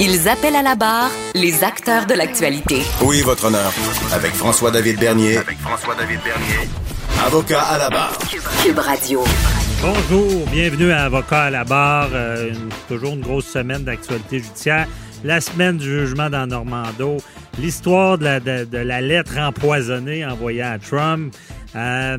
Ils 0.00 0.28
appellent 0.28 0.56
à 0.56 0.62
la 0.62 0.74
barre 0.74 1.10
les 1.34 1.64
acteurs 1.64 2.06
de 2.06 2.14
l'actualité. 2.14 2.82
Oui, 3.02 3.20
votre 3.22 3.46
honneur. 3.46 3.72
Avec 4.12 4.32
François-David 4.32 4.98
Bernier. 5.00 5.38
Avec 5.38 5.58
François-David 5.58 6.20
Bernier. 6.24 6.68
Avocat 7.24 7.60
à 7.62 7.78
la 7.78 7.90
barre. 7.90 8.16
Cube 8.62 8.78
Radio. 8.78 9.24
Bonjour, 9.82 10.46
bienvenue 10.52 10.92
à 10.92 11.04
Avocat 11.04 11.44
à 11.44 11.50
la 11.50 11.64
barre. 11.64 12.10
Euh, 12.12 12.50
une- 12.50 12.68
toujours 12.88 13.14
une 13.14 13.20
grosse 13.22 13.46
semaine 13.46 13.82
d'actualité 13.84 14.38
judiciaire. 14.38 14.86
La 15.24 15.40
semaine 15.40 15.78
du 15.78 15.86
jugement 15.86 16.30
dans 16.30 16.46
Normando. 16.46 17.16
L'histoire 17.58 18.18
de 18.18 18.24
la, 18.24 18.40
de- 18.40 18.64
de 18.64 18.78
la 18.78 19.00
lettre 19.00 19.36
empoisonnée 19.36 20.24
envoyée 20.24 20.62
à 20.62 20.78
Trump. 20.78 21.34
Euh, 21.74 22.18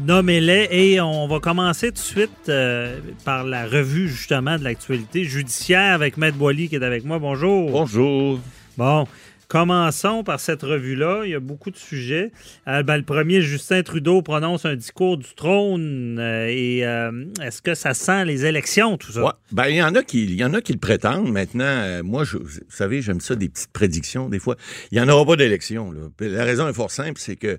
Nommez-les 0.00 0.68
et 0.70 1.00
on 1.00 1.26
va 1.28 1.38
commencer 1.38 1.88
tout 1.88 1.94
de 1.94 1.98
suite 1.98 2.48
euh, 2.48 2.98
par 3.24 3.44
la 3.44 3.66
revue 3.66 4.08
justement 4.08 4.58
de 4.58 4.64
l'actualité 4.64 5.24
judiciaire 5.24 5.92
avec 5.92 6.16
Maître 6.16 6.38
Boily 6.38 6.68
qui 6.68 6.76
est 6.76 6.82
avec 6.82 7.04
moi. 7.04 7.18
Bonjour. 7.18 7.70
Bonjour. 7.70 8.40
Bon, 8.78 9.06
commençons 9.52 10.24
par 10.24 10.40
cette 10.40 10.62
revue-là. 10.62 11.24
Il 11.26 11.30
y 11.30 11.34
a 11.34 11.40
beaucoup 11.40 11.70
de 11.70 11.76
sujets. 11.76 12.32
Euh, 12.68 12.82
ben, 12.82 12.96
le 12.96 13.02
premier, 13.02 13.42
Justin 13.42 13.82
Trudeau 13.82 14.22
prononce 14.22 14.64
un 14.64 14.76
discours 14.76 15.18
du 15.18 15.34
trône. 15.36 16.18
euh, 16.18 16.48
euh, 16.82 17.26
est-ce 17.42 17.60
que 17.60 17.74
ça 17.74 17.92
sent 17.92 18.24
les 18.24 18.46
élections, 18.46 18.96
tout 18.96 19.12
ça? 19.12 19.38
Ben, 19.52 19.66
il 19.68 19.76
y 19.76 19.82
en 19.82 19.94
a 19.94 20.02
qui, 20.02 20.24
y 20.24 20.42
en 20.42 20.54
a 20.54 20.62
qui 20.62 20.72
le 20.72 20.78
prétendent. 20.78 21.30
Maintenant, 21.30 22.02
moi, 22.02 22.24
je, 22.24 22.38
vous 22.38 22.48
savez, 22.70 23.02
j'aime 23.02 23.20
ça 23.20 23.34
des 23.34 23.50
petites 23.50 23.72
prédictions 23.74 24.30
des 24.30 24.38
fois. 24.38 24.56
Il 24.90 24.94
n'y 24.96 25.04
en 25.04 25.08
aura 25.10 25.26
pas 25.26 25.36
d'élection. 25.36 25.92
La 26.18 26.44
raison 26.44 26.66
est 26.66 26.72
fort 26.72 26.90
simple, 26.90 27.20
c'est 27.20 27.36
que 27.36 27.58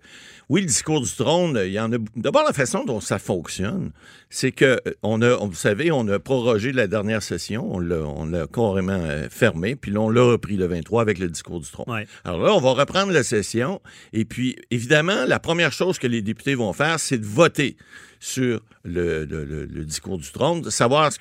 oui, 0.50 0.62
le 0.62 0.68
discours 0.68 1.02
du 1.02 1.12
trône, 1.12 1.62
il 1.64 1.74
y 1.74 1.80
en 1.80 1.94
a. 1.94 1.98
D'abord, 2.16 2.44
la 2.44 2.54
façon 2.54 2.86
dont 2.86 3.02
ça 3.02 3.20
fonctionne, 3.20 3.92
c'est 4.36 4.52
que 4.52 4.66
euh, 4.88 4.94
on 5.04 5.22
a, 5.22 5.36
vous 5.46 5.54
savez, 5.54 5.92
on 5.92 6.08
a 6.08 6.18
prorogé 6.18 6.72
la 6.72 6.88
dernière 6.88 7.22
session, 7.22 7.68
on 7.72 7.78
l'a, 7.80 7.98
on 8.00 8.26
l'a 8.26 8.48
carrément 8.48 8.94
euh, 9.00 9.28
fermé, 9.30 9.76
puis 9.76 9.92
là, 9.92 10.00
on 10.02 10.10
l'a 10.10 10.24
repris 10.24 10.56
le 10.58 10.66
23 10.66 11.04
avec 11.04 11.20
le 11.20 11.28
discours 11.30 11.60
du 11.60 11.70
trône. 11.70 11.86
Ouais. 11.94 12.08
Alors 12.24 12.42
là, 12.42 12.54
on 12.56 12.60
va 12.60 12.72
reprendre 12.72 13.12
la 13.12 13.24
session. 13.24 13.80
Et 14.12 14.26
puis, 14.26 14.56
évidemment, 14.72 15.26
la 15.28 15.40
première 15.40 15.72
chose 15.72 16.00
que 16.00 16.08
les 16.08 16.24
députés 16.24 16.56
vont 16.56 16.74
faire, 16.74 17.00
c'est 17.00 17.20
de 17.20 17.26
voter 17.26 17.78
sur 18.20 18.62
le, 18.84 19.26
le- 19.26 19.46
le- 19.46 19.66
le 19.66 19.86
discours 19.86 20.18
du 20.18 20.32
trône, 20.32 20.62
de 20.62 20.70
savoir 20.72 21.06
est-ce 21.08 21.20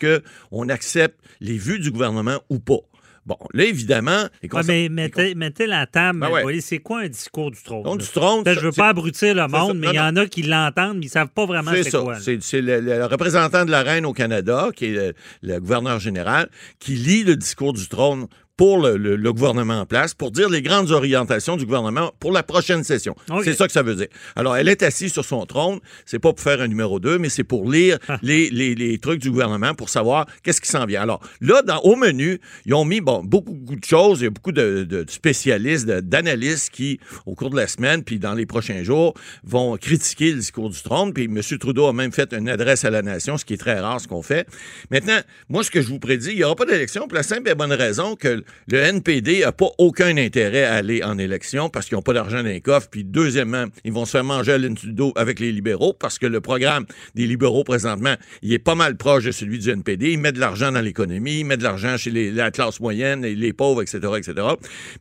qu'on 0.51 0.69
accepte 0.71 1.19
les 1.41 1.59
vues 1.59 1.81
du 1.81 1.91
gouvernement 1.91 2.41
ou 2.49 2.61
pas. 2.61 2.79
Bon, 3.25 3.37
là, 3.55 3.65
évidemment... 3.65 4.25
les 4.43 4.49
conser- 4.49 4.67
mais 4.67 4.89
mettez, 4.89 5.35
mettez 5.37 5.67
la 5.69 5.87
table, 5.87 6.19
Ben 6.19 6.31
ouais. 6.31 6.61
C'est 6.61 6.79
quoi 6.79 7.03
un 7.03 7.09
discours 7.09 7.53
du 7.53 7.63
trône? 7.63 7.85
Donc, 7.85 8.01
du 8.01 8.07
trône, 8.09 8.43
Je 8.45 8.59
veux 8.59 8.73
pas 8.73 8.89
abrutir 8.89 9.35
le 9.37 9.47
monde, 9.47 9.79
mais 9.79 9.89
il 9.91 9.95
y 9.95 10.01
en 10.01 10.17
a 10.17 10.27
qui 10.27 10.43
l'entendent, 10.43 10.99
mais 10.99 11.07
ils 11.07 11.09
savent 11.09 11.29
pas 11.29 11.47
vraiment 11.47 11.71
C'est 11.73 11.85
c'est 11.85 11.91
ça. 11.91 12.01
quoi. 12.01 12.19
C'est 12.19 12.43
c'est 12.43 12.61
le, 12.61 12.81
le 12.81 13.05
représentant 13.07 13.65
de 13.65 13.71
la 13.71 13.83
reine 13.85 14.07
au 14.07 14.13
Canada, 14.13 14.71
qui 14.75 14.87
est 14.87 14.91
le, 14.91 15.15
le 15.43 15.61
gouverneur 15.61 16.01
général, 16.01 16.49
qui 16.81 16.95
lit 16.97 17.23
le 17.23 17.37
discours 17.37 17.73
du 17.73 17.87
trône 17.87 18.27
pour 18.57 18.79
le, 18.81 18.97
le- 18.97 19.17
le 19.17 19.33
gouvernement 19.33 19.81
en 19.81 19.87
place, 19.87 20.15
pour 20.15 20.31
dire 20.31 20.49
les 20.51 20.61
grandes 20.63 20.91
orientations 20.91 21.57
du 21.57 21.65
gouvernement 21.65 22.13
pour 22.21 22.33
la 22.33 22.43
prochaine 22.43 22.85
session. 22.85 23.17
C'est 23.45 23.55
ça 23.55 23.67
que 23.67 23.73
ça 23.73 23.83
veut 23.83 23.95
dire. 23.95 24.09
Alors, 24.37 24.57
elle 24.57 24.69
est 24.69 24.83
assise 24.83 25.13
sur 25.13 25.25
son 25.25 25.47
trône. 25.47 25.81
C'est 26.05 26.19
pas 26.19 26.33
pour 26.33 26.41
faire 26.41 26.61
un 26.61 26.69
numéro 26.69 27.01
2, 27.01 27.19
mais 27.19 27.29
c'est 27.31 27.45
pour 27.45 27.71
lire 27.71 27.99
Ah. 28.09 28.19
les, 28.23 28.51
les- 28.51 28.75
les 28.75 28.99
trucs 28.99 29.21
du 29.21 29.31
gouvernement 29.31 29.75
pour 29.75 29.89
savoir 29.89 30.27
qu'est-ce 30.43 30.61
qui 30.61 30.69
s'en 30.69 30.85
vient. 30.85 31.01
Alors, 31.03 31.21
là, 31.41 31.63
dans, 31.63 31.79
au 31.81 31.97
menu, 31.97 32.41
ils 32.67 32.75
ont 32.75 32.85
mis 32.85 33.01
bon, 33.01 33.23
beaucoup, 33.25 33.53
beaucoup 33.55 33.77
de 33.81 33.85
choses. 33.85 34.21
Il 34.21 34.25
y 34.25 34.27
a 34.27 34.31
beaucoup 34.31 34.53
de, 34.53 34.85
de 34.85 35.05
spécialistes, 35.09 35.87
d'analystes 35.87 36.71
qui, 36.71 37.01
au 37.27 37.35
cours 37.35 37.51
de 37.51 37.57
la 37.57 37.67
semaine, 37.67 38.05
puis 38.05 38.19
dans 38.19 38.35
les 38.35 38.47
prochains 38.47 38.83
jours, 38.83 39.15
vont 39.45 39.77
critiquer 39.79 40.31
le 40.33 40.39
discours 40.39 40.69
du 40.71 40.81
trône. 40.83 41.13
Puis 41.15 41.25
M. 41.25 41.41
Trudeau 41.59 41.87
a 41.87 41.93
même 41.93 42.13
fait 42.13 42.33
une 42.35 42.49
adresse 42.49 42.85
à 42.85 42.91
la 42.91 43.03
nation, 43.03 43.39
ce 43.39 43.45
qui 43.45 43.55
est 43.55 43.59
très 43.59 43.81
rare, 43.81 44.01
ce 44.01 44.07
qu'on 44.09 44.23
fait. 44.23 44.47
Maintenant, 44.91 45.19
moi, 45.49 45.65
ce 45.65 45.71
que 45.71 45.81
je 45.81 45.89
vous 45.89 45.99
prédis, 45.99 46.31
il 46.33 46.37
n'y 46.37 46.45
aura 46.45 46.55
pas 46.55 46.67
d'élection 46.67 47.09
pour 47.09 47.15
la 47.17 47.23
simple 47.23 47.49
et 47.49 47.55
bonne 47.55 47.73
raison 47.73 48.15
que 48.15 48.42
le 48.69 48.79
NPD 48.79 49.41
n'a 49.41 49.53
pas 49.53 49.71
aucun 49.79 50.17
intérêt 50.17 50.65
à 50.65 50.75
aller 50.75 51.03
en 51.03 51.19
élection 51.19 51.69
parce 51.69 51.87
qu'ils 51.87 51.97
n'ont 51.97 52.03
pas 52.03 52.13
d'argent 52.13 52.43
dans 52.43 52.49
les 52.49 52.61
coffres. 52.61 52.89
Puis, 52.91 53.05
deuxièmement, 53.05 53.67
ils 53.85 53.93
vont 53.93 54.05
se 54.05 54.13
faire 54.13 54.25
manger 54.25 54.53
à 54.53 54.59
l'intudo 54.59 55.13
avec 55.17 55.41
les 55.41 55.53
libéraux 55.53 55.93
parce 55.93 56.19
que 56.19 56.27
le 56.27 56.41
programme 56.41 56.87
des 57.15 57.27
libéraux, 57.27 57.65
présentement, 57.65 58.15
il 58.43 58.53
est 58.53 58.59
pas 58.59 58.75
mal 58.75 58.97
proche 58.97 59.25
de 59.25 59.33
celui 59.33 59.59
du 59.59 59.71
NPD. 59.71 60.13
Ils 60.13 60.19
mettent 60.19 60.37
de 60.37 60.41
l'argent 60.41 60.73
dans 60.73 60.81
l'économie, 60.81 61.41
ils 61.41 61.45
mettent 61.45 61.61
de 61.61 61.65
l'argent 61.65 61.97
chez 61.97 62.11
la 62.11 62.51
classe 62.51 62.81
moyenne, 62.81 63.25
et 63.25 63.35
les 63.35 63.53
pauvres, 63.53 63.83
etc., 63.83 63.99
etc. 64.17 64.47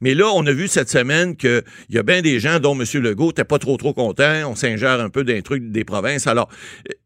Mais 0.02 0.14
là, 0.14 0.30
on 0.34 0.46
a 0.46 0.52
vu 0.52 0.68
cette 0.68 0.90
semaine 0.90 1.36
qu'il 1.36 1.64
y 1.90 1.98
a 1.98 2.04
bien 2.04 2.22
des 2.22 2.40
gens 2.40 2.60
dont 2.60 2.78
M. 2.80 2.86
Legault 3.02 3.28
n'était 3.28 3.44
pas 3.44 3.60
trop, 3.60 3.78
trop 3.78 3.94
content. 3.94 4.50
On 4.50 4.56
s'ingère 4.56 5.00
un 5.00 5.10
peu 5.10 5.24
d'un 5.24 5.42
truc 5.42 5.72
des 5.72 5.84
provinces. 5.84 6.28
Alors, 6.28 6.50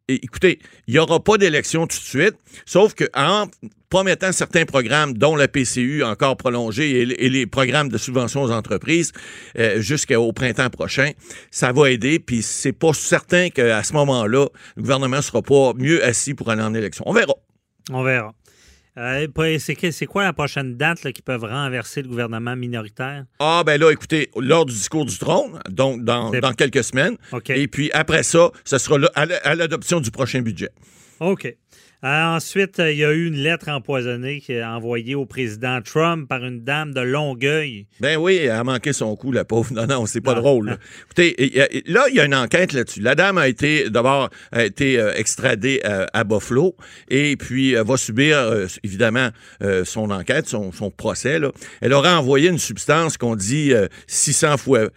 écoutez, 0.08 0.60
il 0.88 0.94
n'y 0.94 1.00
aura 1.00 1.20
pas 1.20 1.38
d'élection 1.38 1.88
tout 1.88 1.98
de 1.98 2.04
suite, 2.04 2.36
sauf 2.66 2.94
qu'en 2.94 3.48
promettant 3.90 4.32
certains 4.32 4.66
programmes, 4.66 5.14
dont 5.14 5.36
la 5.36 5.48
PCU 5.48 6.04
encore 6.04 6.38
prolongée 6.38 7.02
et, 7.02 7.30
les 7.30 7.46
programmes 7.46 7.90
de 7.90 7.98
subvention 7.98 8.44
aux 8.44 8.52
entreprises 8.52 9.12
euh, 9.58 9.80
jusqu'au 9.80 10.32
printemps 10.34 10.70
prochain, 10.70 11.12
ça 11.52 11.72
va 11.72 11.92
aider. 11.92 12.20
Puis 12.20 12.42
c'est 12.42 12.74
pas 12.74 12.94
certain 12.94 13.50
qu'à 13.50 13.84
ce 13.84 13.94
moment-là, 13.94 14.48
le 14.76 14.82
gouvernement 14.82 15.22
sera 15.22 15.42
pas 15.42 15.74
mieux 15.76 16.04
assis 16.04 16.34
pour 16.34 16.50
aller 16.50 16.64
en 16.64 16.74
élection. 16.74 17.04
On 17.08 17.14
verra. 17.14 17.36
On 17.92 18.04
verra. 18.04 18.34
Euh, 18.97 19.28
c'est 19.59 20.06
quoi 20.06 20.23
la 20.23 20.33
prochaine 20.33 20.78
date 20.78 21.03
là, 21.03 21.11
qui 21.11 21.22
peuvent 21.22 21.44
renverser 21.44 22.01
le 22.01 22.07
gouvernement 22.07 22.56
minoritaire? 22.56 23.25
Ah, 23.39 23.63
ben 23.66 23.79
là, 23.79 23.91
écoutez, 23.91 24.31
lors 24.38 24.66
du 24.66 24.73
discours 24.73 25.06
du 25.06 25.17
trône, 25.17 25.59
donc 25.69 26.03
dans, 26.03 26.31
quelques 26.57 26.83
semaines. 26.83 27.17
Et 27.50 27.67
puis 27.67 27.91
après 27.91 28.23
ça, 28.23 28.51
ce 28.63 28.78
sera 28.78 28.97
là, 28.97 29.11
à 29.16 29.56
l'adoption 29.56 30.00
du 30.00 30.11
prochain 30.11 30.41
budget. 30.41 30.69
OK. 31.19 31.56
Euh, 32.06 32.36
ensuite, 32.36 32.80
euh, 32.80 32.92
il 32.92 33.00
y 33.00 33.04
a 33.04 33.12
eu 33.12 33.26
une 33.26 33.38
lettre 33.38 33.68
empoisonnée 33.68 34.40
qui 34.40 34.54
est 34.54 34.64
envoyée 34.64 35.16
au 35.16 35.26
président 35.26 35.82
Trump 35.82 36.30
par 36.30 36.46
une 36.46 36.64
dame 36.64 36.94
de 36.94 37.02
Longueuil. 37.02 37.88
Ben 38.00 38.18
oui, 38.18 38.36
elle 38.36 38.52
a 38.52 38.64
manqué 38.64 38.94
son 38.94 39.16
coup, 39.16 39.32
la 39.32 39.44
pauvre. 39.44 39.74
Non, 39.74 39.88
non, 39.88 40.06
c'est 40.06 40.22
pas 40.22 40.34
Ah, 40.34 40.40
drôle. 40.40 40.78
Écoutez, 41.06 41.36
là, 41.88 42.06
il 42.10 42.16
y 42.16 42.20
a 42.20 42.26
une 42.26 42.36
enquête 42.36 42.74
là-dessus. 42.74 43.02
La 43.02 43.16
dame 43.16 43.40
a 43.40 43.48
été, 43.48 43.90
d'abord, 43.90 44.30
a 44.52 44.64
été 44.64 45.00
euh, 45.00 45.14
extradée 45.16 45.82
à, 45.84 46.06
à 46.14 46.24
Buffalo 46.24 46.76
et 47.10 47.38
puis 47.38 47.74
va 47.74 47.98
subir, 47.98 48.38
euh, 48.38 48.68
évidemment, 48.84 49.30
euh, 49.64 49.84
son 49.84 50.12
enquête, 50.12 50.48
son, 50.48 50.72
son 50.72 50.92
procès. 50.92 51.40
Là. 51.40 51.52
Elle 51.82 51.94
aurait 51.94 52.14
envoyé 52.14 52.50
une 52.50 52.60
substance 52.60 53.18
qu'on 53.18 53.36
dit 53.36 53.74
euh, 53.74 53.88
600 54.06 54.58
fois 54.58 54.90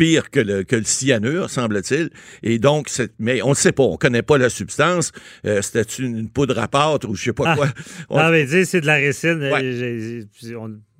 pire 0.00 0.30
que 0.30 0.40
le, 0.40 0.62
que 0.64 0.76
le 0.76 0.84
cyanure, 0.84 1.50
semble-t-il. 1.50 2.08
Et 2.42 2.58
donc, 2.58 2.88
mais 3.18 3.42
on 3.42 3.50
ne 3.50 3.54
sait 3.54 3.72
pas, 3.72 3.82
on 3.82 3.98
connaît 3.98 4.22
pas 4.22 4.38
la 4.38 4.48
substance. 4.48 5.12
Euh, 5.44 5.60
C'était 5.60 5.82
une, 5.82 6.16
une 6.16 6.30
poudre 6.30 6.58
à 6.58 6.68
pâte 6.68 7.04
ou 7.04 7.14
je 7.14 7.24
sais 7.24 7.32
pas 7.34 7.44
Ah. 7.52 7.56
quoi? 7.56 7.68
On- 8.08 8.16
Ah, 8.18 8.30
mais 8.30 8.44
dis, 8.46 8.64
c'est 8.64 8.80
de 8.80 8.86
la 8.86 8.94
récine. 8.94 9.40
Ouais. 9.42 10.24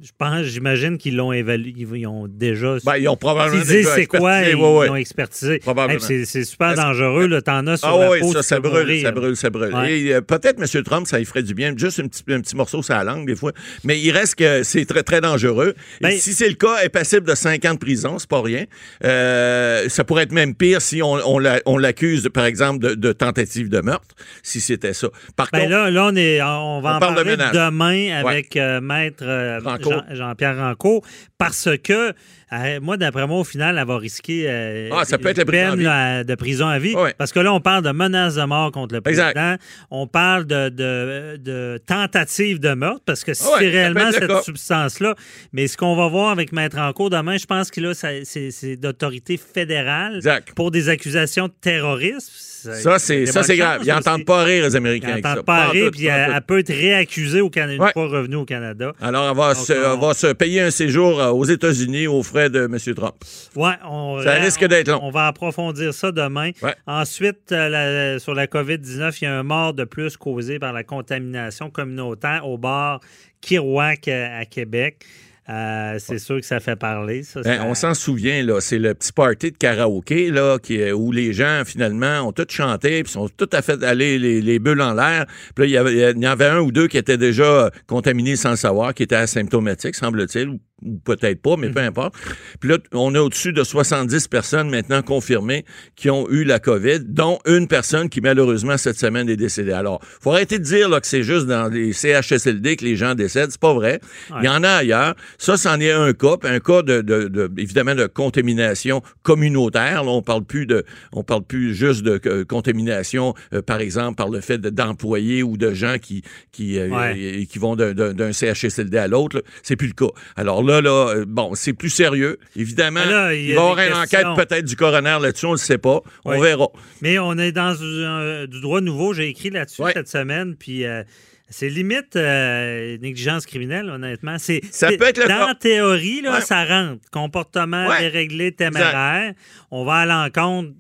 Je 0.03 0.13
pense, 0.17 0.45
j'imagine 0.47 0.97
qu'ils 0.97 1.15
l'ont 1.17 1.31
évalué. 1.31 1.75
Ils 1.77 2.07
ont 2.07 2.27
déjà. 2.27 2.77
Ben, 2.87 2.97
ils 2.97 3.07
ont 3.07 3.17
probablement 3.19 3.63
déjà 3.63 3.95
c'est 3.95 4.07
quoi, 4.07 4.41
ils 4.43 4.55
ouais, 4.57 4.79
ouais. 4.79 4.87
l'ont 4.87 4.97
expertisé. 4.97 5.61
Hey, 5.89 6.25
c'est 6.25 6.45
super 6.45 6.75
dangereux. 6.75 7.27
là. 7.27 7.43
T'en 7.43 7.67
as 7.67 7.77
sur 7.77 7.89
Ah 7.89 7.99
la 8.01 8.11
oui, 8.11 8.21
peau. 8.21 8.33
ça, 8.41 8.61
brûle, 8.61 9.03
ça 9.03 9.13
brûle, 9.13 9.37
ça 9.37 9.51
brûle. 9.51 9.75
Ouais. 9.75 10.13
Euh, 10.15 10.21
peut-être 10.23 10.59
M. 10.59 10.83
Trump, 10.85 11.07
ça 11.07 11.19
lui 11.19 11.27
ferait 11.27 11.43
du 11.43 11.53
bien, 11.53 11.75
juste 11.77 12.01
un 12.01 12.09
petit, 12.09 12.23
un 12.31 12.41
petit 12.41 12.57
morceau 12.57 12.83
sur 12.83 12.95
la 12.95 13.05
langue, 13.05 13.27
des 13.27 13.37
fois. 13.37 13.53
Mais 13.85 14.01
il 14.01 14.11
reste 14.11 14.37
que 14.37 14.63
c'est 14.63 14.87
très, 14.87 15.03
très 15.03 15.21
dangereux. 15.21 15.75
Et 16.01 16.05
Ben- 16.05 16.13
si 16.19 16.33
c'est 16.33 16.49
le 16.49 16.55
cas, 16.55 16.79
est 16.83 16.89
passible 16.89 17.27
de 17.27 17.35
5 17.35 17.63
ans 17.67 17.75
de 17.75 17.79
prison, 17.79 18.19
c'est 18.19 18.29
pas 18.29 18.41
rien. 18.41 18.65
Euh, 19.05 19.89
ça 19.89 20.05
pourrait 20.05 20.23
être 20.23 20.33
même 20.33 20.55
pire 20.55 20.81
si 20.81 21.03
on, 21.03 21.13
on 21.29 21.39
la- 21.39 21.61
on 21.67 21.77
l'accuse, 21.77 22.29
par 22.33 22.45
exemple, 22.47 22.79
de, 22.79 22.95
de 22.95 23.13
tentative 23.13 23.69
de 23.69 23.81
meurtre, 23.81 24.15
si 24.43 24.61
c'était 24.61 24.95
ça. 24.95 25.09
Par 25.37 25.49
Ben 25.53 25.61
contre, 25.61 25.71
là, 25.73 25.91
là, 25.91 26.07
on, 26.11 26.17
est, 26.17 26.41
on 26.43 26.81
va 26.81 26.93
On 26.93 26.97
en 26.97 26.99
parle 27.01 27.13
de 27.17 27.23
parler 27.23 27.31
menaces. 27.33 27.53
demain 27.53 28.21
avec 28.25 28.57
euh, 28.57 28.81
Maître 28.81 29.25
euh, 29.27 29.61
Rancourt. 29.91 30.09
Jean- 30.11 30.15
Jean-Pierre 30.15 30.57
Rancourt 30.57 31.03
parce 31.39 31.69
que 31.83 32.15
euh, 32.53 32.81
moi, 32.83 32.97
d'après 32.97 33.27
moi, 33.27 33.39
au 33.41 33.45
final, 33.45 33.79
elle 33.79 33.87
va 33.87 33.97
risquer 33.99 34.45
euh, 34.49 34.89
Ah, 34.93 35.05
ça 35.05 35.19
peut 35.19 35.29
être 35.29 35.39
la 35.39 35.45
prison 35.45 35.71
peine 35.77 35.83
là, 35.83 36.25
de 36.25 36.35
prison 36.35 36.67
à 36.67 36.79
vie. 36.79 36.95
Ouais. 36.95 37.15
Parce 37.17 37.33
que 37.33 37.41
là, 37.41 37.53
on 37.53 37.61
parle 37.61 37.85
de 37.85 37.91
menaces 37.93 38.35
de 38.35 38.43
mort 38.45 38.73
contre 38.73 38.95
le 38.95 39.01
Exact. 39.07 39.35
président. 39.35 39.57
On 39.91 40.07
parle 40.07 40.47
de, 40.47 40.69
de, 40.69 41.37
de 41.37 41.79
tentative 41.87 42.59
de 42.61 42.75
meurtre, 42.75 43.03
parce 43.07 43.23
que 43.25 43.35
si 43.35 43.45
ouais, 43.45 43.51
c'est 43.59 43.69
réellement 43.69 44.11
cette 44.13 44.43
substance-là. 44.43 45.15
Mais 45.53 45.69
ce 45.69 45.77
qu'on 45.77 45.95
va 45.97 46.09
voir 46.09 46.31
avec 46.31 46.53
Maître 46.53 46.79
Encourt 46.79 47.11
demain, 47.11 47.37
je 47.37 47.47
pense 47.47 47.71
que 47.71 47.81
là, 47.81 47.93
c'est 47.95 48.77
d'autorité 48.77 49.37
fédérale 49.37 50.17
Exact. 50.17 50.53
pour 50.55 50.71
des 50.71 50.89
accusations 50.89 51.47
de 51.49 51.53
terrorisme. 51.61 52.31
Ça, 52.63 52.99
c'est 52.99 53.57
grave. 53.57 53.83
Ils 53.85 53.89
n'entendent 53.89 54.25
pas 54.25 54.43
rire, 54.45 54.65
les 54.65 54.73
Ils 54.73 54.77
Américains. 54.77 55.19
ça. 55.23 55.29
n'entendent 55.31 55.45
pas 55.47 55.69
rire, 55.69 55.91
puis 55.93 56.07
elle, 56.07 56.41
peut 56.47 56.59
être 56.59 56.73
réaccusée 56.73 57.41
au 57.41 57.49
Canada, 57.51 57.75
une 57.75 57.83
Ouais. 57.83 57.93
fois 57.93 58.07
revenue 58.09 58.37
au 58.37 58.45
Canada. 58.45 58.93
Alors, 59.01 59.31
elle 59.31 59.37
va, 59.37 59.55
Donc, 59.55 59.65
se, 59.65 59.73
on- 59.73 59.95
elle 59.95 60.01
va 60.01 60.15
se 60.15 60.27
payer 60.33 60.61
un 60.63 60.71
séjour 60.71 61.21
euh, 61.21 61.31
aux 61.31 61.45
États-Unis 61.45 62.07
aux 62.07 62.23
frais 62.23 62.40
de 62.49 62.65
M. 62.65 62.95
Trump. 62.95 63.15
Ouais, 63.57 63.73
on, 63.89 64.21
Ça 64.23 64.33
risque 64.35 64.65
d'être 64.65 64.89
long. 64.89 65.01
On 65.03 65.11
va 65.11 65.27
approfondir 65.27 65.93
ça 65.93 66.11
demain. 66.13 66.51
Ouais. 66.63 66.75
Ensuite, 66.87 67.53
euh, 67.53 67.69
la- 67.69 68.19
sur 68.19 68.35
la 68.35 68.47
COVID-19, 68.47 69.19
il 69.21 69.25
y 69.25 69.27
a 69.27 69.39
un 69.39 69.43
mort 69.43 69.75
de 69.75 69.85
plus 69.85 70.17
causé 70.17 70.59
par 70.59 70.73
la 70.73 70.85
contamination 70.85 71.71
communautaire 71.71 72.47
au 72.49 72.57
bar 72.59 73.01
Kirouac 73.41 74.09
euh, 74.09 74.41
à 74.41 74.45
Québec. 74.45 75.05
Euh, 75.49 75.97
c'est 75.99 76.19
sûr 76.21 76.39
que 76.39 76.47
ça 76.47 76.61
fait 76.61 76.77
parler. 76.77 77.25
Ça, 77.25 77.41
Ben, 77.43 77.59
ça- 77.59 77.65
on 77.65 77.75
s'en 77.75 77.93
souvient, 77.95 78.41
là. 78.45 78.61
C'est 78.61 78.79
le 78.79 78.95
petit 78.95 79.13
party 79.13 79.51
de 79.51 79.57
karaoké, 79.57 80.31
là, 80.31 80.59
qui, 80.63 80.93
où 80.93 81.11
les 81.11 81.33
gens, 81.33 81.63
finalement, 81.67 82.21
ont 82.21 82.31
tous 82.31 82.47
chanté, 82.51 83.03
puis 83.03 83.11
sont 83.11 83.29
tout 83.29 83.49
à 83.53 83.61
fait 83.61 83.83
allés 83.83 84.17
les, 84.21 84.41
les 84.41 84.59
bulles 84.61 84.81
en 84.81 84.95
l'air. 84.95 85.27
Puis 85.57 85.65
il 85.65 85.71
y, 85.73 85.79
en 86.27 86.31
avait 86.31 86.47
un 86.47 86.61
ou 86.61 86.71
deux 86.71 86.87
qui 86.87 86.99
étaient 86.99 87.17
déjà 87.19 87.69
contaminés 87.89 88.37
sans 88.37 88.51
le 88.51 88.57
savoir, 88.57 88.95
qui 88.95 89.03
étaient 89.03 89.17
asymptomatiques, 89.17 89.97
semble-t-il, 89.97 90.51
ou, 90.51 90.61
ou 90.85 90.99
peut-être 91.05 91.43
pas, 91.43 91.57
mais 91.57 91.71
peu 91.71 91.81
importe. 91.81 92.15
Puis 92.61 92.69
là, 92.71 92.79
on 92.93 93.15
a 93.15 93.21
au-dessus 93.21 93.53
de 93.53 93.63
70 93.65 94.29
personnes 94.29 94.71
maintenant 94.71 95.03
confirmées 95.03 95.65
qui 95.97 96.11
ont 96.11 96.29
eu 96.31 96.45
la 96.45 96.59
COVID, 96.59 97.01
dont 97.07 97.39
une 97.47 97.67
personne 97.69 98.09
qui, 98.09 98.21
malheureusement, 98.21 98.77
cette 98.77 98.99
semaine 98.99 99.29
est 99.29 99.37
décédée. 99.37 99.73
Alors, 99.73 100.01
faut 100.21 100.33
arrêter 100.33 100.59
de 100.59 100.65
dire 100.65 100.89
là, 100.89 101.01
que 101.01 101.07
c'est 101.07 101.23
juste 101.23 101.47
dans 101.47 101.69
les 101.69 101.93
CHSLD 101.93 102.77
que 102.77 102.85
les 102.85 102.97
gens 102.97 103.15
décèdent. 103.15 103.51
C'est 103.51 103.61
pas 103.61 103.75
vrai. 103.75 104.01
Il 104.39 104.45
y 104.45 104.49
en 104.49 104.63
a 104.65 104.69
ailleurs. 104.71 105.15
Ça, 105.39 105.57
c'en 105.57 105.79
est 105.81 105.91
un 105.93 106.13
cas, 106.13 106.37
puis 106.37 106.51
un 106.51 106.61
cas 106.61 106.83
de, 106.83 107.01
de- 107.03 107.29
de- 107.29 107.51
évidemment 107.59 107.95
de 107.95 108.07
contamination 108.07 109.03
communautaire. 109.23 110.05
Là, 110.05 110.11
on 110.11 110.23
parle 110.23 110.45
plus 110.45 110.67
de, 110.67 110.85
on 111.13 111.23
parle 111.23 111.43
plus 111.45 111.75
juste 111.75 112.03
de 112.03 112.21
euh, 112.27 112.45
contamination, 112.45 113.35
euh, 113.55 113.63
par 113.63 113.81
exemple, 113.81 114.17
par 114.17 114.29
le 114.29 114.41
fait 114.41 114.59
de- 114.59 114.71
d'employés 114.71 115.43
ou 115.43 115.57
de 115.57 115.73
gens 115.73 115.97
qui 116.01 116.23
qui 116.53 116.79
euh, 116.79 116.89
Ouais. 116.89 117.47
qui 117.51 117.59
vont 117.59 117.77
d'un- 117.77 118.33
CHSLD 118.33 118.97
à 118.99 119.09
l'autre. 119.09 119.43
C'est 119.63 119.77
plus 119.77 119.89
le 119.89 119.93
cas. 119.95 120.13
Alors 120.37 120.63
là, 120.63 120.70
là, 120.81 121.09
euh, 121.17 121.25
bon, 121.27 121.55
c'est 121.55 121.73
plus 121.73 121.91
sérieux. 121.91 122.39
Évidemment, 122.55 123.05
là, 123.05 123.35
il 123.35 123.43
y 123.43 123.47
il 123.49 123.53
a 123.53 123.55
va 123.57 123.61
y 123.61 123.71
avoir 123.71 123.79
une 123.87 123.95
enquête 123.95 124.27
peut-être 124.49 124.65
du 124.65 124.77
coroner 124.77 125.19
là-dessus. 125.21 125.47
On 125.47 125.53
le 125.53 125.57
sait 125.59 125.79
pas. 125.79 126.01
On 126.25 126.39
verra. 126.41 126.69
Mais 127.03 127.19
on 127.19 127.37
est 127.39 127.53
dans 127.53 127.75
du 127.75 128.61
droit 128.61 128.81
nouveau. 128.81 129.13
J'ai 129.15 129.29
écrit 129.29 129.51
là-dessus 129.51 129.83
cette 129.95 130.09
semaine, 130.09 130.55
puis 130.57 130.85
euh, 130.85 131.03
c'est 131.49 131.69
limite 131.69 132.15
euh, 132.15 132.97
négligence 132.99 133.45
criminelle, 133.47 133.89
honnêtement. 133.91 134.37
C'est, 134.39 134.61
Ça 134.71 134.89
peut 134.89 135.05
être 135.09 135.19
le 135.19 135.27
Dans 135.29 135.49
la 135.49 135.55
théorie, 135.57 136.21
là, 136.21 136.35
Ouais. 136.35 136.41
ça 136.43 136.65
rentre. 136.65 137.01
Comportement 137.11 137.89
Ouais. 137.89 137.99
déréglé, 138.01 138.53
téméraire. 138.53 139.33
On 139.73 139.85
va 139.85 139.95
à 139.95 140.07
l'encontre, 140.07 140.71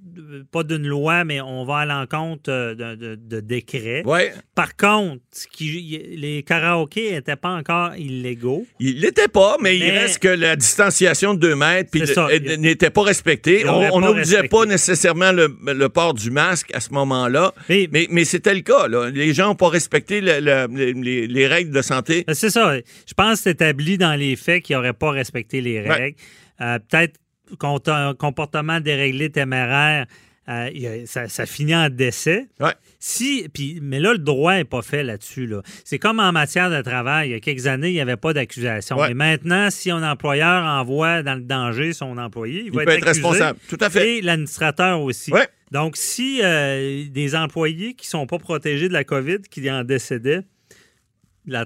pas 0.51 0.63
d'une 0.63 0.87
loi, 0.87 1.25
mais 1.25 1.41
on 1.41 1.65
va 1.65 1.79
à 1.79 1.87
l'encontre 1.87 2.51
euh, 2.51 2.75
de, 2.75 2.95
de- 2.95 3.15
de 3.17 3.41
décrets. 3.41 4.03
Ouais. 4.05 4.33
Par 4.55 4.77
contre, 4.77 5.23
qui- 5.53 5.99
les 6.17 6.43
karaokés 6.43 7.13
n'étaient 7.13 7.37
pas 7.37 7.51
encore 7.51 7.95
illégaux. 7.97 8.67
Il 8.79 9.01
l'était 9.01 9.29
pas, 9.29 9.57
mais, 9.61 9.77
il 9.79 9.91
reste 9.91 10.19
que 10.21 10.29
la 10.29 10.57
distanciation 10.57 11.35
de 11.35 11.41
deux 11.41 11.57
mètres 11.57 11.91
euh, 12.19 12.57
n'était 12.57 12.91
pas 12.91 13.03
respectée. 13.03 13.65
On 13.69 13.89
pas 13.91 14.01
n'obligeait 14.01 14.49
pas 14.49 14.67
nécessairement 14.67 15.33
le, 15.33 15.55
le 15.67 15.89
port 15.89 16.15
du 16.15 16.31
masque 16.31 16.71
à 16.75 16.81
ce 16.81 16.93
moment-là, 16.93 17.53
Mais- 17.69 17.89
mais, 17.93 18.07
mais 18.11 18.25
c'était 18.25 18.55
le 18.55 18.61
cas. 18.61 18.89
là. 18.89 19.11
Les 19.11 19.33
gens 19.35 19.47
n'ont 19.49 19.55
pas 19.55 19.69
respecté 19.69 20.21
le- 20.21 20.41
le- 20.41 20.67
les, 20.75 20.93
les- 20.93 21.27
les 21.27 21.47
règles 21.47 21.73
de 21.75 21.83
santé. 21.83 22.25
Ben, 22.27 22.35
C'est 22.35 22.51
ça. 22.51 22.77
Je 23.07 23.15
pense 23.15 23.39
que 23.39 23.43
c'est 23.45 23.51
établi 23.51 23.99
dans 23.99 24.15
les 24.15 24.37
faits 24.37 24.63
qu'ils 24.63 24.77
n'auraient 24.77 24.93
pas 24.93 25.11
respecté 25.11 25.61
les 25.61 25.81
Ouais. 25.81 25.89
règles. 25.93 26.17
Euh, 26.61 26.79
Peut-être 26.91 27.17
comportement 27.59 28.81
déréglé 28.81 29.31
téméraire, 29.31 30.07
euh, 30.49 31.05
ça, 31.07 31.29
ça 31.29 31.47
finit 31.47 31.77
en 31.77 31.89
décès. 31.89 32.49
Ouais. 32.59 32.73
Si, 32.99 33.47
puis, 33.53 33.79
mais 33.81 34.01
là, 34.01 34.13
le 34.13 34.19
droit 34.19 34.55
n'est 34.55 34.65
pas 34.65 34.83
fait 34.83 35.05
là-dessus. 35.05 35.47
Là. 35.47 35.63
C'est 35.85 35.99
comme 36.01 36.19
en 36.19 36.33
matière 36.33 36.71
de 36.71 36.83
travail. 36.83 37.29
Il 37.29 37.33
y 37.33 37.35
a 37.35 37.41
quelques 37.41 37.69
années, 37.69 37.91
il 37.91 37.95
n'y 37.95 38.01
avait 38.01 38.17
pas 38.17 38.33
d'accusation. 38.33 38.99
Ouais. 38.99 39.09
Mais 39.09 39.15
maintenant, 39.15 39.71
si 39.71 39.91
un 39.93 40.03
employeur 40.03 40.65
envoie 40.65 41.23
dans 41.23 41.35
le 41.35 41.43
danger 41.43 41.93
son 41.93 42.19
employé, 42.19 42.61
il, 42.61 42.67
Il 42.67 42.73
va 42.73 42.85
peut 42.85 42.91
être, 42.91 42.99
être 42.99 43.09
accusé. 43.09 43.23
responsable. 43.29 43.59
Tout 43.69 43.79
à 43.81 43.91
fait. 43.91 44.19
Et 44.19 44.23
l'administrateur 44.23 45.01
aussi. 45.01 45.31
Ouais. 45.31 45.47
Donc, 45.71 45.97
si 45.97 46.41
euh, 46.43 47.05
des 47.09 47.37
employés 47.37 47.95
qui 47.95 48.07
ne 48.07 48.11
sont 48.11 48.27
pas 48.27 48.39
protégés 48.39 48.89
de 48.89 48.93
la 48.93 49.05
COVID, 49.05 49.39
qui 49.49 49.71
en 49.71 49.85
décédaient, 49.85 50.41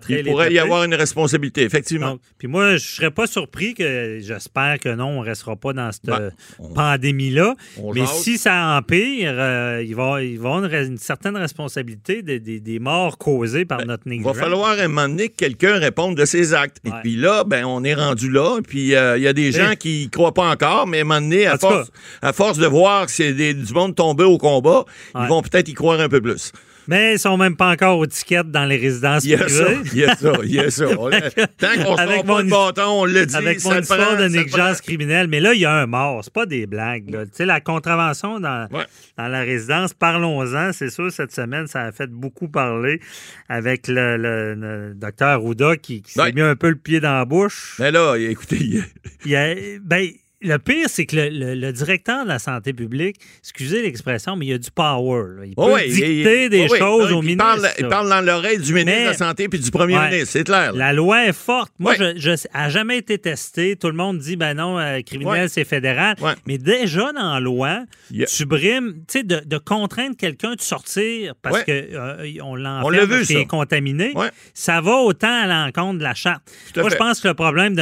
Il 0.08 0.24
pourrait 0.24 0.52
y 0.52 0.58
avoir 0.58 0.84
une 0.84 0.94
responsabilité, 0.94 1.62
effectivement. 1.62 2.12
Donc, 2.12 2.20
puis 2.38 2.48
moi, 2.48 2.76
je 2.76 2.86
serais 2.86 3.10
pas 3.10 3.26
surpris 3.26 3.74
que, 3.74 4.18
j'espère 4.20 4.78
que 4.80 4.88
non, 4.94 5.18
on 5.18 5.20
restera 5.20 5.56
pas 5.56 5.72
dans 5.72 5.92
cette 5.92 6.06
Ben, 6.06 6.30
pandémie-là. 6.74 7.54
Mais 7.94 8.00
jase. 8.00 8.22
si 8.22 8.38
ça 8.38 8.76
empire, 8.78 9.32
euh, 9.34 9.82
il, 9.86 9.94
va, 9.94 10.22
y 10.22 10.36
avoir 10.36 10.64
une, 10.64 10.72
une 10.92 10.98
certaine 10.98 11.36
responsabilité 11.36 12.22
des, 12.22 12.40
des- 12.40 12.60
des 12.60 12.78
morts 12.78 13.18
causées 13.18 13.64
par 13.64 13.84
notre 13.84 14.02
Il 14.06 14.10
va 14.10 14.16
négligence. 14.16 14.36
falloir 14.38 14.70
à 14.70 14.82
un 14.82 14.88
moment 14.88 15.08
donné 15.08 15.28
que 15.28 15.36
quelqu'un 15.36 15.78
réponde 15.78 16.16
de 16.16 16.24
ses 16.24 16.54
actes. 16.54 16.78
Et 16.84 16.90
puis 17.02 17.16
là, 17.16 17.44
ben, 17.44 17.64
on 17.64 17.84
est 17.84 17.94
rendu 17.94 18.30
là. 18.30 18.60
Puis 18.66 18.94
euh, 18.94 19.16
il 19.16 19.22
y 19.22 19.28
a 19.28 19.32
des 19.32 19.52
gens 19.52 19.74
qui 19.78 20.04
ne 20.06 20.10
croient 20.10 20.34
pas 20.34 20.50
encore, 20.50 20.86
mais 20.86 20.98
à 20.98 21.00
un 21.02 21.04
moment 21.04 21.20
donné, 21.20 21.46
à 21.46 21.58
force, 21.58 21.90
à 22.22 22.32
force 22.32 22.58
de 22.58 22.66
voir 22.66 23.06
que 23.06 23.12
c'est 23.12 23.32
du 23.32 23.72
monde 23.72 23.94
tombé 23.94 24.24
au 24.24 24.38
combat, 24.38 24.84
Ouais. 25.14 25.22
ils 25.24 25.28
vont 25.28 25.42
peut-être 25.42 25.68
y 25.68 25.74
croire 25.74 26.00
un 26.00 26.08
peu 26.08 26.20
plus. 26.20 26.52
Mais 26.88 27.14
ils 27.14 27.18
sont 27.18 27.36
même 27.36 27.56
pas 27.56 27.70
encore 27.70 27.98
aux 27.98 28.06
tickets 28.06 28.50
dans 28.50 28.64
les 28.64 28.76
résidences 28.76 29.24
Il 29.24 29.30
y 29.30 29.34
a 29.34 29.48
ça, 29.48 29.64
privées. 29.64 29.80
il 29.92 29.98
y 29.98 30.04
a 30.04 30.14
ça, 30.16 30.32
il 30.42 30.54
y 30.54 30.60
a 30.60 30.70
ça. 30.70 30.84
On- 30.98 31.10
Tant 31.10 31.74
qu'on 31.76 31.96
sort 31.96 32.24
pas 32.24 32.40
le 32.42 32.46
his- 32.46 32.50
bâton, 32.50 32.86
on 32.86 33.04
le 33.04 33.26
dit, 33.26 33.34
Avec 33.36 33.60
ça 33.60 33.74
mon 33.74 33.80
histoire 33.80 34.08
prend, 34.08 34.16
de 34.20 34.28
négligence 34.28 34.80
criminelle. 34.80 35.28
Mais 35.28 35.40
là, 35.40 35.54
il 35.54 35.60
y 35.60 35.64
a 35.64 35.72
un 35.72 35.86
mort. 35.86 36.22
C'est 36.24 36.32
pas 36.32 36.46
des 36.46 36.66
blagues. 36.66 37.10
là. 37.10 37.24
Tu 37.24 37.30
sais, 37.34 37.46
la 37.46 37.60
contravention 37.60 38.40
dans, 38.40 38.68
Ouais. 38.70 38.84
dans 39.16 39.28
la 39.28 39.40
résidence, 39.40 39.94
parlons-en. 39.94 40.72
C'est 40.72 40.90
sûr, 40.90 41.10
cette 41.10 41.32
semaine, 41.32 41.66
ça 41.66 41.82
a 41.82 41.92
fait 41.92 42.10
beaucoup 42.10 42.48
parler 42.48 43.00
avec 43.48 43.88
le, 43.88 44.16
le- 44.16 44.54
le 44.54 44.94
docteur 44.94 45.40
Rouda 45.40 45.76
qui, 45.76 46.02
qui 46.02 46.12
s'est 46.12 46.20
Ouais. 46.20 46.32
mis 46.32 46.40
un 46.42 46.56
peu 46.56 46.68
le 46.68 46.76
pied 46.76 47.00
dans 47.00 47.14
la 47.14 47.24
bouche. 47.24 47.76
Mais 47.78 47.90
là, 47.90 48.14
écoutez, 48.16 48.56
il- 48.56 48.84
Il 49.24 49.30
y 49.30 49.36
a- 49.36 49.54
ben, 49.82 50.08
le 50.44 50.58
pire, 50.58 50.86
c'est 50.88 51.06
que 51.06 51.16
le, 51.16 51.28
le- 51.30 51.54
le 51.54 51.72
directeur 51.72 52.24
de 52.24 52.28
la 52.28 52.38
santé 52.38 52.72
publique, 52.72 53.16
excusez 53.40 53.82
l'expression, 53.82 54.36
mais 54.36 54.46
il 54.46 54.52
a 54.54 54.58
du 54.58 54.70
power. 54.70 55.22
là. 55.38 55.44
Il 55.46 55.54
peut 55.54 55.62
Oh 55.62 55.72
oui, 55.74 55.88
dicter 55.90 56.44
il- 56.44 56.50
des 56.50 56.66
oh 56.70 56.76
choses 56.76 57.12
au 57.12 57.22
ministre. 57.22 57.44
Parle, 57.44 57.68
il 57.78 57.88
parle 57.88 58.08
dans 58.08 58.20
l'oreille 58.20 58.58
du 58.58 58.72
ministre 58.74 58.92
Mais- 59.00 59.04
de 59.04 59.10
la 59.10 59.14
Santé 59.16 59.48
puis 59.48 59.58
du 59.58 59.70
premier 59.70 59.96
Ouais. 59.98 60.10
ministre, 60.10 60.28
c'est 60.32 60.44
clair. 60.44 60.72
là. 60.72 60.78
La 60.78 60.92
loi 60.92 61.26
est 61.26 61.32
forte. 61.32 61.72
Moi, 61.78 61.94
Ouais. 61.98 62.14
je, 62.16 62.30
n'a 62.54 62.68
jamais 62.68 62.98
été 62.98 63.18
testée. 63.18 63.76
Tout 63.76 63.88
le 63.88 63.94
monde 63.94 64.18
dit, 64.18 64.36
ben 64.36 64.54
non, 64.54 64.78
euh, 64.78 65.00
criminel, 65.02 65.42
Ouais. 65.42 65.48
c'est 65.48 65.64
fédéral. 65.64 66.16
Mais 66.46 66.58
déjà 66.58 67.12
dans 67.12 67.34
la 67.34 67.40
loi, 67.40 67.68
a- 67.68 68.24
tu 68.26 68.44
brimes, 68.44 68.94
tu 69.08 69.18
sais, 69.18 69.22
de, 69.24 69.40
de 69.44 69.58
contraindre 69.58 70.16
quelqu'un 70.16 70.54
de 70.54 70.60
sortir 70.60 71.34
parce 71.42 71.62
que 71.62 71.72
euh, 71.72 72.32
on 72.42 72.54
l'enferme 72.56 73.08
parce 73.08 73.26
qu'il 73.26 73.36
est 73.38 73.46
contaminé, 73.46 74.12
ça 74.52 74.80
va 74.80 74.96
autant 74.96 75.42
à 75.42 75.46
l'encontre 75.46 75.98
de 75.98 76.02
la 76.04 76.14
charte. 76.14 76.42
Moi, 76.76 76.90
je 76.90 76.96
pense 76.96 77.20
que 77.20 77.28
le 77.28 77.34
problème, 77.34 77.74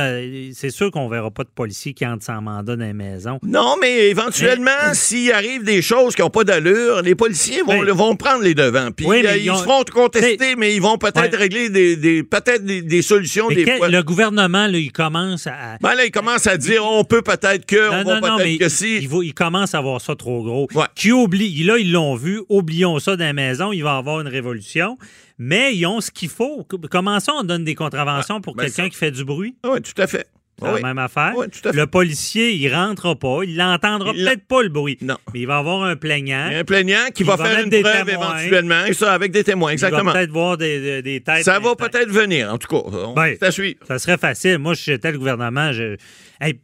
c'est 0.55 0.71
sûr 0.71 0.91
qu'on 0.91 1.09
verra 1.09 1.31
pas 1.31 1.45
de 1.45 1.49
policiers 1.49 1.93
qui 1.95 2.07
entrent 2.07 2.25
sans 2.25 2.41
mandat 2.53 2.77
dans 2.77 2.85
les 2.85 2.93
maisons. 2.93 3.39
Non, 3.43 3.77
mais 3.81 4.09
éventuellement, 4.09 4.71
s'il 4.95 5.33
arrive 5.33 5.65
des 5.65 5.83
choses 5.83 6.15
qui 6.15 6.23
n'ont 6.23 6.31
pas 6.31 6.45
d'allure, 6.45 7.03
les 7.03 7.15
policiers 7.15 7.63
vont, 7.63 7.83
vont 7.95 8.17
prendre 8.17 8.43
les 8.43 8.55
devants. 8.55 8.91
Puis 8.97 9.07
Oui, 9.07 9.25
euh, 9.27 9.37
ils 9.37 9.45
ils, 9.45 9.51
ont- 9.51 9.57
se 9.57 9.63
feront 9.63 9.83
contester, 9.93 10.37
T'sais- 10.37 10.57
mais 10.57 10.75
ils 10.75 10.81
vont 10.83 10.99
peut-être 10.99 11.33
Ouais. 11.33 11.37
régler 11.37 11.69
des, 11.71 11.97
des- 11.97 12.23
peut-être 12.23 12.65
des, 12.65 12.83
des 12.83 13.03
solutions 13.03 13.47
Mais 13.49 13.55
des 13.57 13.65
quel- 13.65 13.79
fois. 13.79 13.89
le 13.89 14.03
gouvernement, 14.03 14.67
là, 14.67 14.79
il 14.79 14.93
commence 14.93 15.47
à. 15.47 15.77
Ben 15.81 15.95
là, 15.95 16.05
ils 16.05 16.11
commencent 16.11 16.47
à 16.47 16.57
dire 16.57 16.85
on 16.85 17.05
peut 17.05 17.23
peut-être 17.23 17.67
que, 17.67 17.91
on 17.91 18.05
Non, 18.05 18.21
va 18.21 18.29
non, 18.29 18.37
peut-être 18.39 18.59
que 18.59 18.69
si. 18.69 18.99
il, 18.99 19.09
va- 19.09 19.19
il 19.25 19.35
commence 19.35 19.75
à 19.75 19.79
avoir 19.79 20.01
ça 20.01 20.15
trop 20.17 20.43
gros. 20.43 20.69
Ouais. 20.75 20.85
Qui 20.95 21.13
oublie, 21.13 21.63
là, 21.65 21.79
ils 21.79 21.91
l'ont 21.93 22.15
vu, 22.15 22.41
oublions 22.49 22.99
ça 22.99 23.17
dans 23.17 23.25
la 23.25 23.33
maison, 23.33 23.73
il 23.73 23.83
va 23.83 23.95
y 23.95 23.99
avoir 23.99 24.21
une 24.21 24.29
révolution. 24.29 24.97
Mais 25.39 25.75
ils 25.75 25.87
ont 25.87 26.01
ce 26.01 26.11
qu'il 26.11 26.29
faut. 26.29 26.67
Comment 26.91 27.19
ça, 27.19 27.33
on 27.35 27.43
donne 27.43 27.65
des 27.65 27.75
contraventions 27.75 28.41
pour 28.41 28.55
ben 28.55 28.65
quelqu'un 28.65 28.89
qui 28.89 28.97
fait 28.97 29.11
du 29.11 29.25
bruit? 29.25 29.57
Oui, 29.65 29.81
tout 29.81 30.01
à 30.01 30.07
fait. 30.07 30.27
La 30.65 30.75
Oui. 30.75 30.83
même 30.83 30.99
affaire. 30.99 31.33
Oui, 31.37 31.47
tout 31.51 31.69
à 31.69 31.73
fait. 31.73 31.79
Le 31.79 31.87
policier, 31.87 32.53
il 32.55 32.73
rentrera 32.75 33.15
pas, 33.17 33.41
il 33.45 33.57
l'entendra 33.57 34.13
Il 34.15 34.25
peut-être 34.25 34.47
pas 34.47 34.63
le 34.63 34.69
bruit. 34.69 34.99
Non. 35.01 35.17
Mais 35.35 35.41
il 35.41 35.47
va 35.47 35.59
avoir 35.59 35.83
un 35.85 35.97
plaignant. 35.97 36.49
Il 36.51 36.57
un 36.57 36.65
plaignant 36.65 37.07
qui 37.15 37.23
Il 37.23 37.27
va, 37.27 37.37
va 37.37 37.45
faire 37.47 37.65
une 37.65 37.71
des 37.71 37.83
preuve 37.83 38.07
témoins. 38.07 38.39
éventuellement, 38.39 38.85
et 38.87 38.93
ça, 38.95 39.13
avec 39.13 39.33
des 39.33 39.45
témoins, 39.45 39.71
Il 39.71 39.75
exactement. 39.75 40.05
va 40.05 40.13
peut-être 40.13 40.31
voir 40.31 40.57
des, 40.57 40.81
des- 40.81 41.03
des 41.03 41.21
têtes. 41.21 41.45
Ça 41.45 41.59
va 41.59 41.75
peut-être 41.77 42.11
venir, 42.11 42.53
en 42.53 42.59
tout 42.59 42.69
cas. 42.69 42.89
On 42.93 43.15
Ben, 43.15 43.37
à 43.41 43.51
suivre. 43.51 43.79
Ça 43.87 43.99
serait 43.99 44.19
facile. 44.19 44.59
Moi, 44.59 44.75
si 44.75 44.85
j'étais 44.85 45.13
le 45.13 45.19
gouvernement, 45.19 45.73
je. 45.73 45.97
Hey, 46.41 46.61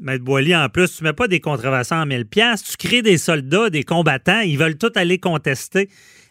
Maître 0.00 0.24
Boily, 0.24 0.56
en 0.56 0.68
plus, 0.68 0.96
tu 0.96 1.04
mets 1.04 1.12
pas 1.12 1.28
des 1.28 1.38
contrevenants 1.40 2.02
en 2.02 2.06
1000 2.06 2.26
pièces, 2.26 2.64
tu 2.64 2.76
crées 2.76 3.02
des 3.02 3.18
soldats, 3.18 3.70
des 3.70 3.84
combattants, 3.84 4.40
ils 4.40 4.58
veulent 4.58 4.76
tous 4.78 4.90
aller 4.96 5.18
contester. 5.18 5.88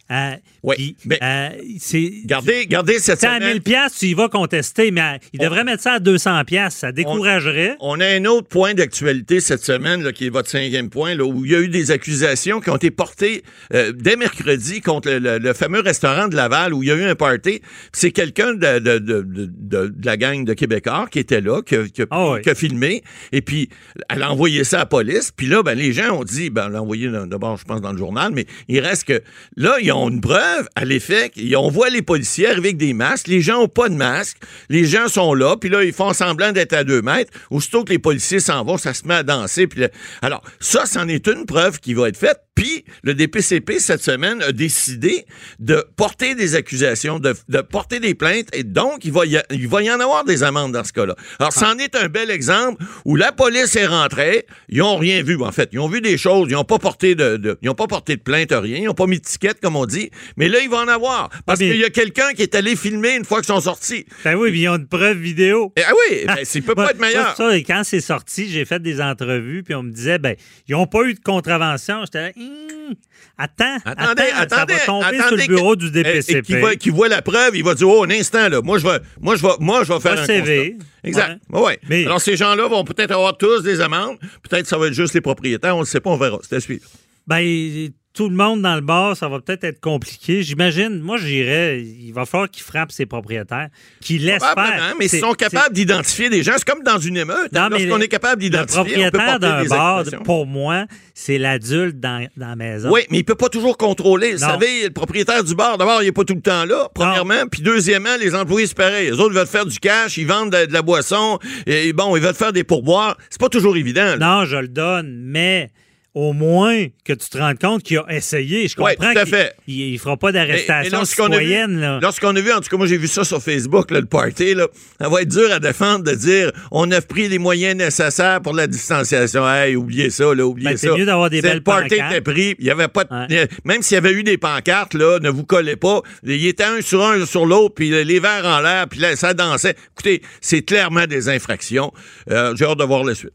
Euh, 0.10 0.32
Oui, 0.64 0.76
puis, 0.76 0.96
mais- 1.06 1.20
euh, 1.24 1.50
c'est. 1.80 2.12
Gardez, 2.26 2.68
gardez 2.68 3.00
cette 3.00 3.20
C'est 3.20 3.28
à 3.28 3.36
semaine. 3.38 3.54
1000 3.54 3.62
pièces, 3.64 3.94
tu 3.98 4.06
y 4.08 4.14
vas 4.14 4.30
contester, 4.30 4.92
mais 4.92 5.02
euh, 5.02 5.18
il 5.34 5.40
devrait 5.40 5.64
mettre 5.64 5.82
ça 5.82 5.94
à 5.94 6.00
200 6.00 6.44
pièces, 6.46 6.76
ça 6.76 6.92
découragerait. 6.92 7.78
On 7.80 8.00
a 8.00 8.06
un 8.06 8.26
autre 8.26 8.48
point 8.48 8.74
d'actualité 8.76 9.40
cette 9.40 9.64
semaine, 9.64 10.04
là, 10.04 10.12
qui 10.12 10.28
est 10.28 10.30
votre 10.30 10.50
cinquième 10.50 10.90
point, 10.92 11.16
là, 11.16 11.24
où 11.26 11.44
il 11.46 11.52
y 11.52 11.56
a 11.56 11.60
eu 11.62 11.68
des 11.68 11.90
accusations 11.90 12.60
qui 12.62 12.70
ont 12.70 12.76
été 12.76 12.92
portées 12.92 13.44
euh, 13.74 13.92
dès 13.92 14.16
mercredi 14.16 14.82
contre 14.82 15.10
le, 15.10 15.18
le- 15.20 15.38
le 15.40 15.54
fameux 15.54 15.80
restaurant 15.80 16.28
de 16.28 16.36
Laval 16.36 16.74
où 16.76 16.84
il 16.84 16.90
y 16.90 16.92
a 16.92 16.96
eu 16.96 17.04
un 17.06 17.16
party. 17.16 17.62
C'est 17.92 18.12
quelqu'un 18.12 18.54
de, 18.54 18.78
de, 18.80 19.00
de, 19.00 19.26
de- 19.26 19.94
la 20.04 20.18
gang 20.18 20.46
de 20.46 20.54
Québécois 20.54 21.08
qui 21.10 21.18
était 21.20 21.42
là, 21.42 21.62
qui 21.64 21.76
Ah 22.12 22.32
oui. 22.34 22.42
qui 22.42 22.50
a 22.52 22.56
filmé, 22.56 23.02
et 23.32 23.42
puis 23.42 23.70
elle 24.10 24.22
a 24.22 24.32
envoyé 24.32 24.64
ça 24.64 24.76
à 24.78 24.80
la 24.82 24.86
police. 24.86 25.32
Puis 25.36 25.48
là, 25.48 25.64
ben, 25.64 25.74
les 25.74 25.92
gens 25.94 26.20
ont 26.20 26.24
dit, 26.24 26.50
ben, 26.52 26.70
l'a 26.70 26.82
envoyé 26.84 27.10
d'abord, 27.28 27.58
je 27.58 27.64
pense, 27.66 27.82
dans 27.82 27.92
le 27.94 27.98
journal, 27.98 28.32
mais 28.32 28.46
il 28.68 28.80
reste 28.80 29.06
que 29.06 29.22
là, 29.58 29.78
ils 29.82 29.92
ont 29.92 30.08
une 30.10 30.22
preuve 30.22 30.51
à 30.76 30.86
l'effet 30.86 31.32
qu'on 31.32 31.70
voit 31.70 31.90
les 31.90 32.02
policiers 32.02 32.48
arriver 32.48 32.70
avec 32.70 32.78
des 32.78 32.94
masques, 32.94 33.28
les 33.28 33.42
gens 33.42 33.62
n'ont 33.62 33.68
pas 33.68 33.90
de 33.90 33.96
masque, 33.96 34.38
les 34.70 34.86
gens 34.86 35.08
sont 35.08 35.34
là, 35.34 35.58
puis 35.58 35.70
là, 35.70 35.84
ils 35.84 35.94
font 35.94 36.14
semblant 36.14 36.52
d'être 36.52 36.74
à 36.74 36.84
deux 36.84 37.02
mètres. 37.02 37.32
Aussitôt 37.50 37.84
que 37.84 37.92
les 37.92 38.00
policiers 38.00 38.40
s'en 38.40 38.64
vont, 38.64 38.78
ça 38.78 38.94
se 38.94 39.08
met 39.08 39.16
à 39.16 39.24
danser. 39.24 39.68
Puis 39.68 39.86
alors, 40.22 40.42
ça, 40.60 40.86
c'en 40.86 41.08
est 41.08 41.28
une 41.28 41.46
preuve 41.46 41.80
qui 41.80 41.94
va 41.94 42.10
être 42.10 42.18
faite. 42.18 42.40
Puis, 42.56 42.84
le 43.02 43.14
DPCP, 43.14 43.80
cette 43.80 44.04
semaine, 44.04 44.42
a 44.44 44.52
décidé 44.52 45.26
de 45.60 45.86
porter 45.96 46.36
des 46.36 46.56
accusations, 46.56 47.18
de, 47.18 47.34
porter 47.62 48.00
des 48.00 48.14
plaintes, 48.14 48.50
et 48.54 48.64
donc, 48.64 49.06
il 49.06 49.12
va, 49.12 49.26
y 49.26 49.92
en 49.92 50.00
avoir 50.00 50.26
des 50.26 50.44
amendes 50.44 50.74
dans 50.74 50.84
ce 50.84 50.92
cas-là. 50.94 51.16
Alors, 51.40 51.54
c'en 51.54 51.78
est 51.78 51.96
un 51.96 52.10
bel 52.10 52.30
exemple 52.30 52.84
où 53.06 53.16
la 53.16 53.32
police 53.32 53.76
est 53.78 53.88
rentrée, 53.88 54.46
ils 54.70 54.80
n'ont 54.80 54.98
rien 54.98 55.24
vu, 55.24 55.42
en 55.42 55.52
fait. 55.52 55.70
Ils 55.72 55.80
ont 55.80 55.88
vu 55.88 56.02
des 56.02 56.18
choses, 56.18 56.48
ils 56.50 56.54
n'ont 56.54 56.66
pas 56.66 56.78
porté 56.78 57.16
de, 57.16 57.58
ils 57.62 57.74
pas 57.74 57.88
porté 57.88 58.18
de 58.18 58.22
plainte, 58.22 58.52
rien, 58.52 58.78
ils 58.78 58.86
n'ont 58.86 58.94
pas 58.94 59.08
mis 59.08 59.18
de 59.18 59.26
ticket, 59.26 59.54
comme 59.62 59.78
on 59.78 59.86
dit, 59.86 60.12
mais 60.42 60.50
là, 60.50 60.60
il 60.62 60.70
va 60.70 60.78
en 60.80 60.88
avoir. 60.88 61.30
Parce 61.46 61.60
Ah, 61.62 61.64
qu'il 61.64 61.78
y 61.78 61.86
a 61.86 61.90
quelqu'un 61.90 62.34
qui 62.34 62.42
est 62.42 62.54
allé 62.56 62.76
filmer 62.76 63.16
une 63.16 63.26
fois 63.26 63.40
qu'ils 63.40 63.48
sont 63.54 63.62
sortis. 63.62 64.06
Ben 64.26 64.36
oui, 64.36 64.52
puis 64.52 64.62
ils 64.62 64.70
ont 64.70 64.76
une 64.76 64.88
preuve 64.88 65.18
vidéo. 65.18 65.72
Et- 65.78 65.84
ah 65.88 65.92
oui, 66.10 66.24
ben, 66.28 66.38
ça 66.44 66.60
peut 66.62 66.76
pas 66.76 66.92
être 66.92 67.00
meilleur. 67.00 67.24
moi, 67.24 67.36
ça, 67.36 67.58
et 67.58 67.64
quand 67.64 67.82
c'est 67.84 68.02
sorti, 68.02 68.50
j'ai 68.50 68.66
fait 68.66 68.80
des 68.82 69.00
entrevues, 69.02 69.64
puis 69.64 69.74
on 69.76 69.84
me 69.84 69.92
disait, 69.92 70.18
ben, 70.20 70.36
ils 70.68 70.72
n'ont 70.74 70.88
pas 70.88 71.04
eu 71.04 71.14
de 71.14 71.20
contravention. 71.20 72.02
J'étais 72.06 72.22
là, 72.22 72.32
Hum, 72.38 72.96
attends, 73.38 73.78
Attendez, 73.86 74.24
attends, 74.34 74.56
attendez, 74.56 74.74
ça 74.74 74.80
va 74.80 74.86
tomber 74.86 75.16
sur 75.18 75.26
attendez 75.26 75.42
le 75.48 75.56
bureau 75.56 75.76
que- 75.76 75.80
du 75.80 75.88
eh, 75.88 75.92
DPCP. 76.04 76.42
Qui, 76.42 76.54
va- 76.60 76.76
qui 76.76 76.90
voit 76.90 77.08
la 77.08 77.22
preuve, 77.22 77.56
il 77.56 77.64
va 77.64 77.74
dire 77.76 77.88
oh 77.88 78.04
un 78.04 78.10
instant 78.10 78.50
là, 78.50 78.62
moi 78.62 78.80
je 78.80 78.86
vais, 78.88 79.00
moi 79.22 79.36
je 79.36 79.42
vais, 79.44 79.54
moi 79.60 79.84
je 79.84 79.94
vais 79.94 80.00
faire 80.00 80.20
un 80.20 80.26
CV. 80.26 80.72
constat. 80.72 80.86
Exact. 81.04 81.42
Ouais. 81.50 81.62
ouais. 81.62 81.80
Mais- 81.90 82.06
Alors 82.06 82.20
ces 82.22 82.36
gens-là 82.36 82.68
vont 82.68 82.84
peut-être 82.84 83.12
avoir 83.12 83.38
tous 83.38 83.62
des 83.64 83.80
amendes, 83.82 84.18
peut-être 84.48 84.68
ça 84.68 84.78
va 84.78 84.88
être 84.88 84.94
juste 84.94 85.14
les 85.14 85.22
propriétaires, 85.22 85.76
on 85.78 85.82
ne 85.82 85.86
sait 85.86 86.00
pas, 86.02 86.10
on 86.10 86.18
verra. 86.18 86.40
C'est 86.48 86.56
à 86.56 86.60
suivre. 86.60 86.86
Ben, 87.28 87.90
tout 88.14 88.28
le 88.28 88.36
monde 88.36 88.62
dans 88.62 88.76
le 88.76 88.82
bar, 88.82 89.16
ça 89.16 89.30
va 89.30 89.40
peut-être 89.40 89.64
être 89.64 89.80
compliqué. 89.80 90.44
J'imagine, 90.44 91.00
moi, 91.00 91.18
j'irais, 91.18 91.80
il 91.82 92.12
va 92.12 92.26
falloir 92.26 92.50
qu'ils 92.50 92.64
frappent 92.64 92.92
ses 92.92 93.06
propriétaires, 93.06 93.70
qu'ils 94.02 94.26
laissent 94.26 94.44
faire. 94.44 94.96
mais 95.00 95.08
C'est- 95.08 95.18
ils 95.18 95.22
sont 95.22 95.34
capables 95.34 95.74
d'identifier 95.74 96.30
des 96.30 96.44
gens. 96.44 96.54
C'est 96.58 96.68
comme 96.70 96.84
dans 96.84 96.98
une 97.00 97.16
émeute. 97.16 97.52
Non, 97.54 97.62
hein. 97.62 97.70
mais 97.72 97.86
Lorsqu'on 97.86 98.02
est 98.02 98.10
capable 98.10 98.42
Le 98.44 98.50
d'identifier, 98.50 98.84
peut 99.12 99.18
propriétaire 99.18 99.40
d'un 99.40 99.64
bar, 99.64 100.04
pour 100.26 100.46
moi, 100.46 100.86
c'est 101.14 101.38
l'adulte 101.38 102.00
dans, 102.02 102.28
dans 102.36 102.50
la 102.50 102.56
maison. 102.58 102.90
Oui, 102.92 103.02
mais 103.10 103.20
il 103.20 103.24
peut 103.24 103.36
pas 103.36 103.50
toujours 103.50 103.78
contrôler. 103.78 104.34
Vous 104.34 104.40
savez, 104.40 104.84
le 104.86 104.92
propriétaire 104.92 105.44
du 105.44 105.56
bar, 105.56 105.78
d'abord, 105.78 106.02
il 106.02 106.06
n'est 106.08 106.12
pas 106.12 106.26
tout 106.26 106.36
le 106.36 106.42
temps 106.42 106.66
là, 106.66 106.90
premièrement. 106.94 107.48
Puis 107.50 107.62
deuxièmement, 107.62 108.18
les 108.20 108.36
employés, 108.36 108.68
c'est 108.68 108.76
pareil. 108.78 109.06
Les 109.12 109.20
autres 109.20 109.34
veulent 109.34 109.48
faire 109.48 109.66
du 109.66 109.80
cash, 109.80 110.18
ils 110.18 110.28
vendent 110.28 110.52
de, 110.52 110.66
de 110.66 110.74
la 110.74 110.82
boisson, 110.82 111.40
et 111.66 111.94
bon, 111.94 112.16
ils 112.18 112.22
veulent 112.22 112.36
faire 112.36 112.52
des 112.54 112.64
pourboires. 112.66 113.16
C'est 113.30 113.40
pas 113.40 113.50
toujours 113.50 113.78
évident. 113.78 114.04
là. 114.04 114.18
Non, 114.18 114.46
je 114.46 114.58
le 114.58 114.68
donne, 114.68 115.22
mais 115.24 115.70
au 116.14 116.34
moins 116.34 116.88
que 117.06 117.14
tu 117.14 117.30
te 117.30 117.38
rendes 117.38 117.58
compte 117.58 117.84
qu'il 117.84 117.98
a 117.98 118.06
essayé. 118.10 118.68
Je 118.68 118.76
Ouais, 118.82 118.96
comprends 118.96 119.14
tout 119.14 119.20
à 119.20 119.24
qu'il 119.24 119.34
fait. 119.34 119.54
il, 119.68 119.94
il 119.94 120.00
fera 120.00 120.18
pas 120.18 120.32
d'arrestation 120.34 120.98
lorsqu'on 120.98 121.26
a 121.32 121.38
vu- 121.38 121.46
citoyenne. 121.46 121.80
là. 121.80 122.00
Lorsqu'on 122.02 122.36
a 122.36 122.42
vu, 122.42 122.52
en 122.52 122.60
tout 122.60 122.70
cas, 122.70 122.76
moi, 122.78 122.86
j'ai 122.86 122.98
vu 122.98 123.08
ça 123.08 123.24
sur 123.24 123.42
Facebook, 123.42 123.92
là, 123.92 124.02
le 124.02 124.06
party, 124.08 124.54
là, 124.56 124.68
ça 125.00 125.08
va 125.08 125.22
être 125.22 125.30
dur 125.30 125.50
à 125.52 125.60
défendre 125.60 126.04
de 126.04 126.12
dire 126.14 126.52
on 126.72 126.92
a 126.92 127.00
pris 127.00 127.30
les 127.30 127.38
moyens 127.38 127.76
nécessaires 127.78 128.42
pour 128.42 128.54
la 128.54 128.68
distanciation. 128.68 129.50
Hey, 129.50 129.76
oubliez 129.78 130.10
ça, 130.10 130.34
là, 130.36 130.46
oubliez 130.46 130.72
Ben, 130.72 130.78
c'est 130.78 130.88
ça. 130.88 130.98
mieux 130.98 131.06
d'avoir 131.06 131.30
des 131.30 131.38
C'est 131.38 131.44
belles 131.44 131.58
Le 131.58 131.64
party 131.64 131.96
était 131.96 132.22
pris, 132.22 132.56
il 132.60 132.66
y 132.66 132.70
avait 132.72 132.90
pas 132.90 133.06
de- 133.06 133.10
Ouais. 133.34 133.48
Même 133.64 133.82
s'il 133.82 133.96
y 133.96 133.98
avait 133.98 134.12
eu 134.12 134.24
des 134.24 134.38
pancartes, 134.38 134.94
là, 134.94 135.20
ne 135.20 135.30
vous 135.30 135.46
collez 135.46 135.76
pas. 135.78 136.02
Il 136.24 136.46
était 136.46 136.64
un 136.66 136.82
sur 136.82 137.06
un 137.06 137.26
sur 137.26 137.46
l'autre, 137.46 137.76
puis 137.76 137.90
les 138.04 138.20
verres 138.20 138.46
en 138.46 138.60
l'air, 138.60 138.88
puis 138.90 139.00
là, 139.00 139.16
ça 139.16 139.34
dansait. 139.34 139.76
Écoutez, 139.94 140.22
c'est 140.42 140.62
clairement 140.64 141.06
des 141.08 141.30
infractions. 141.30 141.94
Euh, 142.30 142.54
j'ai 142.58 142.66
hâte 142.66 142.78
de 142.80 142.84
voir 142.84 143.04
la 143.06 143.16
suite. 143.16 143.32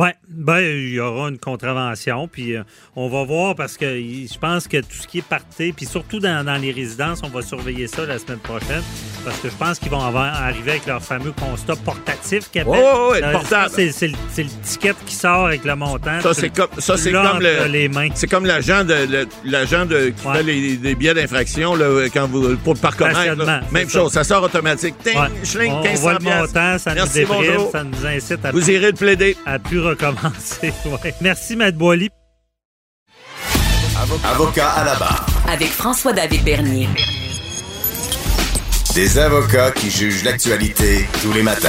Oui, 0.00 0.10
ben, 0.28 0.60
il 0.60 0.90
y 0.94 1.00
aura 1.00 1.28
une 1.28 1.38
contravention, 1.38 2.28
puis 2.28 2.54
euh, 2.54 2.62
on 2.94 3.08
va 3.08 3.24
voir 3.24 3.56
parce 3.56 3.76
que 3.76 3.84
je 3.98 4.38
pense 4.38 4.68
que 4.68 4.76
tout 4.76 4.86
ce 5.02 5.08
qui 5.08 5.18
est 5.18 5.22
parti, 5.26 5.72
puis 5.72 5.86
surtout 5.86 6.20
dans, 6.20 6.44
dans 6.44 6.54
les 6.56 6.70
résidences, 6.70 7.20
on 7.24 7.28
va 7.28 7.42
surveiller 7.42 7.88
ça 7.88 8.06
la 8.06 8.20
semaine 8.20 8.38
prochaine 8.38 8.82
parce 9.24 9.38
que 9.40 9.48
je 9.50 9.54
pense 9.56 9.80
qu'ils 9.80 9.90
vont 9.90 10.00
avoir- 10.00 10.32
arriver 10.40 10.70
avec 10.70 10.86
leur 10.86 11.02
fameux 11.02 11.32
constat 11.32 11.74
portatif 11.84 12.48
qu'ils 12.48 12.60
appellent. 12.60 12.74
Ouais, 12.74 13.10
ouais, 13.10 13.22
Euh, 13.24 13.32
portable. 13.32 13.72
C'est 13.76 14.06
le, 14.06 14.12
le 14.38 14.62
ticket 14.62 14.94
qui 15.04 15.16
sort 15.16 15.46
avec 15.46 15.64
le 15.64 15.74
montant. 15.74 16.20
Ça, 16.20 16.32
c'est 16.32 16.50
comme, 16.50 16.68
ça, 16.78 16.96
c'est 16.96 17.10
comme 17.10 17.26
entre 17.26 17.40
le, 17.40 17.66
les 17.66 17.88
mains. 17.88 18.10
c'est 18.14 18.28
comme 18.28 18.46
l'agent 18.46 18.84
de, 18.84 19.26
l'agent 19.44 19.84
de, 19.84 20.10
qui 20.10 20.26
Ouais. 20.28 20.36
fait 20.36 20.42
les, 20.44 20.76
les 20.76 20.94
billets 20.94 21.14
d'infraction, 21.14 21.74
là, 21.74 22.06
quand 22.14 22.28
vous, 22.28 22.56
pour 22.58 22.74
le 22.74 22.78
parcomètre. 22.80 23.18
Même 23.72 23.90
chose, 23.90 24.12
ça. 24.12 24.22
sort 24.22 24.44
automatique. 24.44 24.94
Ting, 25.02 25.18
Ouais. 25.18 25.26
schling, 25.42 25.72
on, 25.72 25.78
on 25.78 25.82
1500 25.82 26.02
voit 26.02 26.12
le 26.14 26.24
montant, 26.24 26.78
ça 26.78 26.94
Merci, 26.94 27.20
nous 27.22 27.26
déprime, 27.42 27.70
ça 27.72 27.82
nous 27.82 28.06
incite 28.06 28.44
à, 28.44 28.52
Vous 28.52 28.70
irez 28.70 28.92
le 28.92 28.96
plaider. 28.96 29.36
à 29.44 29.58
plus 29.58 29.87
recommencer. 29.88 30.72
Ouais. 30.86 31.14
Merci, 31.20 31.56
Matt 31.56 31.76
Boily. 31.76 32.08
Avocat 34.24 34.70
à 34.70 34.84
la 34.84 34.94
barre. 34.94 35.26
Avec 35.48 35.68
François-David 35.68 36.44
Bernier. 36.44 36.88
Des 38.94 39.18
avocats 39.18 39.70
qui 39.72 39.90
jugent 39.90 40.24
l'actualité 40.24 41.06
tous 41.22 41.32
les 41.32 41.42
matins. 41.42 41.68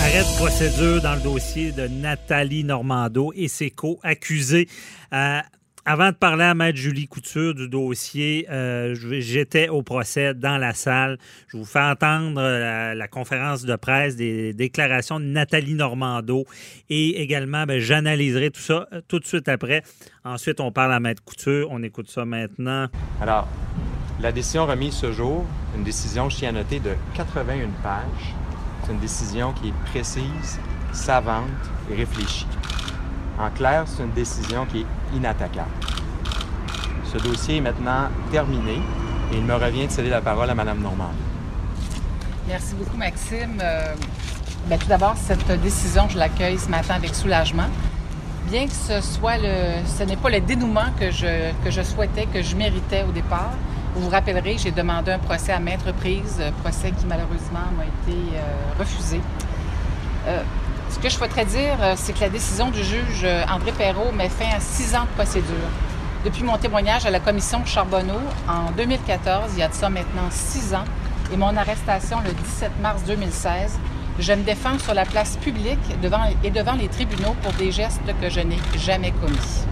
Arrêt 0.00 0.20
de 0.22 0.36
procédure 0.36 1.02
dans 1.02 1.14
le 1.14 1.20
dossier 1.20 1.72
de 1.72 1.86
Nathalie 1.88 2.64
Normando 2.64 3.32
et 3.34 3.48
ses 3.48 3.70
co-accusés. 3.70 4.68
Euh, 5.12 5.40
avant 5.86 6.10
de 6.10 6.16
parler 6.16 6.42
à 6.42 6.54
Maître 6.54 6.76
Julie 6.76 7.06
Couture 7.06 7.54
du 7.54 7.68
dossier, 7.68 8.46
euh, 8.50 8.96
j'étais 9.20 9.68
au 9.68 9.82
procès 9.82 10.34
dans 10.34 10.58
la 10.58 10.74
salle. 10.74 11.16
Je 11.46 11.56
vous 11.56 11.64
fais 11.64 11.80
entendre 11.80 12.40
euh, 12.40 12.58
la, 12.58 12.94
la 12.96 13.08
conférence 13.08 13.64
de 13.64 13.76
presse 13.76 14.16
des 14.16 14.52
déclarations 14.52 15.20
de 15.20 15.26
Nathalie 15.26 15.74
Normando 15.74 16.44
et 16.90 17.22
également, 17.22 17.66
ben, 17.66 17.78
j'analyserai 17.78 18.50
tout 18.50 18.60
ça 18.60 18.88
euh, 18.92 19.00
tout 19.06 19.20
de 19.20 19.24
suite 19.24 19.48
après. 19.48 19.84
Ensuite, 20.24 20.58
on 20.58 20.72
parle 20.72 20.92
à 20.92 20.98
Maître 20.98 21.22
Couture. 21.22 21.68
On 21.70 21.80
écoute 21.84 22.10
ça 22.10 22.24
maintenant. 22.24 22.88
Alors, 23.22 23.46
la 24.20 24.32
décision 24.32 24.66
remise 24.66 24.94
ce 24.94 25.12
jour, 25.12 25.46
une 25.76 25.84
décision, 25.84 26.28
je 26.28 26.36
tiens 26.36 26.48
à 26.48 26.52
noter, 26.52 26.80
de 26.80 26.94
81 27.14 27.68
pages. 27.84 28.34
C'est 28.82 28.92
une 28.92 28.98
décision 28.98 29.52
qui 29.52 29.68
est 29.68 29.90
précise, 29.92 30.58
savante 30.92 31.44
et 31.92 31.94
réfléchie. 31.94 32.46
En 33.38 33.50
clair, 33.50 33.84
c'est 33.86 34.02
une 34.02 34.12
décision 34.12 34.64
qui 34.66 34.80
est 34.80 35.16
inattaquable. 35.16 35.68
Ce 37.04 37.18
dossier 37.18 37.58
est 37.58 37.60
maintenant 37.60 38.08
terminé 38.30 38.80
et 39.32 39.36
il 39.36 39.44
me 39.44 39.54
revient 39.54 39.86
de 39.86 39.92
céder 39.92 40.08
la 40.08 40.20
parole 40.20 40.48
à 40.48 40.54
Mme 40.54 40.80
Normand. 40.80 41.10
Merci 42.48 42.74
beaucoup, 42.74 42.96
Maxime. 42.96 43.58
Euh, 43.60 43.94
ben, 44.68 44.78
tout 44.78 44.88
d'abord, 44.88 45.16
cette 45.16 45.50
décision, 45.60 46.08
je 46.08 46.18
l'accueille 46.18 46.58
ce 46.58 46.68
matin 46.68 46.94
avec 46.94 47.14
soulagement. 47.14 47.68
Bien 48.50 48.66
que 48.66 48.72
ce 48.72 49.00
soit 49.00 49.38
le, 49.38 49.84
ce 49.84 50.04
n'est 50.04 50.16
pas 50.16 50.30
le 50.30 50.40
dénouement 50.40 50.92
que 50.98 51.10
je, 51.10 51.52
que 51.64 51.70
je 51.70 51.82
souhaitais, 51.82 52.26
que 52.26 52.42
je 52.42 52.56
méritais 52.56 53.04
au 53.08 53.12
départ. 53.12 53.50
Vous 53.94 54.02
vous 54.02 54.10
rappellerez, 54.10 54.56
j'ai 54.58 54.70
demandé 54.70 55.10
un 55.10 55.18
procès 55.18 55.52
à 55.52 55.58
maintes 55.58 55.82
reprises, 55.82 56.40
procès 56.62 56.92
qui 56.92 57.06
malheureusement 57.06 57.66
m'a 57.76 57.84
été 57.84 58.18
euh, 58.36 58.78
refusé. 58.78 59.20
Euh, 60.28 60.42
ce 60.90 60.98
que 60.98 61.08
je 61.08 61.14
souhaiterais 61.14 61.44
dire, 61.44 61.76
euh, 61.80 61.94
c'est 61.96 62.12
que 62.12 62.20
la 62.20 62.28
décision 62.28 62.70
du 62.70 62.82
juge 62.82 63.22
euh, 63.24 63.44
André 63.50 63.72
Perrault 63.72 64.12
met 64.12 64.28
fin 64.28 64.56
à 64.56 64.60
six 64.60 64.94
ans 64.94 65.02
de 65.02 65.22
procédure. 65.22 65.54
Depuis 66.24 66.42
mon 66.42 66.56
témoignage 66.58 67.06
à 67.06 67.10
la 67.10 67.20
commission 67.20 67.64
Charbonneau 67.64 68.20
en 68.48 68.70
2014, 68.72 69.52
il 69.54 69.60
y 69.60 69.62
a 69.62 69.68
de 69.68 69.74
ça 69.74 69.88
maintenant 69.88 70.28
six 70.30 70.74
ans, 70.74 70.84
et 71.32 71.36
mon 71.36 71.56
arrestation 71.56 72.18
le 72.24 72.32
17 72.32 72.72
mars 72.80 73.02
2016, 73.04 73.78
je 74.18 74.32
me 74.32 74.42
défends 74.42 74.78
sur 74.78 74.94
la 74.94 75.04
place 75.04 75.36
publique 75.36 76.00
devant, 76.00 76.24
et 76.42 76.50
devant 76.50 76.74
les 76.74 76.88
tribunaux 76.88 77.36
pour 77.42 77.52
des 77.52 77.70
gestes 77.70 78.00
que 78.20 78.30
je 78.30 78.40
n'ai 78.40 78.58
jamais 78.78 79.12
commis. 79.12 79.64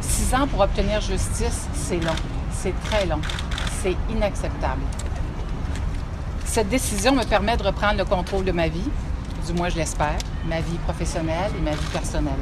Six 0.00 0.34
ans 0.34 0.46
pour 0.46 0.60
obtenir 0.60 1.00
justice, 1.00 1.68
c'est 1.74 1.98
long. 1.98 2.16
C'est 2.52 2.74
très 2.84 3.06
long. 3.06 3.20
C'est 3.82 3.96
inacceptable. 4.10 4.82
Cette 6.44 6.68
décision 6.68 7.14
me 7.14 7.24
permet 7.24 7.56
de 7.56 7.62
reprendre 7.62 7.98
le 7.98 8.04
contrôle 8.04 8.44
de 8.44 8.52
ma 8.52 8.66
vie, 8.68 8.90
du 9.46 9.52
moins 9.54 9.68
je 9.68 9.76
l'espère, 9.76 10.18
ma 10.48 10.60
vie 10.60 10.78
professionnelle 10.84 11.50
et 11.56 11.60
ma 11.60 11.72
vie 11.72 11.90
personnelle. 11.92 12.32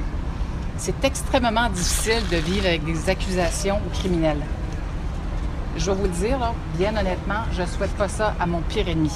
C'est 0.76 1.04
extrêmement 1.04 1.68
difficile 1.70 2.22
de 2.30 2.36
vivre 2.36 2.66
avec 2.66 2.84
des 2.84 3.08
accusations 3.08 3.80
ou 3.86 3.90
criminels. 3.90 4.44
Je 5.76 5.90
vais 5.90 5.96
vous 5.96 6.04
le 6.04 6.08
dire, 6.08 6.38
bien 6.76 6.96
honnêtement, 6.96 7.42
je 7.52 7.62
ne 7.62 7.66
souhaite 7.66 7.94
pas 7.96 8.08
ça 8.08 8.34
à 8.40 8.46
mon 8.46 8.60
pire 8.60 8.88
ennemi. 8.88 9.12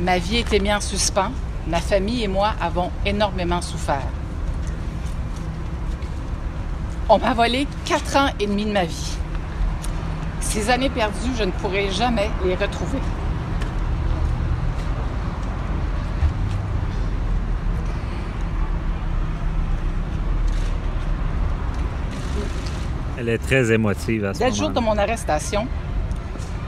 Ma 0.00 0.18
vie 0.18 0.38
été 0.38 0.60
mise 0.60 0.72
en 0.72 0.80
suspens. 0.80 1.32
Ma 1.66 1.80
famille 1.80 2.22
et 2.22 2.28
moi 2.28 2.52
avons 2.60 2.90
énormément 3.04 3.60
souffert. 3.60 4.06
On 7.08 7.18
m'a 7.18 7.34
volé 7.34 7.66
quatre 7.84 8.16
ans 8.16 8.28
et 8.38 8.46
demi 8.46 8.66
de 8.66 8.72
ma 8.72 8.84
vie. 8.84 9.16
Ces 10.40 10.70
années 10.70 10.90
perdues, 10.90 11.34
je 11.36 11.44
ne 11.44 11.50
pourrai 11.50 11.90
jamais 11.90 12.30
les 12.44 12.54
retrouver. 12.54 12.98
Elle 23.26 23.32
est 23.32 23.38
très 23.38 23.72
émotive 23.72 24.24
à 24.24 24.34
ce 24.34 24.38
Dès 24.38 24.50
le 24.50 24.54
jour 24.54 24.70
de 24.70 24.78
mon 24.78 24.96
arrestation, 24.96 25.66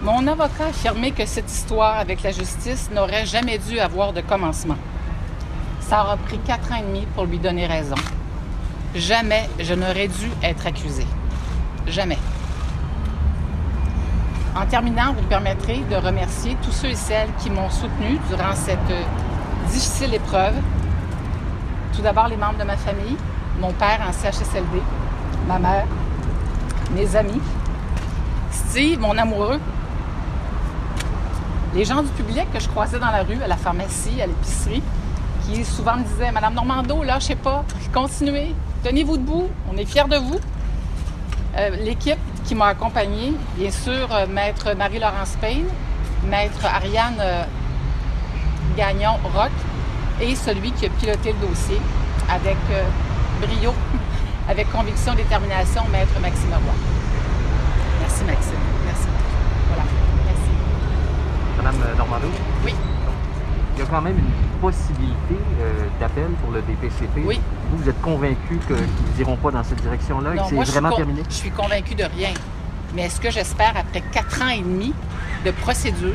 mon 0.03 0.27
avocat 0.27 0.65
a 0.65 0.69
affirmé 0.71 1.13
que 1.13 1.25
cette 1.25 1.49
histoire 1.49 1.97
avec 1.99 2.25
la 2.25 2.33
justice 2.33 2.91
n'aurait 2.93 3.27
jamais 3.27 3.59
dû 3.59 3.79
avoir 3.79 4.13
de 4.13 4.21
commencement. 4.23 4.75
Ça 5.79 6.03
aura 6.03 6.17
pris 6.17 6.39
quatre 6.39 6.73
ans 6.73 6.79
et 6.81 6.83
demi 6.83 7.07
pour 7.15 7.27
lui 7.27 7.39
donner 7.39 7.67
raison. 7.67 7.95
Jamais 8.97 9.49
je 9.61 9.73
n'aurais 9.73 10.09
dû 10.09 10.29
être 10.43 10.67
accusé. 10.67 11.07
Jamais. 11.87 12.19
En 14.57 14.67
terminant, 14.67 15.13
vous 15.15 15.23
me 15.23 15.29
permettrez 15.29 15.79
de 15.89 15.95
remercier 15.95 16.57
tous 16.65 16.73
ceux 16.73 16.89
et 16.89 16.97
celles 16.97 17.31
qui 17.39 17.51
m'ont 17.51 17.71
soutenu 17.71 18.19
durant 18.29 18.57
cette 18.57 18.79
difficile 19.71 20.13
épreuve. 20.13 20.55
Tout 21.95 22.03
d'abord, 22.03 22.27
les 22.27 22.37
membres 22.37 22.59
de 22.59 22.65
ma 22.65 22.77
famille, 22.77 23.17
mon 23.61 23.71
père 23.75 24.01
en 24.09 24.13
CHSLD, 24.13 24.83
ma 25.47 25.61
mère, 25.61 25.87
mes 26.95 27.17
amis, 27.17 27.41
Steve, 28.51 29.01
mon 29.01 29.17
amoureux, 29.17 29.61
les 31.75 31.85
gens 31.85 32.03
du 32.03 32.09
public 32.11 32.51
que 32.53 32.61
je 32.61 32.69
croisais 32.69 32.99
dans 32.99 33.11
la 33.11 33.23
rue, 33.23 33.43
à 33.43 33.47
la 33.47 33.57
pharmacie, 33.57 34.21
à 34.23 34.27
l'épicerie, 34.27 34.83
qui 35.45 35.65
souvent 35.65 35.97
me 35.97 36.03
disaient 36.05 36.33
Madame 36.33 36.55
Normando, 36.55 37.03
lâchez 37.03 37.35
pas, 37.35 37.65
continuez, 37.93 38.55
tenez-vous 38.83 39.19
debout, 39.19 39.49
on 39.73 39.77
est 39.77 39.85
fiers 39.85 40.09
de 40.09 40.17
vous. 40.17 40.41
Euh, 41.57 41.71
L'équipe 41.85 42.19
qui 42.45 42.55
m'a 42.55 42.67
accompagnée, 42.69 43.33
bien 43.57 43.71
sûr, 43.71 44.09
euh, 44.13 44.27
Maître 44.27 44.75
Marie-Laurence 44.77 45.37
Payne, 45.41 45.67
Maître 46.27 46.65
Ariane 46.65 47.17
euh, 47.21 47.45
Gagnon-Rock 48.77 49.51
et 50.21 50.35
celui 50.35 50.73
qui 50.73 50.87
a 50.87 50.91
piloté 50.91 51.35
le 51.41 51.49
dossier 51.49 51.81
avec 52.31 52.57
brio, 53.41 53.73
avec 54.49 54.71
conviction 54.73 55.13
et 55.13 55.17
détermination, 55.17 55.83
Maître 55.93 56.19
Maxime 56.21 56.51
Roy. 56.51 56.75
Merci, 58.01 58.25
Maxime. 58.25 58.55
Merci. 58.87 59.07
Voilà. 59.69 59.83
Merci. 60.27 60.51
Madame 61.59 61.97
Normando? 61.97 62.29
Oui. 62.65 62.75
Il 63.77 63.81
y 63.81 63.83
a 63.83 63.87
quand 63.87 64.01
même 64.01 64.19
une 64.19 64.61
possibilité 64.61 65.37
euh, 65.61 65.87
d'appel 66.01 66.29
pour 66.43 66.51
le 66.51 66.63
DPCP. 66.63 67.23
Oui. 67.25 67.41
Vous, 67.71 67.79
vous 67.79 67.89
êtes 67.89 68.01
convaincu 68.01 68.59
que- 68.69 68.75
qu'ils 68.75 69.17
n'iront 69.19 69.37
pas 69.37 69.51
dans 69.51 69.63
cette 69.63 69.81
direction-là 69.83 70.35
et 70.35 70.39
que 70.39 70.43
c'est 70.49 70.55
moi, 70.55 70.65
je 70.65 70.71
suis 70.71 70.81
vraiment 70.81 70.97
terminé? 70.97 71.23
Je 71.29 71.35
suis 71.35 71.51
convaincue 71.51 71.95
de 71.95 72.05
rien. 72.05 72.31
Mais 72.95 73.09
ce 73.11 73.21
que 73.21 73.31
j'espère, 73.31 73.75
après 73.79 74.01
quatre 74.13 74.43
ans 74.43 74.49
et 74.49 74.63
demi 74.63 74.95
de 75.45 75.51
procédure, 75.53 76.15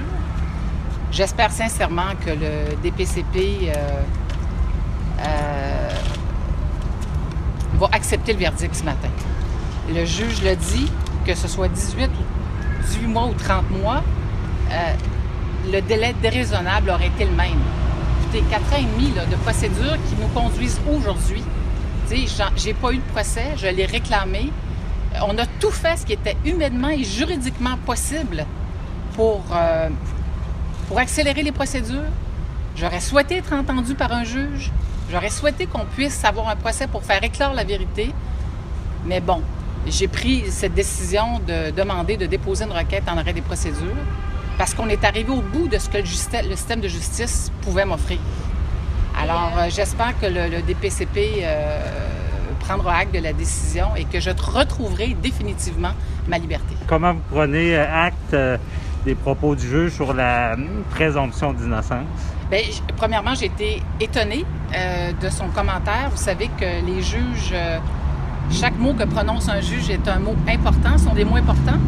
j'espère 1.11 1.51
sincèrement 1.51 2.15
que 2.25 2.31
le 2.31 2.75
DPCP 2.81 3.69
euh, 3.69 4.01
euh, 5.19 5.89
va 7.77 7.89
accepter 7.91 8.33
le 8.33 8.39
verdict 8.39 8.75
ce 8.75 8.83
matin. 8.83 9.09
Le 9.93 10.05
juge 10.05 10.41
le 10.43 10.55
dit, 10.55 10.91
que 11.25 11.35
ce 11.35 11.47
soit 11.47 11.67
18 11.67 12.05
ou 12.07 12.83
18 12.87 13.07
mois 13.07 13.25
ou 13.25 13.33
30 13.33 13.69
mois, 13.71 14.03
euh, 14.71 14.93
le 15.71 15.81
délai 15.81 16.13
déraisonnable 16.21 16.89
aurait 16.89 17.07
été 17.07 17.25
le 17.25 17.31
même. 17.31 17.59
Écoutez, 18.23 18.43
quatre 18.49 18.73
ans 18.73 18.79
et 18.79 18.97
demi 18.97 19.11
de 19.11 19.35
procédure 19.37 19.97
qui 20.07 20.15
nous 20.21 20.27
conduisent 20.29 20.81
aujourd'hui. 20.89 21.43
J'ai 22.55 22.73
pas 22.73 22.91
eu 22.91 22.97
de 22.97 23.11
procès, 23.11 23.53
je 23.57 23.67
l'ai 23.67 23.85
réclamé. 23.85 24.51
Euh, 25.15 25.19
On 25.27 25.37
a 25.37 25.45
tout 25.45 25.71
fait 25.71 25.97
ce 25.97 26.05
qui 26.05 26.13
était 26.13 26.37
humainement 26.45 26.89
et 26.89 27.03
juridiquement 27.03 27.77
possible 27.85 28.45
pour, 29.15 29.43
euh, 29.51 29.89
pour 30.87 30.99
accélérer 30.99 31.43
les 31.43 31.51
procédures. 31.51 32.11
J'aurais 32.75 32.99
souhaité 32.99 33.37
être 33.37 33.53
entendu 33.53 33.95
par 33.95 34.11
un 34.11 34.23
juge. 34.23 34.71
J'aurais 35.11 35.29
souhaité 35.29 35.65
qu'on 35.65 35.85
puisse 35.85 36.23
avoir 36.25 36.49
un 36.49 36.55
procès 36.55 36.87
pour 36.87 37.03
faire 37.03 37.23
éclore 37.23 37.53
la 37.53 37.63
vérité. 37.63 38.11
Mais 39.05 39.19
bon, 39.19 39.41
j'ai 39.87 40.07
pris 40.07 40.45
cette 40.49 40.73
décision 40.73 41.39
de 41.45 41.71
demander 41.71 42.17
de 42.17 42.25
déposer 42.25 42.65
une 42.65 42.71
requête 42.71 43.03
en 43.07 43.17
arrêt 43.17 43.33
des 43.33 43.41
procédures 43.41 43.95
parce 44.57 44.73
qu'on 44.73 44.87
est 44.87 45.03
arrivé 45.03 45.31
au 45.31 45.41
bout 45.41 45.67
de 45.67 45.77
ce 45.77 45.89
que 45.89 45.97
le, 45.97 46.05
système 46.05 46.79
de 46.79 46.87
justice 46.87 47.51
pouvait 47.61 47.85
m'offrir. 47.85 48.19
Alors, 49.19 49.51
euh, 49.57 49.69
j'espère 49.69 50.19
que 50.19 50.25
le, 50.25 50.61
DPCP 50.61 51.41
euh, 51.43 51.79
prendra 52.59 52.97
acte 52.97 53.13
de 53.13 53.19
la 53.19 53.33
décision 53.33 53.95
et 53.95 54.05
que 54.05 54.19
je 54.19 54.29
retrouverai 54.29 55.15
définitivement 55.21 55.91
ma 56.27 56.37
liberté. 56.37 56.75
Comment 56.87 57.13
vous 57.13 57.21
prenez 57.31 57.75
euh, 57.75 57.85
acte 57.93 58.35
des 59.05 59.15
propos 59.15 59.55
du 59.55 59.67
juge 59.67 59.91
sur 59.91 60.13
la 60.13 60.53
hum, 60.53 60.83
présomption 60.89 61.53
d'innocence? 61.53 62.05
Bien, 62.53 62.61
j- 62.61 62.83
premièrement, 62.97 63.33
j'ai 63.33 63.47
été 63.47 63.81
étonnée 63.99 64.45
euh, 64.75 65.11
de 65.19 65.27
son 65.29 65.47
commentaire. 65.47 66.09
Vous 66.11 66.21
savez 66.21 66.49
que 66.49 66.85
les 66.85 67.01
juges, 67.01 67.49
euh, 67.51 67.79
chaque 68.51 68.77
mot 68.77 68.93
que 68.93 69.05
prononce 69.05 69.49
un 69.49 69.59
juge 69.59 69.89
est 69.89 70.07
un 70.07 70.19
mot 70.19 70.35
important, 70.47 70.99
sont 70.99 71.15
des 71.15 71.25
mots 71.25 71.37
importants. 71.37 71.79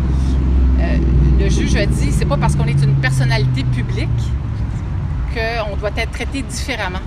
Euh, 0.79 0.97
le 1.39 1.49
juge 1.51 1.75
a 1.75 1.85
dit, 1.85 2.11
c'est 2.11 2.25
pas 2.25 2.37
parce 2.37 2.55
qu'on 2.55 2.65
est 2.65 2.81
une 2.83 2.95
personnalité 2.95 3.63
publique 3.63 4.09
qu'on 5.35 5.75
doit 5.75 5.91
être 5.97 6.09
traité 6.13 6.41
différemment. 6.41 7.05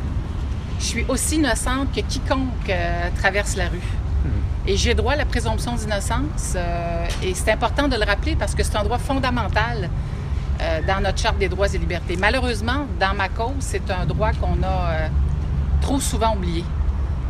Je 0.78 0.84
suis 0.84 1.04
aussi 1.08 1.34
innocente 1.34 1.88
que 1.92 2.00
quiconque 2.02 2.72
traverse 3.16 3.56
la 3.56 3.64
rue. 3.70 3.88
Et 4.68 4.76
j'ai 4.76 4.94
droit 4.94 5.14
à 5.14 5.16
la 5.16 5.24
présomption 5.24 5.74
d'innocence. 5.74 6.56
et 7.24 7.34
c'est 7.34 7.50
important 7.50 7.88
de 7.88 7.96
le 7.96 8.04
rappeler 8.04 8.36
parce 8.36 8.54
que 8.54 8.62
c'est 8.62 8.76
un 8.76 8.84
droit 8.84 8.98
fondamental 8.98 9.90
euh, 10.60 10.80
dans 10.86 11.00
notre 11.02 11.18
Charte 11.18 11.38
des 11.38 11.48
droits 11.48 11.68
et 11.72 11.78
libertés. 11.78 12.16
Malheureusement, 12.18 12.86
dans 13.00 13.14
ma 13.16 13.28
cause, 13.28 13.52
c'est 13.60 13.90
un 13.90 14.06
droit 14.06 14.30
qu'on 14.32 14.62
a 14.62 14.90
euh, 14.90 15.08
trop 15.80 16.00
souvent 16.00 16.34
oublié. 16.34 16.64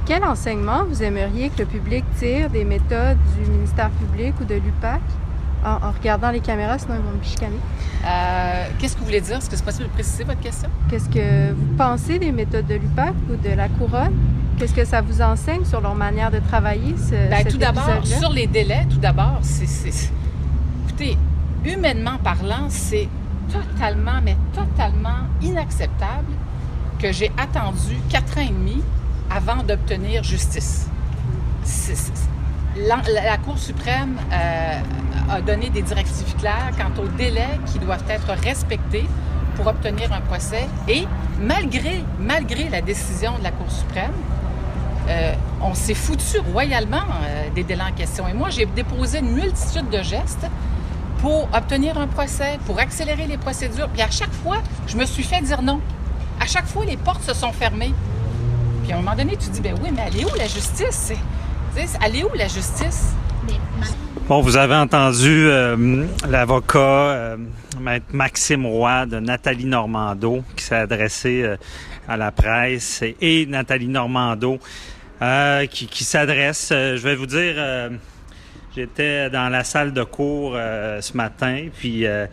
Quel 0.06 0.24
enseignement 0.24 0.84
vous 0.88 1.02
aimeriez 1.02 1.50
que 1.50 1.58
le 1.58 1.66
public 1.66 2.04
tire 2.18 2.48
des 2.48 2.64
méthodes 2.64 3.18
du 3.36 3.50
ministère 3.50 3.90
public 3.90 4.32
ou 4.40 4.44
de 4.44 4.54
l'UPAC 4.54 5.00
en, 5.64 5.86
en 5.86 5.90
regardant 5.90 6.30
les 6.30 6.40
caméras, 6.40 6.78
sinon 6.78 6.94
ils 6.94 7.02
vont 7.02 7.18
me 7.18 7.22
chicaner? 7.22 7.58
Euh, 8.06 8.66
Qu'est-ce 8.78 8.94
que 8.94 9.00
vous 9.00 9.06
voulez 9.06 9.20
dire? 9.20 9.36
Est-ce 9.36 9.50
que 9.50 9.56
c'est 9.56 9.64
possible 9.64 9.84
de 9.88 9.92
préciser 9.92 10.24
votre 10.24 10.40
question? 10.40 10.70
Qu'est-ce 10.88 11.08
que 11.10 11.52
vous 11.52 11.76
pensez 11.76 12.18
des 12.18 12.32
méthodes 12.32 12.66
de 12.66 12.74
l'UPAC 12.76 13.12
ou 13.30 13.36
de 13.36 13.54
la 13.54 13.68
couronne? 13.68 14.14
Qu'est-ce 14.56 14.74
que 14.74 14.84
ça 14.84 15.02
vous 15.02 15.20
enseigne 15.20 15.64
sur 15.64 15.80
leur 15.80 15.94
manière 15.94 16.30
de 16.30 16.38
travailler? 16.38 16.94
Ce, 16.96 17.10
cet 17.10 17.48
tout 17.50 17.58
d'abord, 17.58 17.84
sur 18.04 18.30
les 18.32 18.46
délais, 18.46 18.86
tout 18.90 18.98
d'abord, 18.98 19.38
c'est- 19.42 20.10
Écoutez, 20.88 21.18
humainement 21.68 22.18
parlant, 22.22 22.66
c'est 22.68 23.08
totalement, 23.52 24.20
mais 24.22 24.36
totalement 24.54 25.26
inacceptable 25.42 26.32
que 26.98 27.12
j'ai 27.12 27.30
attendu 27.38 27.96
quatre 28.08 28.38
ans 28.38 28.42
et 28.42 28.48
demi 28.48 28.82
avant 29.30 29.62
d'obtenir 29.62 30.22
justice. 30.24 30.88
La 32.76 33.38
Cour 33.38 33.58
suprême 33.58 34.16
euh, 34.32 34.80
a 35.30 35.40
donné 35.40 35.70
des 35.70 35.82
directives 35.82 36.34
claires 36.36 36.72
quant 36.76 37.02
aux 37.02 37.08
délais 37.08 37.58
qui 37.66 37.78
doivent 37.78 38.04
être 38.08 38.30
respectés 38.42 39.06
pour 39.56 39.66
obtenir 39.66 40.12
un 40.12 40.20
procès 40.20 40.68
et 40.86 41.06
malgré, 41.40 42.04
malgré 42.20 42.68
la 42.68 42.80
décision 42.80 43.36
de 43.38 43.44
la 43.44 43.50
Cour 43.50 43.70
suprême, 43.70 44.12
euh, 45.08 45.34
on 45.62 45.74
s'est 45.74 45.94
foutu 45.94 46.38
royalement 46.52 46.98
euh, 46.98 47.48
des 47.54 47.64
délais 47.64 47.82
en 47.82 47.92
question. 47.92 48.28
Et 48.28 48.34
moi, 48.34 48.50
j'ai 48.50 48.66
déposé 48.66 49.18
une 49.18 49.32
multitude 49.32 49.88
de 49.90 50.02
gestes 50.02 50.46
pour 51.18 51.48
obtenir 51.54 51.98
un 51.98 52.06
procès, 52.06 52.58
pour 52.66 52.78
accélérer 52.78 53.26
les 53.26 53.36
procédures. 53.38 53.88
Puis 53.88 54.02
à 54.02 54.10
chaque 54.10 54.32
fois, 54.32 54.58
je 54.86 54.96
me 54.96 55.04
suis 55.04 55.22
fait 55.24 55.40
dire 55.42 55.62
non. 55.62 55.80
À 56.40 56.46
chaque 56.46 56.66
fois, 56.66 56.84
les 56.84 56.96
portes 56.96 57.22
se 57.24 57.34
sont 57.34 57.52
fermées. 57.52 57.92
Puis 58.84 58.92
à 58.92 58.96
un 58.96 59.00
moment 59.00 59.16
donné, 59.16 59.36
tu 59.36 59.48
dis, 59.50 59.60
ben 59.60 59.74
oui, 59.82 59.90
mais 59.94 60.02
elle 60.06 60.20
est 60.20 60.24
où 60.24 60.34
la 60.36 60.46
justice? 60.46 60.86
C'est- 60.90 61.14
tu 61.76 61.86
sais, 61.86 61.98
Elle 62.04 62.16
est 62.16 62.24
où 62.24 62.30
la 62.34 62.48
justice? 62.48 63.12
Bon, 64.28 64.40
vous 64.42 64.56
avez 64.56 64.74
entendu 64.74 65.46
euh, 65.46 66.04
l'avocat 66.28 66.78
euh, 66.78 67.36
Maxime 68.12 68.66
Roy 68.66 69.06
de 69.06 69.20
Nathalie 69.20 69.64
Normando 69.64 70.42
qui 70.54 70.64
s'est 70.64 70.74
adressé 70.76 71.42
euh, 71.42 71.56
à 72.08 72.16
la 72.18 72.30
presse 72.30 73.00
et, 73.02 73.16
et 73.22 73.46
Nathalie 73.46 73.88
Normando 73.88 74.58
euh, 75.22 75.64
qui, 75.66 75.86
qui 75.86 76.04
s'adresse. 76.04 76.68
euh, 76.72 76.96
je 76.96 77.02
vais 77.02 77.14
vous 77.14 77.24
dire, 77.26 77.54
euh, 77.56 77.88
j'étais 78.74 79.30
dans 79.30 79.48
la 79.48 79.64
salle 79.64 79.92
de 79.92 80.02
cours 80.02 80.52
euh, 80.54 81.00
ce 81.00 81.16
matin, 81.16 81.66
puis 81.76 82.06
euh, 82.06 82.26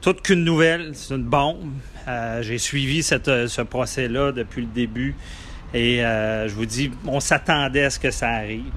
toute 0.00 0.22
qu'une 0.22 0.44
nouvelle, 0.44 0.90
c'est 0.94 1.14
une 1.14 1.22
bombe. 1.22 1.72
Euh, 2.06 2.42
J'ai 2.42 2.58
suivi 2.58 3.02
ce 3.02 3.62
procès-là 3.62 4.32
depuis 4.32 4.62
le 4.62 4.68
début 4.68 5.14
et 5.72 5.98
je 5.98 6.54
vous 6.54 6.66
dis, 6.66 6.90
on 7.06 7.18
s'attendait 7.18 7.84
à 7.84 7.90
ce 7.90 7.98
que 7.98 8.10
ça 8.10 8.28
arrive. 8.28 8.70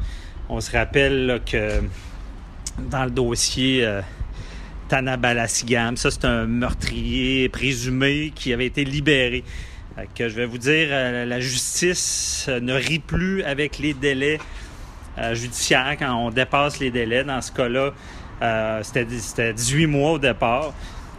On 0.49 0.61
se 0.61 0.71
rappelle 0.71 1.41
que 1.45 1.81
dans 2.79 3.05
le 3.05 3.11
dossier 3.11 3.85
euh, 3.85 4.01
Tana 4.87 5.17
Balasigam. 5.17 5.97
Ça, 5.97 6.11
c'est 6.11 6.25
un 6.25 6.45
meurtrier 6.45 7.49
présumé 7.49 8.31
qui 8.33 8.53
avait 8.53 8.65
été 8.65 8.85
libéré. 8.85 9.43
Que 10.13 10.29
je 10.29 10.35
vais 10.35 10.45
vous 10.45 10.59
dire, 10.59 10.89
la 10.91 11.39
justice 11.39 12.47
ne 12.49 12.73
rit 12.73 12.99
plus 12.99 13.41
avec 13.41 13.79
les 13.79 13.95
délais 13.95 14.37
euh, 15.17 15.33
judiciaires 15.35 15.95
quand 15.97 16.13
on 16.13 16.29
dépasse 16.29 16.79
les 16.79 16.91
délais. 16.91 17.23
Dans 17.23 17.41
ce 17.41 17.51
cas-là, 17.51 17.91
Euh, 18.41 18.81
c'était 18.83 19.07
c'était 19.19 19.53
18 19.53 19.87
mois 19.87 20.11
au 20.11 20.19
départ. 20.19 20.73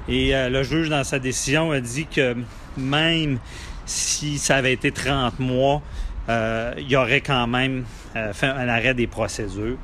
Et 0.09 0.35
euh, 0.35 0.49
le 0.49 0.63
juge, 0.63 0.89
dans 0.89 1.05
sa 1.05 1.19
décision, 1.19 1.73
a 1.73 1.81
dit 1.81 2.07
que 2.07 2.37
même 2.77 3.39
si 3.85 4.39
ça 4.39 4.57
avait 4.57 4.73
été 4.73 4.93
30 4.93 5.39
mois, 5.41 5.83
euh, 6.29 6.73
il 6.79 6.89
y 6.89 6.97
aurait 6.97 7.21
quand 7.21 7.47
même 7.47 7.85
euh, 8.17 8.33
fait 8.33 8.47
un 8.47 8.69
arrêt 8.69 8.95
des 8.95 9.07
procédures. 9.07 9.77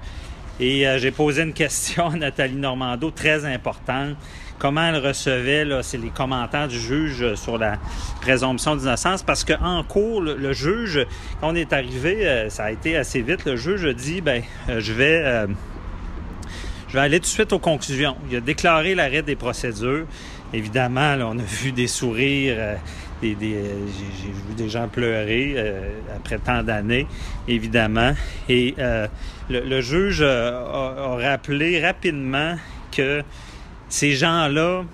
Et 0.60 0.86
euh, 0.86 0.98
j'ai 0.98 1.10
posé 1.10 1.42
une 1.42 1.52
question 1.52 2.10
à 2.10 2.16
Nathalie 2.16 2.54
Normando 2.54 3.10
très 3.10 3.44
importante. 3.44 4.16
Comment 4.64 4.86
elle 4.86 4.96
recevait, 4.96 5.66
c'est 5.82 5.98
les 5.98 6.08
commentaires 6.08 6.68
du 6.68 6.80
juge 6.80 7.34
sur 7.34 7.58
la 7.58 7.76
présomption 8.22 8.76
d'innocence, 8.76 9.22
parce 9.22 9.44
qu'en 9.44 9.84
cours, 9.84 10.22
le, 10.22 10.52
juge, 10.54 11.06
quand 11.38 11.50
on 11.50 11.54
est 11.54 11.74
arrivé, 11.74 12.26
euh, 12.26 12.48
ça 12.48 12.64
a 12.64 12.70
été 12.70 12.96
assez 12.96 13.20
vite, 13.20 13.44
le 13.44 13.56
juge 13.56 13.84
a 13.84 13.92
dit, 13.92 14.22
ben, 14.22 14.42
euh, 14.70 14.80
je 14.80 14.94
vais... 14.94 15.20
euh, 15.22 15.46
je 16.88 16.94
vais 16.94 17.00
aller 17.00 17.18
tout 17.18 17.24
de 17.24 17.26
suite 17.26 17.52
aux 17.52 17.58
conclusions. 17.58 18.16
Il 18.30 18.38
a 18.38 18.40
déclaré 18.40 18.94
l'arrêt 18.94 19.20
des 19.20 19.36
procédures. 19.36 20.06
Évidemment, 20.54 21.14
là, 21.14 21.28
on 21.28 21.38
a 21.38 21.42
vu 21.42 21.70
des 21.70 21.86
sourires, 21.86 22.78
des, 23.20 23.36
j'ai, 23.38 24.30
vu 24.30 24.54
des 24.56 24.70
gens 24.70 24.88
pleurer 24.88 25.56
après 26.16 26.38
tant 26.38 26.62
d'années, 26.62 27.06
évidemment. 27.48 28.12
Et 28.48 28.76
le, 29.50 29.80
juge 29.82 30.22
a 30.22 31.16
rappelé 31.20 31.84
rapidement 31.84 32.56
que 32.92 33.22
ces 33.94 34.10
gens-là 34.10 34.84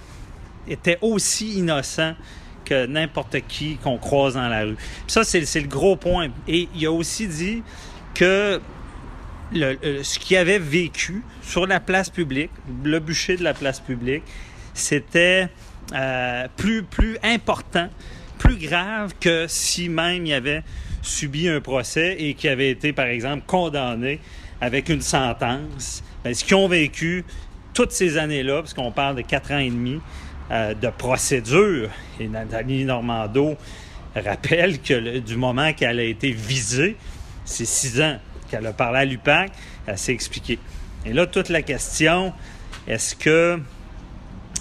étaient 0.69 0.99
aussi 1.01 1.55
innocents 1.55 2.15
que 2.67 2.85
n'importe 2.85 3.41
qui 3.49 3.77
qu'on 3.77 3.97
croise 3.97 4.35
dans 4.35 4.47
la 4.47 4.65
rue. 4.65 4.77
Ça, 5.07 5.25
c'est, 5.25 5.41
le 5.41 5.69
gros 5.69 5.97
point. 5.97 6.29
Et 6.47 6.69
il 6.75 6.85
a 6.85 6.93
aussi 6.93 7.27
dit 7.27 7.63
que 8.15 8.61
ce 9.55 10.19
qu'il 10.19 10.37
avait 10.37 10.59
vécu 10.59 11.23
sur 11.43 11.67
la 11.67 11.81
place 11.81 12.11
publique, 12.11 12.51
le 12.85 13.01
bûcher 13.01 13.39
de 13.39 13.43
la 13.43 13.55
place 13.55 13.81
publique, 13.81 14.23
c'était 14.75 15.49
euh, 15.95 16.47
plus, 16.59 16.83
plus 16.83 17.17
important, 17.23 17.89
plus 18.39 18.59
grave 18.59 19.15
que 19.19 19.47
si 19.49 19.89
même 19.89 20.27
il 20.27 20.35
avait 20.35 20.63
subi 21.01 21.49
un 21.49 21.63
procès 21.63 22.17
et 22.19 22.35
qu'il 22.35 22.51
avait 22.51 22.71
été, 22.71 22.93
par 22.93 23.07
exemple, 23.07 23.45
condamné 23.47 24.21
avec 24.61 24.91
une 24.91 25.01
sentence. 25.01 26.05
Ben, 26.23 26.35
ce 26.35 26.45
qu'ils 26.45 26.57
ont 26.57 26.69
vécu 26.69 27.25
toutes 27.75 27.93
ces 27.93 28.19
années-là, 28.19 28.61
parce 28.61 28.75
qu'on 28.75 28.93
parle 28.93 29.17
de 29.17 29.23
quatre 29.23 29.53
ans 29.53 29.59
et 29.59 29.71
demi 29.71 30.01
euh, 30.51 30.75
de 30.75 30.89
procédure, 30.89 31.89
et 32.19 32.29
Nathalie 32.29 32.85
Normando 32.85 33.57
rappelle 34.15 34.81
que 34.81 35.19
du 35.19 35.37
moment 35.37 35.73
qu'elle 35.73 36.01
a 36.01 36.05
été 36.05 36.31
visée, 36.33 36.97
c'est 37.45 37.67
six 37.67 38.01
ans 38.01 38.19
qu'elle 38.51 38.67
a 38.67 38.73
parlé 38.73 38.99
à 38.99 39.05
l'UPAC, 39.05 39.53
elle 39.87 39.99
s'est 39.99 40.13
expliquée. 40.13 40.59
Et 41.07 41.13
là, 41.13 41.27
toute 41.27 41.49
la 41.49 41.63
question, 41.63 42.33
est-ce 42.87 43.15
que 43.15 43.61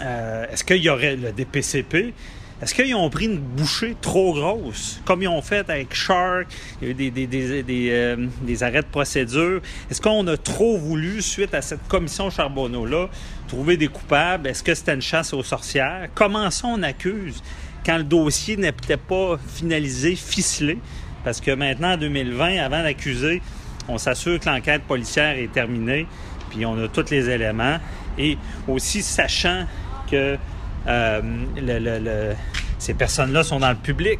euh, 0.02 0.46
est-ce 0.52 0.64
qu'il 0.64 0.78
y 0.78 0.90
aurait 0.90 1.16
le 1.16 1.32
DPCP? 1.32 2.14
Est-ce 2.62 2.76
qu'ils 2.76 2.94
ont 2.94 3.10
pris 3.10 3.26
une 3.26 3.38
bouchée 3.38 3.96
trop 4.02 4.34
grosse, 4.34 5.00
comme 5.06 5.22
ils 5.22 5.30
ont 5.30 5.42
fait 5.42 5.70
avec 5.70 5.94
Shark, 5.94 6.48
il 6.82 6.86
y 6.86 6.88
a 6.88 6.92
eu 6.92 6.94
des, 6.94 7.10
des, 7.10 7.26
des, 7.26 7.64
des, 7.64 7.90
euh, 7.92 8.28
des 8.42 8.64
arrêts 8.64 8.82
de 8.82 8.88
procédure? 8.88 9.62
Est-ce 9.90 10.02
qu'on 10.02 10.28
a 10.28 10.36
trop 10.36 10.78
voulu, 10.78 11.22
suite 11.22 11.54
à 11.54 11.62
cette 11.62 11.88
commission 11.88 12.30
Charbonneau-là, 12.30 13.08
trouver 13.48 13.78
des 13.78 13.88
coupables? 13.88 14.46
Est-ce 14.46 14.62
que 14.62 14.76
c'était 14.76 14.94
une 14.94 15.02
chasse 15.02 15.32
aux 15.32 15.44
sorcières? 15.44 16.10
Comment 16.14 16.52
ça 16.52 16.68
on 16.68 16.84
accuse 16.84 17.42
quand 17.86 17.98
le 17.98 18.04
dossier 18.04 18.58
n'était 18.58 18.98
pas 18.98 19.40
finalisé, 19.48 20.18
ficelé? 20.18 20.80
Parce 21.24 21.40
que 21.40 21.52
maintenant, 21.52 21.94
en 21.94 21.98
2020, 21.98 22.58
avant 22.58 22.84
d'accuser, 22.84 23.42
on 23.88 23.98
s'assure 23.98 24.38
que 24.38 24.50
l'enquête 24.50 24.84
policière 24.84 25.38
est 25.38 25.52
terminée, 25.52 26.08
puis 26.50 26.66
on 26.66 26.78
a 26.84 26.90
tous 26.90 27.10
les 27.10 27.30
éléments. 27.30 27.78
Et 28.18 28.38
aussi 28.68 29.02
sachant 29.02 29.66
que 30.12 30.38
euh, 30.90 32.34
ces 32.78 32.94
personnes-là 32.94 33.44
sont 33.44 33.60
dans 33.60 33.70
le 33.70 33.76
public. 33.76 34.20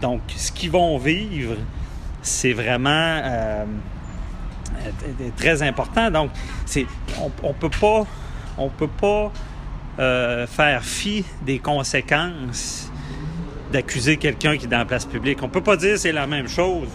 Donc, 0.00 0.20
ce 0.36 0.50
qu'ils 0.50 0.70
vont 0.70 0.98
vivre, 0.98 1.56
c'est 2.22 2.52
vraiment 2.52 2.90
euh, 2.90 3.64
euh, 4.82 5.28
très 5.36 5.62
important. 5.62 6.10
Donc, 6.10 6.30
c'est, 6.66 6.86
on, 7.20 7.30
on 7.42 7.52
peut 7.52 7.70
pas, 7.70 8.06
on 8.58 8.68
peut 8.68 8.88
pas 8.88 9.32
faire 10.46 10.82
fi 10.82 11.26
des 11.42 11.58
conséquences 11.58 12.90
d'accuser 13.70 14.16
quelqu'un 14.16 14.56
qui 14.56 14.64
est 14.64 14.68
dans 14.68 14.78
la 14.78 14.86
place 14.86 15.04
publique. 15.04 15.42
On 15.42 15.48
peut 15.48 15.60
pas 15.60 15.76
dire 15.76 15.92
que 15.92 15.98
c'est 15.98 16.12
la 16.12 16.26
même 16.26 16.48
chose 16.48 16.88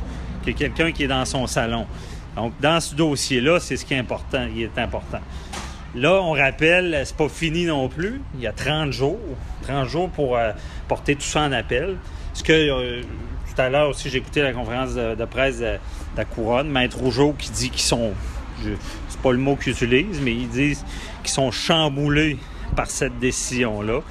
que 0.44 0.50
quelqu'un 0.50 0.92
qui 0.92 1.04
est 1.04 1.08
dans 1.08 1.24
son 1.26 1.46
salon. 1.46 1.86
Donc, 2.36 2.54
dans 2.60 2.80
ce 2.80 2.96
dossier-là, 2.96 3.60
c'est 3.60 3.78
ce 3.78 3.86
qui 3.86 3.94
est 3.94 4.00
important. 4.00 4.48
Il 4.56 4.64
est 4.64 4.78
important. 4.80 5.20
Là, 5.96 6.22
on 6.22 6.34
rappelle, 6.34 7.04
c'est 7.06 7.16
pas 7.16 7.30
fini 7.30 7.66
non 7.66 7.88
plus. 7.88 8.22
Il 8.36 8.42
y 8.42 8.48
a 8.48 8.52
30 8.52 8.92
jours. 8.92 9.18
30 9.62 9.88
jours 9.88 10.10
pour 10.10 10.36
euh, 10.36 10.52
porter 10.90 11.16
tout 11.16 11.22
ça 11.22 11.44
en 11.44 11.54
appel. 11.54 11.96
Ce 12.34 12.44
que 12.44 12.52
euh, 12.52 13.02
tout 13.02 13.62
à 13.62 13.70
l'heure 13.70 13.90
aussi, 13.90 14.10
j'ai 14.10 14.18
écouté 14.18 14.42
la 14.42 14.52
conférence 14.52 14.94
de, 14.94 15.26
presse 15.26 15.60
de, 15.60 15.78
la 16.18 16.26
Couronne, 16.26 16.70
Maître 16.70 16.98
Rougeau 16.98 17.34
qui 17.38 17.50
dit 17.50 17.70
qu'ils 17.70 17.82
sont. 17.82 18.12
C'est 18.62 19.22
pas 19.22 19.32
le 19.32 19.38
mot 19.38 19.56
qu'ils 19.56 19.72
utilisent, 19.72 20.20
mais 20.22 20.34
ils 20.34 20.50
disent 20.50 20.84
qu'ils 21.24 21.32
sont 21.32 21.52
chamboulés 21.52 22.38
par 22.76 22.88
cette 22.88 23.18
décision-là. 23.20 24.02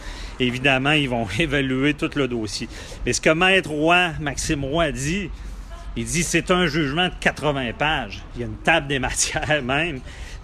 Évidemment, 0.41 0.93
ils 0.93 1.09
vont 1.09 1.27
évaluer 1.39 1.93
tout 1.93 2.11
le 2.15 2.29
dossier. 2.29 2.67
Mais 3.05 3.13
ce 3.13 3.21
que 3.21 3.31
Maître 3.31 3.71
Roy, 3.71 4.13
Maxime 4.21 4.65
Roy, 4.65 4.91
dit, 4.91 5.29
il 5.97 6.07
dit 6.07 6.23
c'est 6.23 6.51
un 6.51 6.67
jugement 6.67 7.09
de 7.09 7.15
80 7.21 7.73
pages. 7.79 8.23
Il 8.35 8.41
y 8.41 8.45
a 8.45 8.47
une 8.47 8.57
table 8.57 8.87
des 8.87 8.99
matières 9.01 9.63
même. 9.63 10.01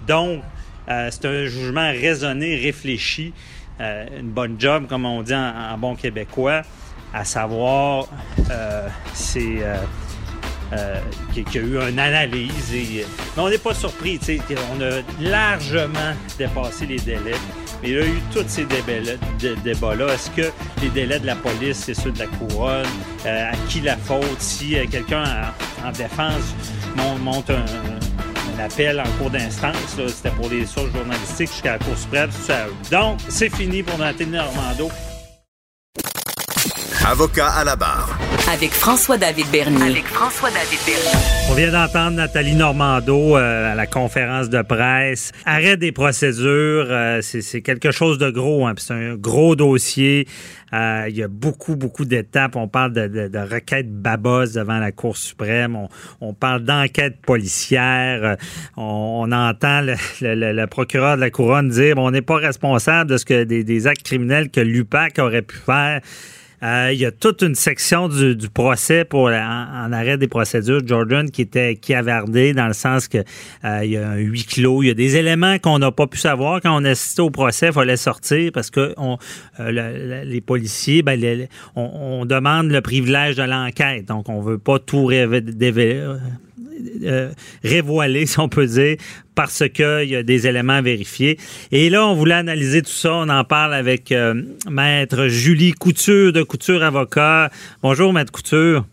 Donc, 0.07 0.43
euh, 0.91 1.09
c'est 1.11 1.25
un 1.27 1.47
jugement 1.47 1.91
raisonné, 1.91 2.57
réfléchi, 2.57 3.33
euh, 3.81 4.07
une 4.19 4.31
bonne 4.31 4.57
job, 4.59 4.87
comme 4.89 5.07
on 5.07 5.23
dit 5.23 5.35
en, 5.35 5.77
bon 5.79 5.95
québécois, 5.95 6.63
à 7.15 7.25
savoir, 7.25 8.09
euh, 8.51 8.89
c'est 9.15 9.63
qu'il 11.33 11.55
y 11.55 11.59
a 11.59 11.61
eu 11.63 11.91
une 11.91 11.99
analyse. 11.99 12.73
Mais 12.73 13.05
on 13.43 13.49
n'est 13.49 13.59
pas 13.59 13.75
surpris, 13.75 14.21
on 14.77 14.81
a 14.81 15.01
largement 15.21 16.13
dépassé 16.39 16.87
les 16.87 16.99
délais. 16.99 17.35
Mais 17.83 17.89
il 17.91 17.95
y 17.97 17.99
a 17.99 18.05
eu 18.07 18.21
tous 18.33 18.45
ces 18.47 18.67
débats-là. 18.67 20.13
Est-ce 20.13 20.31
que 20.31 20.53
les 20.83 20.91
délais 20.91 21.19
de 21.19 21.27
la 21.27 21.35
police, 21.35 21.79
c'est 21.87 21.95
ceux 21.95 22.13
de 22.13 22.19
la 22.21 22.27
couronne? 22.27 22.87
À 23.25 23.53
qui 23.69 23.81
la 23.81 23.97
faute? 23.97 24.41
Si 24.41 24.77
quelqu'un 24.91 25.25
en, 25.83 25.89
en 25.89 25.93
défense 25.93 26.55
mon- 26.97 27.19
monte 27.19 27.51
un 27.51 27.65
appel 28.61 29.01
en 29.01 29.11
cours 29.19 29.31
d'instance, 29.31 29.77
c'était 30.09 30.31
pour 30.31 30.49
des 30.49 30.67
sources 30.67 30.93
journalistiques 30.93 31.51
jusqu'à 31.51 31.73
la 31.73 31.79
Cour 31.79 31.97
suprême. 31.97 32.31
Donc, 32.91 33.19
c'est 33.29 33.51
fini 33.51 33.83
pour 33.83 33.99
Nathalie 33.99 34.31
Normando. 34.31 34.91
Avocat 37.05 37.49
à 37.49 37.65
la 37.65 37.77
barre. 37.77 38.20
Avec 38.53 38.73
François-David 38.73 39.47
Bernier. 39.53 39.83
Avec 39.83 40.05
François-David 40.07 40.79
Bernier. 40.85 41.19
On 41.51 41.55
vient 41.55 41.71
d'entendre 41.73 42.17
Nathalie 42.17 42.55
Normando 42.55 43.37
euh, 43.37 43.73
à 43.73 43.75
la 43.75 43.87
conférence 43.87 44.49
de 44.51 44.63
presse. 44.63 45.33
Arrêt 45.47 45.77
des 45.77 45.93
procédures, 45.93 46.87
euh, 46.91 47.21
c'est 47.23 47.43
c'est 47.43 47.61
quelque 47.63 47.91
chose 47.91 48.19
de 48.19 48.31
gros. 48.31 48.67
Hein, 48.67 48.75
puis 48.75 48.85
c'est 48.87 48.95
un 48.95 49.15
gros 49.15 49.55
dossier. 49.57 50.27
Euh, 50.73 51.07
il 51.09 51.17
y 51.17 51.23
a 51.23 51.29
beaucoup, 51.29 51.77
beaucoup 51.77 52.05
d'étapes. 52.05 52.55
On 52.57 52.69
parle 52.69 52.93
de, 52.93 53.07
de, 53.09 53.29
de 53.29 53.39
requêtes 53.39 53.91
babos 53.93 54.53
devant 54.55 54.79
la 54.79 54.93
Cour 54.93 55.17
suprême. 55.17 55.75
On, 55.77 55.89
on 56.21 56.33
parle 56.35 56.63
d'enquête 56.65 57.21
policière. 57.25 58.37
On, 58.77 59.27
on 59.29 59.33
entend 59.33 59.81
le, 59.81 59.95
le- 60.21 60.35
le- 60.35 60.53
le 60.53 60.67
procureur 60.67 61.17
de 61.17 61.21
la 61.21 61.31
Couronne 61.31 61.69
dire 61.69 61.95
on 61.99 62.11
n'est 62.11 62.23
pas 62.23 62.37
responsable 62.37 63.11
de 63.11 63.17
ce 63.17 63.25
que 63.25 63.45
des, 63.45 63.65
des 63.65 63.87
actes 63.87 64.03
criminels 64.05 64.51
que 64.51 64.61
l'UPAC 64.61 65.19
aurait 65.19 65.43
pu 65.43 65.57
faire. 65.57 66.01
Euh, 66.63 66.91
il 66.93 66.99
y 67.01 67.07
a 67.07 67.11
toute 67.11 67.41
une 67.43 67.55
section 67.55 68.09
du, 68.09 68.37
du 68.37 68.49
procès 68.51 69.05
pour 69.05 69.29
en, 69.29 69.33
en 69.87 69.93
arrêt 69.93 70.19
des 70.19 70.29
procédures, 70.29 70.87
Jordan, 70.87 71.31
qui 71.31 71.43
était 71.43 71.77
cavardée 71.77 72.53
dans 72.53 72.67
le 72.67 72.75
sens 72.75 73.09
que 73.09 73.19
euh, 73.65 73.81
il 73.85 73.93
y 73.93 73.97
a 73.97 74.11
un 74.11 74.17
huis 74.17 74.45
clos, 74.45 74.83
il 74.83 74.89
y 74.89 74.91
a 74.91 74.95
des 74.95 75.17
éléments 75.17 75.59
qu'on 75.59 75.79
n'a 75.79 75.91
pas 75.91 76.07
pu 76.07 76.19
savoir. 76.19 76.61
Quand 76.61 76.77
on 76.79 76.85
assistait 76.85 77.23
au 77.23 77.31
procès, 77.31 77.69
il 77.69 77.73
fallait 77.73 77.97
sortir 77.97 78.51
parce 78.53 78.71
que 78.71 78.93
on, 78.99 79.17
euh, 79.59 79.71
le- 79.71 80.23
le- 80.23 80.31
les 80.31 80.41
policiers, 80.43 81.03
ben, 81.03 81.19
les- 81.19 81.49
on, 81.77 82.21
on 82.21 82.27
demande 82.27 82.71
le 82.71 82.81
privilège 82.83 83.37
de 83.37 83.43
l'enquête, 83.45 84.05
donc 84.07 84.29
on 84.29 84.41
veut 84.41 84.59
pas 84.59 84.79
tout 84.79 85.07
révé- 85.07 85.41
dévé- 85.41 86.17
euh, 87.05 87.31
révoilé, 87.65 88.27
si 88.27 88.39
on 88.41 88.49
peut 88.49 88.67
dire, 88.67 88.97
parce 89.35 89.63
qu'il 89.73 90.09
y 90.09 90.17
a 90.17 90.23
des 90.23 90.47
éléments 90.47 90.75
à 90.75 90.83
vérifier. 90.83 91.39
Et 91.73 91.89
là, 91.91 92.07
on 92.07 92.15
voulait 92.15 92.35
analyser 92.35 92.83
tout 92.83 92.91
ça. 92.91 93.13
On 93.15 93.29
en 93.29 93.45
parle 93.45 93.75
avec 93.75 94.13
euh, 94.13 94.35
Maître 94.71 95.29
Julie 95.29 95.73
Couture 95.73 96.33
de 96.33 96.43
Couture 96.43 96.83
Avocat. 96.83 97.51
Bonjour, 97.83 98.13
Maître 98.13 98.33
Couture. 98.33 98.85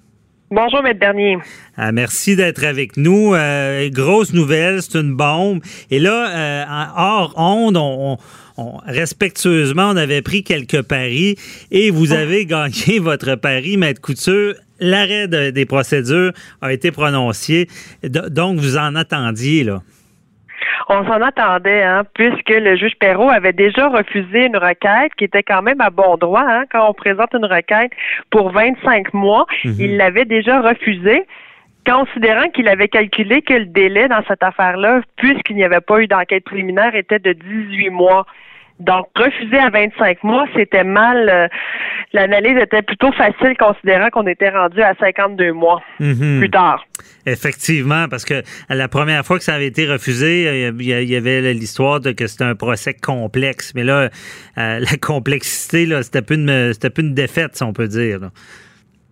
Bonjour, 0.50 0.82
Maître 0.82 1.00
Bernier. 1.02 1.38
Euh, 1.78 1.92
merci 1.94 2.38
d'être 2.38 2.64
avec 2.64 2.96
nous. 2.96 3.34
Euh, 3.36 3.90
grosse 3.90 4.32
nouvelle, 4.32 4.82
c'est 4.82 4.98
une 4.98 5.14
bombe. 5.14 5.60
Et 5.92 6.00
là, 6.00 6.30
euh, 6.30 6.92
hors 6.96 7.34
onde, 7.36 7.76
on, 7.76 8.14
on- 8.14 8.18
on- 8.64 8.78
respectueusement, 8.86 9.90
on 9.90 9.98
avait 9.98 10.22
pris 10.22 10.44
quelques 10.44 10.82
paris 10.84 11.36
et 11.70 11.92
vous 11.92 12.14
avez 12.14 12.46
gagné 12.46 13.00
votre 13.02 13.36
pari, 13.36 13.76
Maître 13.76 14.00
Couture. 14.00 14.56
L'arrêt 14.80 15.28
de- 15.28 15.50
des 15.52 15.66
procédures 15.66 16.32
a 16.62 16.72
été 16.74 16.92
prononcé. 16.92 17.68
Donc, 18.04 18.58
vous 18.58 18.78
en 18.78 18.96
attendiez, 18.96 19.64
là? 19.64 19.80
On 20.90 21.04
s'en 21.06 21.22
attendait, 21.22 21.84
hein, 21.84 22.04
puisque 22.14 22.50
le 22.50 22.78
juge 22.78 22.94
Perrault 23.00 23.30
avait 23.30 23.52
déjà 23.52 23.90
refusé 23.90 24.46
une 24.46 24.56
requête 24.56 25.12
qui 25.18 25.26
était 25.26 25.44
quand 25.44 25.62
même 25.62 25.82
à 25.82 25.90
bon 25.90 26.16
droit. 26.16 26.46
Hein, 26.48 26.64
quand 26.72 26.88
on 26.90 26.94
présente 26.94 27.34
une 27.34 27.46
requête 27.46 27.92
pour 28.30 28.52
25 28.52 29.14
mois, 29.14 29.46
Mhm. 29.66 29.76
il 29.80 29.98
l'avait 29.98 30.24
déjà 30.26 30.62
refusé 30.62 31.24
considérant 31.86 32.50
qu'il 32.50 32.68
avait 32.70 32.88
calculé 32.88 33.42
que 33.42 33.54
le 33.54 33.66
délai 33.66 34.08
dans 34.08 34.22
cette 34.28 34.44
affaire-là, 34.44 35.02
puisqu'il 35.18 35.56
n'y 35.58 35.64
avait 35.64 35.82
pas 35.82 36.00
eu 36.02 36.08
d'enquête 36.08 36.44
préliminaire, 36.46 36.96
était 36.96 37.20
de 37.20 37.34
18 37.34 37.90
mois. 37.90 38.26
Donc, 38.80 39.08
refuser 39.16 39.58
à 39.58 39.70
25 39.70 40.24
mois, 40.24 40.46
c'était 40.56 40.84
mal. 40.84 41.30
euh, 41.30 41.48
L'analyse 42.14 42.58
était 42.62 42.82
plutôt 42.84 43.12
facile 43.12 43.56
considérant 43.60 44.10
qu'on 44.10 44.28
était 44.28 44.50
rendu 44.50 44.82
à 44.82 44.94
52 45.00 45.52
mois 45.52 45.82
Mhm. 46.00 46.38
plus 46.40 46.50
tard. 46.50 46.86
Effectivement, 47.26 48.08
parce 48.08 48.24
que 48.24 48.42
la 48.70 48.88
première 48.88 49.26
fois 49.26 49.38
que 49.38 49.44
ça 49.44 49.56
avait 49.56 49.68
été 49.68 49.86
refusé, 49.86 50.48
euh, 50.48 50.72
il 50.80 50.86
y 51.10 51.16
avait 51.16 51.54
l'histoire 51.54 52.00
de 52.00 52.12
que 52.14 52.28
c'était 52.28 52.46
un 52.46 52.56
procès 52.56 52.94
complexe. 52.94 53.74
Mais 53.76 53.84
là, 53.84 54.10
euh, 54.58 54.80
la 54.80 54.98
complexité, 55.02 55.88
c'était 56.04 56.22
plus 56.22 56.36
une, 56.38 56.72
plus 56.94 57.04
une 57.04 57.14
défaite, 57.14 57.56
si 57.58 57.64
on 57.64 57.74
peut 57.74 57.88
dire. 57.90 58.20
là. 58.20 58.30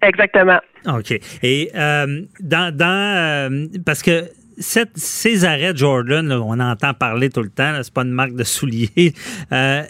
Exactement. 0.02 0.60
OK. 0.88 1.20
Et 1.44 1.72
euh, 1.76 2.22
dans, 2.40 2.76
dans 2.76 3.68
parce 3.86 4.04
que 4.04 4.26
ces 4.58 5.46
arrêts 5.46 5.76
Jordan, 5.76 6.28
là, 6.28 6.40
on 6.42 6.60
entend 6.60 6.94
parler 6.94 7.30
tout 7.30 7.42
le 7.42 7.50
temps, 7.50 7.74
c'est 7.82 7.94
pas 7.94 8.04
une 8.04 8.12
marque 8.12 8.36
de 8.36 8.44
soulier. 8.44 8.90
Euh, 9.52 9.84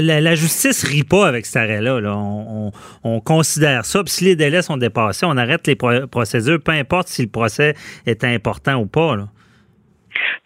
la, 0.00 0.20
la 0.20 0.34
justice 0.34 0.84
rit 0.84 1.02
pas 1.04 1.26
avec 1.28 1.44
cet 1.46 1.56
arrêt-là. 1.56 2.00
là. 2.00 2.16
On, 2.16 2.68
on- 2.68 2.72
on 3.04 3.20
considère 3.20 3.84
ça. 3.84 4.02
Puis 4.02 4.12
si 4.12 4.24
les 4.24 4.36
délais 4.36 4.62
sont 4.62 4.76
dépassés, 4.76 5.26
on 5.26 5.36
arrête 5.36 5.66
les 5.66 5.74
pro- 5.76 6.06
procédures, 6.06 6.58
peu 6.62 6.72
importe 6.72 7.08
si 7.08 7.22
le 7.22 7.28
procès 7.28 7.74
est 8.06 8.24
important 8.24 8.76
ou 8.76 8.86
pas. 8.86 9.16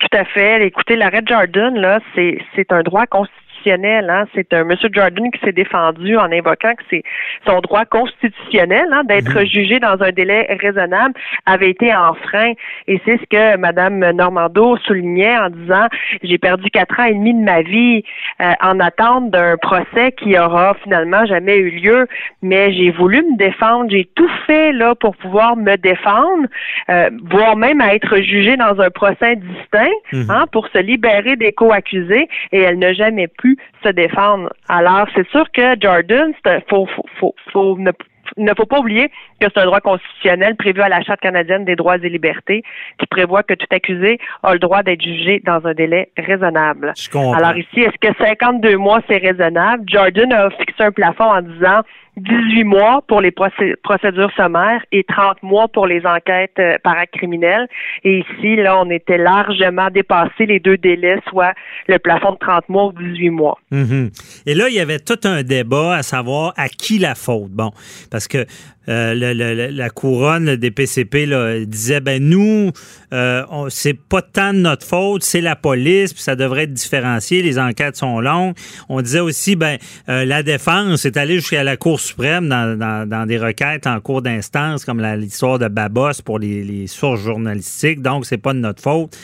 Tout 0.01 0.17
à 0.17 0.25
fait. 0.25 0.67
Écoutez, 0.67 0.97
l'arrêt 0.97 1.23
Jordan, 1.27 1.75
là, 1.75 2.01
c'est 2.15 2.73
un 2.73 2.83
droit 2.83 3.07
constitutionnel. 3.07 3.46
Hein. 3.71 4.25
C'est 4.35 4.53
un 4.53 4.65
Monsieur 4.65 4.89
Jordan 4.93 5.31
qui 5.31 5.41
s'est 5.45 5.53
défendu 5.53 6.17
en 6.17 6.31
invoquant 6.33 6.75
que 6.75 6.83
c'est 6.91 7.03
son 7.47 7.61
droit 7.61 7.85
constitutionnel 7.85 8.87
hein, 8.93 9.03
d'être 9.05 9.45
jugé 9.45 9.79
dans 9.79 10.03
un 10.03 10.11
délai 10.11 10.47
raisonnable 10.61 11.15
avait 11.47 11.71
été 11.71 11.95
enfreint. 11.95 12.53
Et 12.87 13.01
c'est 13.05 13.19
ce 13.19 13.27
que 13.31 13.57
Madame 13.57 13.99
Normando 14.13 14.77
soulignait 14.79 15.37
en 15.37 15.51
disant 15.51 15.87
j'ai 16.23 16.39
perdu 16.39 16.71
quatre 16.71 16.99
ans 17.01 17.05
et 17.05 17.15
demi 17.15 17.35
de 17.35 17.45
ma 17.45 17.63
vie 17.63 18.03
euh, 18.41 18.53
en 18.63 18.81
attente 18.81 19.31
d'un 19.31 19.57
procès 19.57 20.13
qui 20.13 20.39
aura 20.39 20.75
finalement 20.83 21.25
jamais 21.27 21.57
eu 21.57 21.71
lieu. 21.71 22.07
Mais 22.43 22.73
j'ai 22.73 22.91
voulu 22.91 23.23
me 23.23 23.37
défendre. 23.37 23.91
J'ai 23.91 24.09
tout 24.15 24.31
fait 24.47 24.73
là 24.73 24.95
pour 24.95 25.17
pouvoir 25.17 25.57
me 25.57 25.77
défendre, 25.77 26.47
euh, 26.91 27.11
voire 27.31 27.57
même 27.57 27.81
à 27.81 27.95
être 27.95 28.17
jugée 28.19 28.57
dans 28.57 28.81
un 28.81 28.91
procès 28.91 29.37
distinct 29.37 29.91
Mhm. 30.13 30.31
hein, 30.31 30.47
pour 30.53 30.69
se 30.69 30.79
libérer 30.79 31.37
des 31.37 31.53
co-accusés 31.53 32.29
et 32.53 32.61
elle 32.61 32.79
n'a 32.79 32.93
jamais 32.93 33.29
pu 33.29 33.56
se 33.83 33.89
défendre. 33.91 34.53
Alors, 34.69 35.07
c'est 35.15 35.29
sûr 35.29 35.51
que 35.53 35.81
Jordan, 35.81 36.33
faut, 36.69 36.87
faut, 36.87 37.05
faut, 37.19 37.35
faut 37.53 37.79
ne, 37.79 37.91
ne 38.37 38.53
faut 38.57 38.67
pas 38.67 38.81
oublier 38.81 39.09
que 39.41 39.47
c'est 39.53 39.59
un 39.59 39.67
droit 39.67 39.81
constitutionnel 39.81 40.57
prévu 40.57 40.81
à 40.81 40.89
la 40.89 41.03
Charte 41.03 41.21
canadienne 41.21 41.65
des 41.65 41.77
droits 41.77 41.97
et 41.97 42.09
libertés 42.09 42.63
qui 42.99 43.07
prévoit 43.07 43.43
que 43.43 43.55
tout 43.55 43.67
accusé 43.71 44.19
a 44.43 44.53
le 44.53 44.59
droit 44.59 44.83
d'être 44.83 45.03
jugé 45.03 45.43
dans 45.45 45.65
un 45.67 45.75
délai 45.75 46.11
raisonnable. 46.17 46.93
Alors 47.15 47.57
ici, 47.57 47.81
est-ce 47.81 47.99
que 48.01 48.15
52 48.19 48.77
mois, 48.77 49.01
c'est 49.09 49.19
raisonnable? 49.19 49.85
Jordan 49.87 50.33
a 50.33 50.51
fixé 50.51 50.85
un 50.85 50.93
plafond 50.93 51.25
en 51.25 51.43
disant 51.43 51.81
18 52.17 52.65
mois 52.65 53.03
pour 53.07 53.21
les 53.21 53.31
procé- 53.31 53.77
procédures 53.83 54.33
sommaires 54.37 54.83
et 54.91 55.05
30 55.05 55.43
mois 55.43 55.69
pour 55.69 55.87
les 55.87 56.05
enquêtes 56.07 56.59
euh, 56.59 56.77
par 56.83 56.97
acte 56.97 57.15
criminel. 57.15 57.69
Et 58.05 58.21
ici, 58.21 58.57
là, 58.57 58.81
on 58.81 58.89
était 58.91 59.19
largement 59.19 59.89
dépassé 59.91 60.47
les 60.47 60.59
deux 60.59 60.79
délais, 60.79 61.19
soit 61.29 61.53
le 61.89 61.99
plafond 61.99 62.33
de 62.33 62.39
30 62.39 62.69
mois 62.69 62.87
ou 62.87 62.93
18 62.93 63.31
mois. 63.31 63.59
Mhm. 63.71 64.11
Et 64.47 64.55
là, 64.55 64.69
il 64.69 64.75
y 64.75 64.81
avait 64.81 64.99
tout 64.99 65.21
un 65.25 65.43
débat 65.43 65.97
à 65.97 66.03
savoir 66.03 66.55
à 66.57 66.69
qui 66.69 66.99
la 66.99 67.15
faute. 67.15 67.51
Bon, 67.51 67.71
parce 68.11 68.29
que 68.29 68.47
euh, 68.89 69.71
la 69.73 69.91
couronne 69.91 70.47
le 70.47 70.57
DPCP 70.57 71.27
là, 71.27 71.65
disait 71.65 72.01
ben 72.01 72.23
nous, 72.23 72.71
euh, 73.13 73.45
c'est 73.69 73.99
pas 73.99 74.23
tant 74.23 74.53
de 74.53 74.59
notre 74.59 74.87
faute, 74.87 75.23
c'est 75.23 75.41
la 75.41 75.57
police, 75.57 76.13
puis 76.13 76.23
ça 76.23 76.37
devrait 76.37 76.65
être 76.65 76.73
différencié. 76.73 77.43
Les 77.43 77.59
enquêtes 77.59 77.97
sont 77.97 78.21
longues. 78.21 78.55
On 78.89 79.03
disait 79.03 79.21
aussi 79.21 79.57
ben 79.57 79.79
euh, 80.09 80.25
la 80.25 80.43
défense 80.43 81.05
est 81.05 81.17
allée 81.17 81.37
jusqu'à 81.37 81.65
la 81.65 81.77
Cour 81.77 82.01
suprême 82.01 82.49
dans, 82.49 82.79
dans- 82.79 83.27
des 83.27 83.39
requêtes 83.39 83.87
en 83.87 83.99
cours 84.01 84.23
d'instance 84.23 84.85
comme 84.85 85.03
l'histoire 85.03 85.59
de 85.59 85.69
Babos 85.69 86.23
pour 86.25 86.39
les, 86.39 86.87
sources 86.87 87.21
journalistiques. 87.21 88.03
Donc 88.03 88.27
c'est 88.27 88.39
pas 88.39 88.53
de 88.53 88.59
notre 88.59 88.83
faute. 88.83 89.17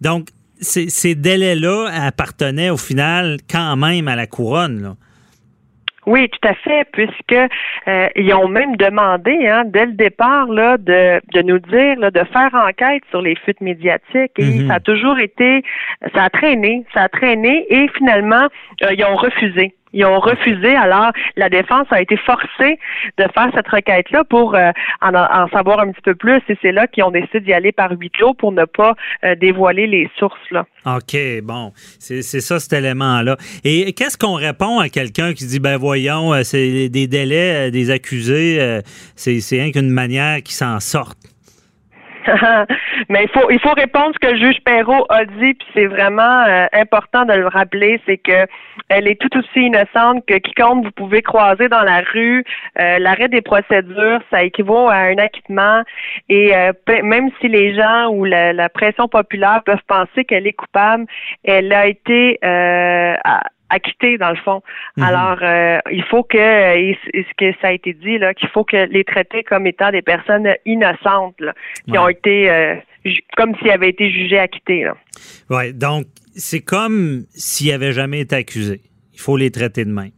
Donc 0.00 0.28
ces, 0.60 1.14
délais-là 1.14 1.90
appartenaient 1.92 2.70
au 2.70 2.76
final 2.76 3.38
quand 3.50 3.76
même 3.76 4.08
à 4.08 4.16
la 4.16 4.26
couronne. 4.26 4.94
Oui, 6.06 6.28
tout 6.30 6.48
à 6.48 6.54
fait, 6.54 6.86
puisque 6.92 7.32
euh, 7.88 8.08
ils 8.16 8.32
ont 8.34 8.48
même 8.48 8.76
demandé, 8.76 9.46
hein, 9.46 9.64
dès 9.66 9.86
le 9.86 9.92
départ, 9.92 10.46
là, 10.46 10.76
de, 10.78 11.20
de 11.34 11.42
nous 11.42 11.58
dire, 11.58 11.98
là, 11.98 12.10
de 12.10 12.24
faire 12.32 12.54
enquête 12.54 13.02
sur 13.10 13.20
les 13.20 13.36
fuites 13.36 13.60
médiatiques. 13.60 14.32
Et 14.38 14.44
Mhm. 14.44 14.68
ça 14.68 14.74
a 14.74 14.80
toujours 14.80 15.18
été, 15.18 15.62
ça 16.14 16.24
a 16.24 16.30
traîné, 16.30 16.84
ça 16.94 17.02
a 17.02 17.08
traîné, 17.08 17.66
et 17.68 17.86
finalement, 17.96 18.46
euh, 18.82 18.94
ils 18.96 19.04
ont 19.04 19.16
refusé. 19.16 19.74
Ils 19.92 20.04
ont 20.04 20.20
refusé. 20.20 20.74
Alors, 20.76 21.12
la 21.36 21.48
défense 21.48 21.86
a 21.90 22.00
été 22.00 22.16
forcée 22.16 22.78
de 23.18 23.24
faire 23.34 23.50
cette 23.54 23.68
requête-là 23.68 24.24
pour 24.24 24.54
euh, 24.54 24.70
en, 25.00 25.48
savoir 25.48 25.80
un 25.80 25.90
petit 25.92 26.02
peu 26.02 26.14
plus. 26.14 26.40
Et 26.48 26.56
c'est 26.62 26.72
là 26.72 26.86
qu'ils 26.86 27.04
ont 27.04 27.10
décidé 27.10 27.40
d'y 27.40 27.52
aller 27.52 27.72
par 27.72 27.92
huis 27.92 28.10
clos 28.10 28.34
pour 28.34 28.52
ne 28.52 28.64
pas 28.64 28.94
euh, 29.24 29.34
dévoiler 29.34 29.86
les 29.86 30.08
sources. 30.18 30.38
Là. 30.50 30.66
OK, 30.86 31.16
bon, 31.42 31.72
c'est 31.98 32.22
ça 32.22 32.58
cet 32.58 32.72
élément-là. 32.72 33.36
Et 33.64 33.92
qu'est-ce 33.92 34.16
qu'on 34.16 34.34
répond 34.34 34.78
à 34.78 34.88
quelqu'un 34.88 35.32
qui 35.32 35.46
dit, 35.46 35.60
ben 35.60 35.76
voyons, 35.76 36.32
euh, 36.32 36.42
c'est 36.42 36.88
des 36.88 37.06
délais 37.06 37.70
des 37.70 37.90
accusés, 37.90 38.80
c'est 39.16 39.40
c'est 39.40 39.60
rien 39.60 39.72
qu'une 39.72 39.90
manière 39.90 40.36
qu'ils 40.42 40.54
s'en 40.54 40.80
sortent? 40.80 41.29
Mais 43.08 43.24
il 43.24 43.28
faut 43.30 43.50
il 43.50 43.60
faut 43.60 43.72
répondre 43.72 44.12
ce 44.14 44.18
que 44.18 44.32
le 44.32 44.38
juge 44.38 44.60
Perrault 44.64 45.06
a 45.08 45.24
dit, 45.24 45.54
puis 45.54 45.68
c'est 45.74 45.86
vraiment 45.86 46.44
euh, 46.46 46.66
important 46.72 47.24
de 47.24 47.32
le 47.34 47.46
rappeler, 47.46 48.00
c'est 48.06 48.18
que 48.18 48.46
elle 48.88 49.08
est 49.08 49.20
tout 49.20 49.36
aussi 49.38 49.66
innocente 49.66 50.24
que 50.26 50.34
quiconque 50.34 50.84
vous 50.84 50.90
pouvez 50.92 51.22
croiser 51.22 51.68
dans 51.68 51.82
la 51.82 52.00
rue. 52.12 52.44
Euh, 52.78 52.98
L'arrêt 52.98 53.28
des 53.28 53.42
procédures, 53.42 54.20
ça 54.30 54.42
équivaut 54.42 54.88
à 54.88 54.96
un 54.96 55.18
acquittement, 55.18 55.82
et 56.28 56.56
euh, 56.56 56.72
même 57.02 57.30
si 57.40 57.48
les 57.48 57.74
gens 57.74 58.08
ou 58.10 58.24
la, 58.24 58.52
la 58.52 58.68
pression 58.68 59.08
populaire 59.08 59.62
peuvent 59.64 59.78
penser 59.86 60.24
qu'elle 60.24 60.46
est 60.46 60.52
coupable, 60.52 61.06
elle 61.44 61.72
a 61.72 61.86
été 61.86 62.38
acquittée 63.70 64.18
dans 64.18 64.30
le 64.30 64.36
fond. 64.36 64.62
Mhm. 64.96 65.04
Alors, 65.04 65.38
euh, 65.42 65.78
il 65.90 66.04
faut 66.04 66.22
que, 66.22 66.36
et 66.36 66.98
ce 67.14 67.34
que 67.36 67.52
ça 67.60 67.68
a 67.68 67.72
été 67.72 67.92
dit 67.92 68.18
là, 68.18 68.34
qu'il 68.34 68.48
faut 68.48 68.64
que 68.64 68.76
les 68.90 69.04
traiter 69.04 69.42
comme 69.42 69.66
étant 69.66 69.90
des 69.90 70.02
personnes 70.02 70.48
innocentes, 70.66 71.40
là, 71.40 71.54
qui 71.86 71.96
ont 71.96 72.08
été 72.08 72.50
euh, 72.50 72.74
comme 73.36 73.54
s'ils 73.56 73.70
avaient 73.70 73.90
été 73.90 74.10
jugés 74.10 74.38
acquittés. 74.38 74.86
Oui, 75.48 75.72
donc 75.72 76.06
c'est 76.34 76.60
comme 76.60 77.24
s'ils 77.30 77.70
n'avaient 77.70 77.92
jamais 77.92 78.20
été 78.20 78.36
accusés. 78.36 78.80
Il 79.14 79.20
faut 79.20 79.36
les 79.36 79.50
traiter 79.50 79.84
de 79.84 79.90
même. 79.90 80.10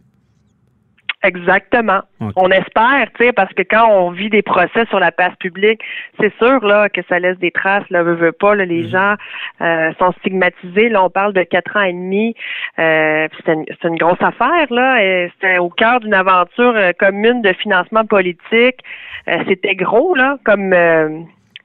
Exactement. 1.23 2.01
On 2.37 2.51
espère, 2.51 3.07
tu 3.17 3.25
sais, 3.25 3.33
parce 3.33 3.53
que 3.55 3.63
quand 3.63 3.89
on 3.89 4.11
vit 4.11 4.29
des 4.29 4.43
procès 4.43 4.85
sur 4.89 4.99
la 4.99 5.13
place 5.13 5.35
publique, 5.39 5.81
c'est 6.19 6.33
sûr 6.39 6.65
là 6.65 6.89
que 6.89 7.01
ça 7.09 7.19
laisse 7.19 7.39
des 7.39 7.53
traces. 7.53 7.89
Là, 7.91 8.03
veut, 8.03 8.15
veut 8.15 8.33
pas. 8.33 8.55
Là, 8.55 8.65
les 8.65 8.89
gens 8.89 9.15
euh, 9.61 9.93
sont 9.99 10.13
stigmatisés. 10.19 10.89
Là, 10.89 11.05
on 11.05 11.11
parle 11.11 11.33
de 11.33 11.43
quatre 11.45 11.77
ans 11.77 11.83
et 11.83 11.93
demi. 11.93 12.35
Euh, 12.79 13.29
c'est 13.45 13.89
une, 13.89 13.97
grosse 13.97 14.21
affaire 14.21 14.67
là. 14.71 15.29
C'était 15.35 15.59
au 15.59 15.69
cœur 15.69 16.01
d'une 16.01 16.15
aventure 16.15 16.75
euh, 16.75 16.93
commune 16.99 17.43
de 17.43 17.53
financement 17.53 18.05
politique. 18.05 18.81
Euh, 19.29 19.39
C'était 19.49 19.75
gros 19.75 20.15
là, 20.15 20.39
comme 20.45 20.73
euh, 20.73 21.21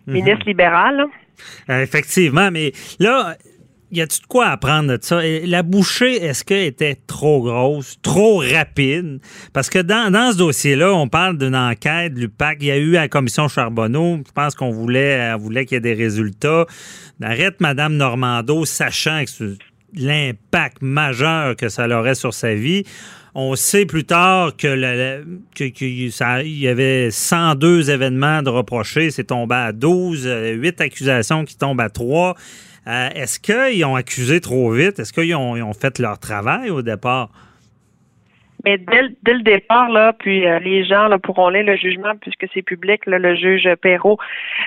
ministre 0.05 0.45
libéral. 0.45 0.97
là. 1.67 1.81
Effectivement, 1.81 2.49
mais 2.51 2.71
là, 2.99 3.35
y 3.91 4.01
a-tu 4.01 4.21
de 4.21 4.25
quoi 4.25 4.47
apprendre 4.47 4.97
de 4.97 4.99
ça? 5.01 5.21
La 5.45 5.63
bouchée, 5.63 6.23
est-ce 6.23 6.43
qu'elle 6.43 6.65
était 6.65 6.97
trop 7.07 7.41
grosse, 7.41 7.97
trop 8.01 8.37
rapide? 8.37 9.19
Parce 9.53 9.69
que 9.69 9.79
dans, 9.79 10.11
dans 10.11 10.31
ce 10.31 10.37
dossier-là, 10.37 10.93
on 10.93 11.07
parle 11.07 11.37
d'une 11.37 11.55
enquête, 11.55 12.13
l'UPAC. 12.15 12.57
Il 12.61 12.67
y 12.67 12.71
a 12.71 12.77
eu 12.77 12.97
à 12.97 13.01
la 13.01 13.07
commission 13.07 13.47
Charbonneau, 13.47 14.19
je 14.25 14.31
pense 14.31 14.55
qu'on 14.55 14.71
voulait, 14.71 15.33
qu'il 15.65 15.71
y 15.71 15.75
ait 15.75 15.79
des 15.79 15.93
résultats. 15.93 16.65
Arrête 17.21 17.59
Mme 17.61 17.95
Normando, 17.95 18.65
sachant 18.65 19.23
que 19.25 19.55
l'impact 19.95 20.81
majeur 20.81 21.55
que 21.55 21.69
ça 21.69 21.87
aurait 21.87 22.15
sur 22.15 22.33
sa 22.33 22.53
vie. 22.53 22.83
On 23.39 23.55
sait 23.55 23.85
plus 23.85 24.03
tard 24.03 24.57
que, 24.57 24.75
il 25.59 26.59
y 26.59 26.67
avait 26.67 27.11
102 27.11 27.91
événements 27.91 28.41
de 28.41 28.49
reprochés, 28.49 29.11
c'est 29.11 29.25
tombé 29.25 29.53
à 29.53 29.71
12, 29.73 30.23
euh, 30.25 30.53
8 30.53 30.81
accusations 30.81 31.45
qui 31.45 31.55
tombent 31.55 31.81
à 31.81 31.89
3. 31.89 32.35
Euh, 32.87 33.09
Est-ce 33.15 33.39
qu'ils 33.39 33.83
ont 33.85 33.95
accusé 33.95 34.39
trop 34.39 34.71
vite? 34.71 34.99
Est-ce 34.99 35.11
qu'ils 35.11 35.35
ont, 35.35 35.73
fait 35.73 35.99
leur 35.99 36.19
travail 36.19 36.69
au 36.69 36.81
départ? 36.81 37.29
Mais 38.65 38.77
dès, 38.77 39.03
le- 39.03 39.15
dès 39.23 39.33
le 39.33 39.41
départ, 39.43 39.89
là, 39.89 40.13
puis 40.13 40.45
euh, 40.47 40.59
les 40.59 40.83
gens 40.85 41.07
là, 41.07 41.19
pourront 41.19 41.49
lire 41.49 41.65
le 41.65 41.75
jugement 41.75 42.13
puisque 42.19 42.45
c'est 42.53 42.61
public. 42.61 43.01
Le 43.05 43.35
juge 43.35 43.67
Perrault 43.81 44.17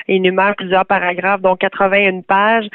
énumère 0.08 0.54
plusieurs 0.56 0.86
paragraphes, 0.86 1.40
dont 1.40 1.56
81 1.56 2.20
pages. 2.20 2.68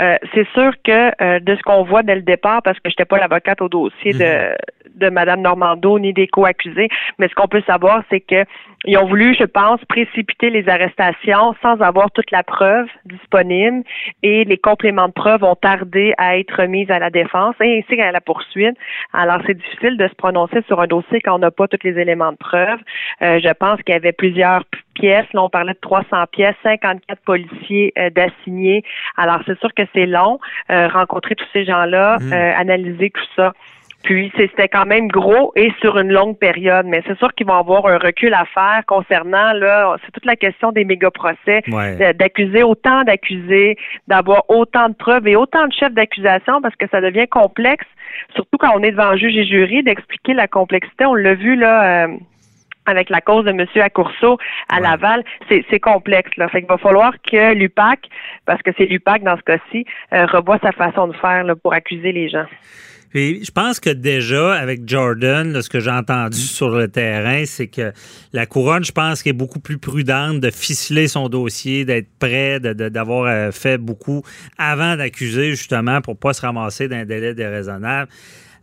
Euh, 0.00 0.16
c'est 0.34 0.46
sûr 0.48 0.72
que 0.84 1.10
euh, 1.22 1.40
de 1.40 1.56
ce 1.56 1.62
qu'on 1.62 1.84
voit 1.84 2.02
dès 2.02 2.14
le 2.14 2.22
départ, 2.22 2.62
parce 2.62 2.78
que 2.78 2.90
je 2.90 2.92
n'étais 2.92 3.04
pas 3.04 3.18
l'avocate 3.18 3.60
au 3.62 3.68
dossier 3.68 4.12
de, 4.12 4.54
de 4.94 5.08
Mme 5.08 5.40
Normando 5.42 5.98
ni 5.98 6.12
des 6.12 6.26
co-accusés, 6.26 6.88
mais 7.18 7.28
ce 7.28 7.34
qu'on 7.34 7.48
peut 7.48 7.62
savoir, 7.66 8.02
c'est 8.10 8.20
que 8.20 8.44
ils 8.84 8.96
ont 8.98 9.06
voulu, 9.06 9.34
je 9.34 9.44
pense, 9.44 9.84
précipiter 9.86 10.50
les 10.50 10.68
arrestations 10.68 11.54
sans 11.60 11.80
avoir 11.80 12.10
toute 12.12 12.30
la 12.30 12.44
preuve 12.44 12.86
disponible 13.04 13.82
et 14.22 14.44
les 14.44 14.58
compléments 14.58 15.08
de 15.08 15.12
preuve 15.12 15.42
ont 15.42 15.56
tardé 15.56 16.14
à 16.18 16.38
être 16.38 16.62
mis 16.64 16.90
à 16.90 17.00
la 17.00 17.10
défense 17.10 17.56
et 17.60 17.78
ainsi 17.78 17.96
qu'à 17.96 18.12
la 18.12 18.20
poursuite. 18.20 18.76
Alors, 19.12 19.38
c'est 19.46 19.54
difficile 19.54 19.96
de 19.96 20.06
se 20.06 20.14
prononcer 20.14 20.62
sur 20.68 20.80
un 20.80 20.86
dossier 20.86 21.20
quand 21.20 21.34
on 21.34 21.38
n'a 21.38 21.50
pas 21.50 21.66
tous 21.66 21.82
les 21.82 21.98
éléments 21.98 22.30
de 22.30 22.36
preuve. 22.36 22.78
Euh, 23.22 23.40
je 23.42 23.52
pense 23.54 23.82
qu'il 23.82 23.94
y 23.94 23.96
avait 23.96 24.12
plusieurs 24.12 24.62
pièces. 25.00 25.26
Là, 25.34 25.42
on 25.42 25.48
parlait 25.50 25.74
de 25.74 25.78
300 25.80 26.06
pièces, 26.32 26.56
54 26.62 27.20
policiers 27.24 27.92
euh, 27.98 28.10
d'assignés. 28.10 28.82
Alors, 29.16 29.40
c'est 29.46 29.58
sûr 29.60 29.72
que 29.74 29.82
c'est 29.94 30.06
long, 30.06 30.38
euh, 30.70 30.88
rencontrer 30.88 31.34
tous 31.34 31.48
ces 31.52 31.64
gens-là, 31.64 32.18
Mm. 32.20 32.32
euh, 32.32 32.52
analyser 32.56 33.10
tout 33.10 33.28
ça. 33.36 33.52
Puis 34.04 34.30
c'était 34.36 34.68
quand 34.68 34.86
même 34.86 35.08
gros 35.08 35.52
et 35.56 35.72
sur 35.80 35.98
une 35.98 36.12
longue 36.12 36.38
période, 36.38 36.86
mais 36.86 37.02
c'est 37.08 37.18
sûr 37.18 37.32
qu'ils 37.34 37.46
vont 37.48 37.58
avoir 37.58 37.86
un 37.86 37.98
recul 37.98 38.32
à 38.34 38.44
faire 38.44 38.82
concernant 38.86 39.52
là, 39.52 39.96
c'est 40.04 40.12
toute 40.12 40.26
la 40.26 40.36
question 40.36 40.70
des 40.70 40.84
méga 40.84 41.10
procès, 41.10 41.62
Ouais. 41.68 42.14
d'accuser 42.14 42.62
autant 42.62 43.02
d'accusés, 43.02 43.76
d'avoir 44.06 44.44
autant 44.48 44.88
de 44.90 44.94
preuves 44.94 45.26
et 45.26 45.34
autant 45.34 45.66
de 45.66 45.72
chefs 45.72 45.92
d'accusation 45.92 46.62
parce 46.62 46.76
que 46.76 46.86
ça 46.92 47.00
devient 47.00 47.26
complexe, 47.26 47.86
surtout 48.36 48.58
quand 48.58 48.70
on 48.76 48.82
est 48.84 48.92
devant 48.92 49.08
un 49.14 49.16
juge 49.16 49.36
et 49.36 49.44
jury, 49.44 49.82
d'expliquer 49.82 50.34
la 50.34 50.46
complexité. 50.46 51.04
On 51.04 51.14
l'a 51.14 51.34
vu 51.34 51.56
là. 51.56 52.04
euh, 52.04 52.08
avec 52.86 53.10
la 53.10 53.20
cause 53.20 53.44
de 53.44 53.50
M. 53.50 53.66
Accourceau 53.82 54.38
à 54.68 54.80
Laval, 54.80 55.24
c'est 55.48 55.80
complexe. 55.80 56.30
Là. 56.36 56.48
Fait 56.48 56.60
qu'il 56.60 56.68
va 56.68 56.78
falloir 56.78 57.12
que 57.22 57.54
l'UPAC, 57.54 58.00
parce 58.46 58.62
que 58.62 58.70
c'est 58.78 58.86
l'UPAC 58.86 59.22
dans 59.22 59.36
ce 59.36 59.42
cas-ci, 59.42 59.84
euh, 60.12 60.26
revoie 60.26 60.58
sa 60.62 60.72
façon 60.72 61.08
de 61.08 61.12
faire 61.14 61.44
là, 61.44 61.54
pour 61.56 61.72
accuser 61.74 62.12
les 62.12 62.28
gens. 62.28 62.46
Puis 63.10 63.42
je 63.44 63.50
pense 63.50 63.80
que 63.80 63.88
déjà, 63.88 64.54
avec 64.54 64.80
Jordan, 64.86 65.52
là, 65.52 65.62
ce 65.62 65.70
que 65.70 65.80
j'ai 65.80 65.90
entendu 65.92 66.36
sur 66.38 66.68
le 66.70 66.88
terrain, 66.88 67.44
c'est 67.46 67.68
que 67.68 67.92
la 68.32 68.44
couronne, 68.46 68.84
je 68.84 68.92
pense 68.92 69.22
qu'elle 69.22 69.30
est 69.30 69.36
beaucoup 69.36 69.60
plus 69.60 69.78
prudente 69.78 70.40
de 70.40 70.50
ficeler 70.50 71.06
son 71.08 71.28
dossier, 71.28 71.84
d'être 71.84 72.08
prêt, 72.18 72.60
de- 72.60 72.72
de- 72.74 72.88
d'avoir 72.88 73.24
euh, 73.26 73.52
fait 73.52 73.78
beaucoup 73.78 74.22
avant 74.58 74.96
d'accuser, 74.96 75.50
justement, 75.50 76.00
pour 76.02 76.18
pas 76.18 76.32
se 76.34 76.42
ramasser 76.42 76.88
d'un 76.88 77.04
délai 77.04 77.32
déraisonnable. 77.32 78.10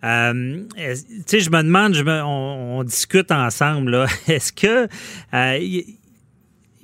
Euh, 0.03 0.63
tu 0.75 1.23
sais, 1.25 1.39
je 1.39 1.49
me 1.49 1.63
demande, 1.63 1.93
je 1.93 2.03
on, 2.03 2.83
discute 2.83 3.31
ensemble, 3.31 4.05
est-ce 4.27 4.51
que 4.51 4.87
euh, 5.33 5.57
il 5.61 5.97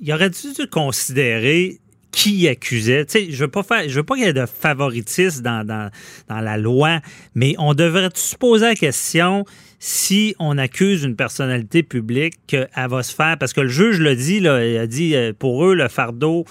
il 0.02 0.10
aurait 0.14 0.30
dû 0.30 0.66
considérer 0.70 1.78
qui 2.10 2.48
accusait? 2.48 3.04
Tu 3.04 3.12
sais, 3.12 3.30
je 3.30 3.44
veux 3.44 3.50
pas 3.50 3.62
veux 3.86 4.02
pas 4.02 4.14
qu'il 4.14 4.24
y 4.24 4.28
ait 4.28 4.32
de 4.32 4.46
favoritisme 4.46 5.42
dans 5.42 5.90
la 6.28 6.56
loi, 6.56 7.00
mais 7.34 7.54
on 7.58 7.74
devrait 7.74 8.08
se 8.14 8.34
poser 8.34 8.66
la 8.66 8.74
question 8.74 9.44
si 9.82 10.34
on 10.38 10.58
accuse 10.58 11.04
une 11.04 11.16
personnalité 11.16 11.82
publique 11.82 12.34
qu'elle 12.46 12.68
va 12.88 13.02
se 13.02 13.14
faire, 13.14 13.38
parce 13.38 13.54
que 13.54 13.62
le 13.62 13.68
juge 13.68 13.98
l'a 13.98 14.14
dit, 14.14 14.38
là, 14.38 14.62
il 14.64 14.76
a 14.76 14.86
dit 14.86 15.16
euh, 15.16 15.32
pour 15.36 15.64
eux 15.64 15.74
le 15.74 15.88
fardeau 15.88 16.44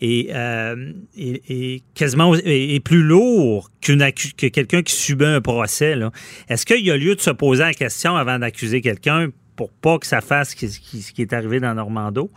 est, 0.00 0.32
euh, 0.32 0.92
est- 1.18 1.82
quasiment 1.94 2.32
est, 2.36 2.78
plus 2.84 3.02
lourd 3.02 3.70
qu'une 3.80 4.08
que 4.36 4.46
quelqu'un 4.46 4.82
qui 4.82 4.94
subit 4.94 5.24
un 5.24 5.40
procès. 5.40 5.98
Est-ce 6.48 6.64
qu'il 6.64 6.84
y 6.86 6.92
a 6.92 6.96
lieu 6.96 7.16
de 7.16 7.20
se 7.20 7.30
poser 7.30 7.64
la 7.64 7.74
question 7.74 8.14
avant 8.14 8.38
d'accuser 8.38 8.80
quelqu'un 8.80 9.30
pour 9.56 9.72
pas 9.72 9.98
que 9.98 10.06
ça 10.06 10.20
fasse 10.20 10.50
ce 10.50 10.56
qui 11.12 11.22
est 11.22 11.32
arrivé 11.32 11.58
dans 11.58 11.74
Normando? 11.74 12.30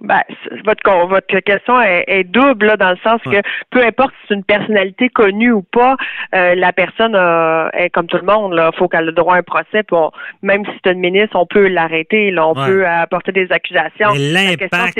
Ben, 0.00 0.20
votre, 0.64 0.82
con- 0.84 1.06
votre 1.08 1.26
question 1.40 1.80
est, 1.82 2.04
est 2.06 2.22
double 2.24 2.66
là, 2.66 2.76
dans 2.76 2.90
le 2.90 2.96
sens 3.02 3.20
que 3.22 3.42
peu 3.70 3.84
importe 3.84 4.12
si 4.20 4.26
c'est 4.28 4.34
une 4.34 4.44
personnalité 4.44 5.08
connue 5.08 5.50
ou 5.50 5.62
pas, 5.62 5.96
euh, 6.34 6.54
la 6.54 6.72
personne 6.72 7.16
euh, 7.16 7.68
est 7.72 7.90
comme 7.90 8.06
tout 8.06 8.16
le 8.18 8.22
monde. 8.22 8.54
Il 8.56 8.76
faut 8.78 8.86
qu'elle 8.88 9.02
ait 9.02 9.06
le 9.06 9.12
droit 9.12 9.34
à 9.34 9.38
un 9.38 9.42
procès. 9.42 9.82
On- 9.90 10.10
même 10.42 10.64
si 10.66 10.70
c'est 10.84 10.92
une 10.92 11.00
ministre, 11.00 11.34
on 11.36 11.46
peut 11.46 11.66
l'arrêter. 11.68 12.30
là, 12.30 12.46
On 12.48 12.54
Ouais. 12.58 12.66
peut 12.66 12.86
apporter 12.86 13.32
des 13.32 13.50
accusations. 13.50 14.10
L'impact 14.16 14.98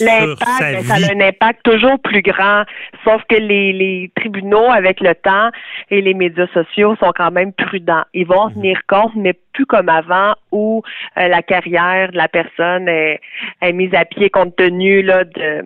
L'impact, 0.00 0.82
ça 0.84 0.94
a 0.94 1.12
un 1.12 1.20
impact 1.20 1.62
toujours 1.64 1.98
plus 2.00 2.22
grand. 2.22 2.64
Sauf 3.04 3.22
que 3.28 3.36
les, 3.36 3.72
les 3.72 4.10
tribunaux, 4.16 4.70
avec 4.70 5.00
le 5.00 5.14
temps 5.14 5.50
et 5.90 6.00
les 6.00 6.14
médias 6.14 6.46
sociaux, 6.54 6.96
sont 6.96 7.12
quand 7.16 7.30
même 7.30 7.52
prudents. 7.52 8.04
Ils 8.14 8.26
vont 8.26 8.40
en 8.40 8.50
tenir 8.50 8.80
compte, 8.88 9.12
mais 9.16 9.34
plus 9.52 9.66
comme 9.66 9.88
avant, 9.88 10.34
où 10.52 10.82
euh, 11.16 11.28
la 11.28 11.42
carrière 11.42 12.12
de 12.12 12.16
la 12.16 12.28
personne 12.28 12.88
est, 12.88 13.20
est 13.62 13.72
mise 13.72 13.94
à 13.94 14.04
pied 14.04 14.30
compte 14.30 14.54
tenu 14.56 15.02
là, 15.02 15.24
de 15.24 15.64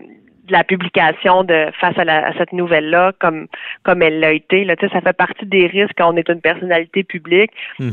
la 0.53 0.65
publication 0.65 1.43
de 1.45 1.67
face 1.81 1.99
à, 1.99 2.05
la- 2.05 2.27
à 2.29 2.33
cette 2.35 2.53
nouvelle-là, 2.53 3.13
comme 3.19 3.47
comme 3.83 4.03
elle 4.03 4.21
l'a 4.21 4.33
été. 4.33 4.65
Là, 4.65 4.77
Tu 4.77 4.87
sais, 4.87 4.93
ça 4.93 5.01
fait 5.01 5.17
partie 5.17 5.47
des 5.47 5.67
risques 5.67 5.95
quand 5.99 6.13
on 6.13 6.17
est 6.17 6.29
une 6.29 6.41
personnalité 6.41 7.03
publique. 7.03 7.51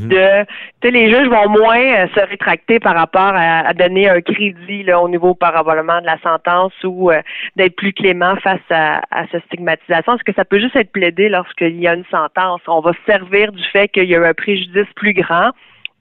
De, 0.09 0.43
tu 0.43 0.47
sais, 0.83 0.91
les 0.91 1.09
juges 1.09 1.27
vont 1.27 1.49
moins 1.49 1.79
euh, 1.79 2.07
se 2.15 2.19
rétracter 2.19 2.79
par 2.79 2.95
rapport 2.95 3.33
à, 3.33 3.67
à 3.67 3.73
donner 3.73 4.09
un 4.09 4.21
crédit 4.21 4.83
là, 4.83 4.99
au 5.01 5.09
niveau 5.09 5.33
probablement 5.33 6.01
de 6.01 6.05
la 6.05 6.19
sentence 6.19 6.73
ou 6.83 7.09
euh, 7.11 7.21
d'être 7.55 7.75
plus 7.75 7.93
clément 7.93 8.35
face 8.37 8.59
à, 8.69 9.01
à 9.11 9.25
cette 9.31 9.43
stigmatisation. 9.45 10.15
Est-ce 10.15 10.23
que 10.23 10.33
ça 10.33 10.45
peut 10.45 10.59
juste 10.59 10.75
être 10.75 10.91
plaidé 10.91 11.29
lorsqu'il 11.29 11.79
y 11.79 11.87
a 11.87 11.93
une 11.95 12.05
sentence? 12.11 12.61
On 12.67 12.81
va 12.81 12.91
se 12.93 13.03
servir 13.11 13.51
du 13.51 13.63
fait 13.71 13.87
qu'il 13.87 14.05
y 14.05 14.15
a 14.15 14.19
eu 14.19 14.25
un 14.25 14.33
préjudice 14.33 14.91
plus 14.95 15.13
grand 15.13 15.51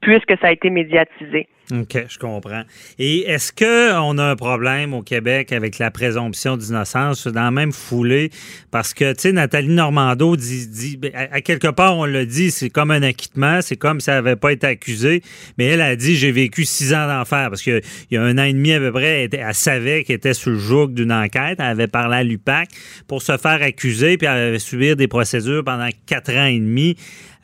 puisque 0.01 0.33
ça 0.41 0.47
a 0.47 0.51
été 0.51 0.69
médiatisé. 0.69 1.47
OK, 1.71 2.05
je 2.09 2.17
comprends. 2.17 2.63
Et 2.97 3.29
est-ce 3.29 3.51
qu'on 3.53 4.17
a 4.17 4.23
un 4.23 4.35
problème 4.35 4.95
au 4.95 5.03
Québec 5.03 5.51
avec 5.51 5.77
la 5.77 5.91
présomption 5.91 6.57
d'innocence 6.57 7.27
dans 7.27 7.43
la 7.43 7.51
même 7.51 7.71
foulée? 7.71 8.31
Parce 8.71 8.95
que, 8.95 9.13
tu 9.13 9.21
sais, 9.21 9.31
Nathalie 9.31 9.69
Normando 9.69 10.35
dit, 10.35 10.67
dit 10.67 10.97
ben, 10.97 11.11
à, 11.13 11.35
à 11.35 11.41
quelque 11.41 11.67
part, 11.67 11.95
on 11.95 12.05
l'a 12.05 12.25
dit, 12.25 12.49
c'est 12.49 12.71
comme 12.71 12.89
un 12.89 13.03
acquittement, 13.03 13.61
c'est 13.61 13.75
comme 13.75 13.99
si 13.99 14.09
elle 14.09 14.15
n'avait 14.15 14.35
pas 14.35 14.51
été 14.51 14.65
accusée, 14.65 15.21
mais 15.59 15.65
elle 15.65 15.81
a 15.81 15.95
dit, 15.95 16.15
j'ai 16.15 16.31
vécu 16.31 16.65
six 16.65 16.91
ans 16.91 17.05
d'enfer, 17.05 17.49
parce 17.49 17.61
qu'il 17.61 17.81
y 18.09 18.17
a 18.17 18.23
un 18.23 18.37
an 18.39 18.43
et 18.43 18.53
demi 18.53 18.73
à 18.73 18.79
peu 18.79 18.91
près, 18.91 19.29
elle, 19.31 19.53
savait 19.53 20.03
qu'elle 20.03 20.15
était 20.15 20.33
sous 20.33 20.49
le 20.49 20.57
joug 20.57 20.87
d'une 20.87 21.11
enquête, 21.11 21.59
elle 21.59 21.65
avait 21.65 21.87
parlé 21.87 22.17
à 22.17 22.23
l'UPAC 22.23 22.69
pour 23.07 23.21
se 23.21 23.37
faire 23.37 23.61
accuser, 23.61 24.17
puis 24.17 24.25
elle 24.25 24.47
avait 24.47 24.59
subir 24.59 24.95
des 24.95 25.07
procédures 25.07 25.63
pendant 25.63 25.89
quatre 26.07 26.33
ans 26.33 26.47
et 26.47 26.59
demi. 26.59 26.95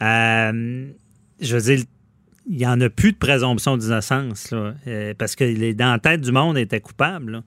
Euh, 0.02 0.88
je 1.40 1.58
veux 1.58 1.76
dire, 1.76 1.86
il 2.48 2.58
n'y 2.58 2.68
en 2.68 2.80
a 2.82 2.90
plus 2.90 3.12
de 3.12 3.18
présomption 3.18 3.78
d'innocence, 3.78 4.54
euh, 4.54 5.14
parce 5.18 5.36
que 5.36 5.44
les, 5.44 5.74
dans 5.74 6.00
du 6.22 6.32
monde, 6.32 6.58
elle 6.58 6.64
était 6.64 6.82
coupable. 6.82 7.44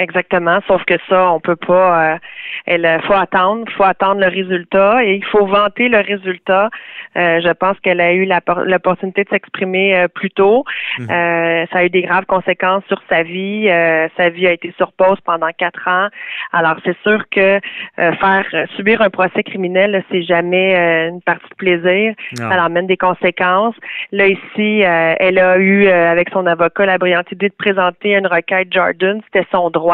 Exactement. 0.00 0.58
Sauf 0.66 0.84
que 0.84 0.94
ça, 1.08 1.30
on 1.32 1.40
peut 1.40 1.56
pas. 1.56 2.14
euh, 2.14 2.18
il 2.66 3.00
faut 3.06 3.14
attendre, 3.14 3.64
faut 3.76 3.84
attendre 3.84 4.20
le 4.20 4.28
résultat 4.28 5.04
et 5.04 5.14
il 5.14 5.24
faut 5.24 5.46
vanter 5.46 5.88
le 5.88 5.98
résultat. 5.98 6.68
Euh, 7.16 7.40
je 7.40 7.52
pense 7.52 7.78
qu'elle 7.80 8.00
a 8.00 8.12
eu 8.12 8.28
l'opportunité 8.66 9.24
de 9.24 9.28
s'exprimer 9.28 9.96
euh, 9.96 10.08
plus 10.08 10.30
tôt. 10.30 10.64
Euh, 11.00 11.66
ça 11.72 11.78
a 11.78 11.84
eu 11.84 11.90
des 11.90 12.02
graves 12.02 12.26
conséquences 12.26 12.84
sur 12.86 13.00
sa 13.08 13.22
vie. 13.22 13.68
Euh, 13.68 14.08
sa 14.16 14.28
vie 14.28 14.46
a 14.46 14.52
été 14.52 14.72
sur 14.76 14.92
pause 14.92 15.18
pendant 15.24 15.48
quatre 15.56 15.86
ans. 15.88 16.08
Alors 16.52 16.76
c'est 16.84 16.96
sûr 17.02 17.24
que 17.30 17.60
euh, 17.98 18.12
faire 18.12 18.44
subir 18.76 19.02
un 19.02 19.10
procès 19.10 19.42
criminel, 19.42 20.04
c'est 20.10 20.22
jamais 20.22 20.74
une 21.08 21.22
partie 21.22 21.48
de 21.50 21.54
plaisir. 21.56 22.14
Non. 22.38 22.50
Ça 22.50 22.64
emmène 22.64 22.86
des 22.86 22.96
conséquences. 22.96 23.74
Là 24.12 24.26
ici, 24.26 24.84
euh, 24.84 25.14
elle 25.18 25.38
a 25.38 25.58
eu 25.58 25.86
euh, 25.86 26.10
avec 26.12 26.28
son 26.30 26.46
avocat 26.46 26.86
la 26.86 26.98
brillante 26.98 27.30
idée 27.32 27.48
de 27.48 27.54
présenter 27.54 28.14
une 28.14 28.26
requête 28.26 28.68
Jordan. 28.72 29.20
C'était 29.24 29.46
son 29.50 29.70
droit. 29.70 29.89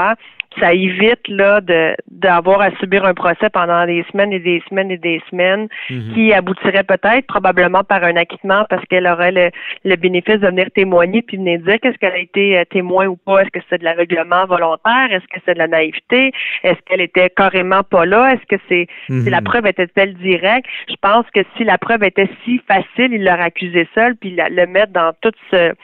Ça 0.61 0.73
évite 0.73 1.29
là 1.29 1.61
de 1.61 1.95
d'avoir 2.11 2.63
à 2.63 2.71
subir 2.81 3.05
un 3.05 3.13
procès 3.13 3.51
pendant 3.53 3.85
des 3.85 4.03
semaines 4.11 4.33
et 4.33 4.39
des 4.39 4.63
semaines 4.71 4.91
et 4.91 4.97
des 4.97 5.21
semaines 5.31 5.69
Mhm. 5.91 6.15
qui 6.15 6.33
aboutirait 6.33 6.83
peut-être 6.85 7.27
probablement 7.27 7.85
par 7.85 8.03
un 8.05 8.17
acquittement 8.17 8.65
parce 8.71 8.83
qu'elle 8.87 9.07
aurait 9.07 9.33
le, 9.33 9.51
le 9.85 9.97
bénéfice 9.97 10.41
de 10.41 10.47
venir 10.47 10.69
témoigner 10.75 11.21
puis 11.21 11.37
venir 11.37 11.61
dire 11.61 11.77
qu'est-ce 11.83 11.99
qu'elle 11.99 12.15
a 12.15 12.19
été 12.19 12.59
euh, 12.59 12.65
témoin 12.71 13.07
ou 13.07 13.17
pas. 13.17 13.43
Est-ce 13.43 13.51
que 13.51 13.59
c'est 13.69 13.79
de 13.79 13.85
l'aveuglement 13.85 14.47
volontaire? 14.47 15.09
Est-ce 15.13 15.27
que 15.27 15.39
c'est 15.45 15.53
de 15.55 15.59
la 15.59 15.69
naïveté? 15.69 16.33
Est-ce 16.63 16.81
qu'elle 16.87 17.03
était 17.03 17.29
carrément 17.29 17.83
pas 17.83 18.07
là? 18.07 18.33
Est-ce 18.33 18.47
que 18.57 18.63
c'est 18.71 18.87
Mhm. 19.11 19.25
si 19.25 19.31
la 19.31 19.43
preuve 19.43 19.67
était-elle 19.67 20.15
directe? 20.15 20.67
Je 20.89 20.95
pense 21.03 21.27
que 21.35 21.41
si 21.59 21.65
la 21.65 21.77
preuve 21.77 22.03
était 22.03 22.31
si 22.47 22.63
facile, 22.67 23.13
il 23.13 23.25
l'aurait 23.25 23.43
accusé 23.53 23.87
seul 23.95 24.16
puis 24.16 24.31
la- 24.35 24.49
le 24.49 24.66
mettre 24.66 24.93
dans 24.95 25.12
tout 25.20 25.33
ce 25.51 25.75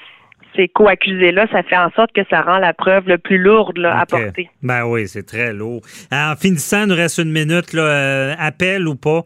ces 0.56 0.68
co-accusés-là, 0.68 1.46
ça 1.50 1.62
fait 1.62 1.76
en 1.76 1.90
sorte 1.92 2.12
que 2.12 2.22
ça 2.30 2.42
rend 2.42 2.58
la 2.58 2.72
preuve 2.72 3.08
le 3.08 3.18
plus 3.18 3.38
lourde 3.38 3.78
là, 3.78 3.98
à 3.98 4.06
porter. 4.06 4.50
Ben 4.62 4.84
oui, 4.84 5.08
c'est 5.08 5.24
très 5.24 5.52
lourd. 5.52 5.82
En 6.10 6.34
finissant, 6.36 6.82
il 6.82 6.88
nous 6.88 6.94
reste 6.94 7.18
une 7.18 7.32
minute. 7.32 7.72
Là, 7.72 7.82
euh, 7.82 8.34
appel 8.38 8.86
ou 8.88 8.94
pas? 8.94 9.22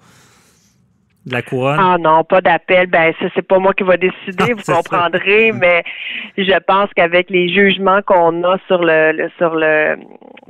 De 1.26 1.32
la 1.32 1.42
couronne? 1.42 1.78
Ah 1.80 1.96
non, 1.98 2.24
pas 2.24 2.40
d'appel. 2.40 2.86
Ben 2.86 3.12
ça, 3.20 3.26
c'est 3.34 3.46
pas 3.46 3.58
moi 3.58 3.74
qui 3.74 3.82
va 3.82 3.96
décider, 3.96 4.52
vous 4.52 4.60
c'est 4.60 4.72
ça. 4.72 4.76
comprendrez, 4.76 5.52
mais 5.60 5.82
je 6.38 6.58
pense 6.66 6.88
qu'avec 6.94 7.30
les 7.30 7.48
jugements 7.48 8.00
qu'on 8.02 8.42
a 8.44 8.56
sur 8.66 8.82
le, 8.82 9.12
le- 9.12 9.30
sur 9.36 9.54
le 9.54 9.96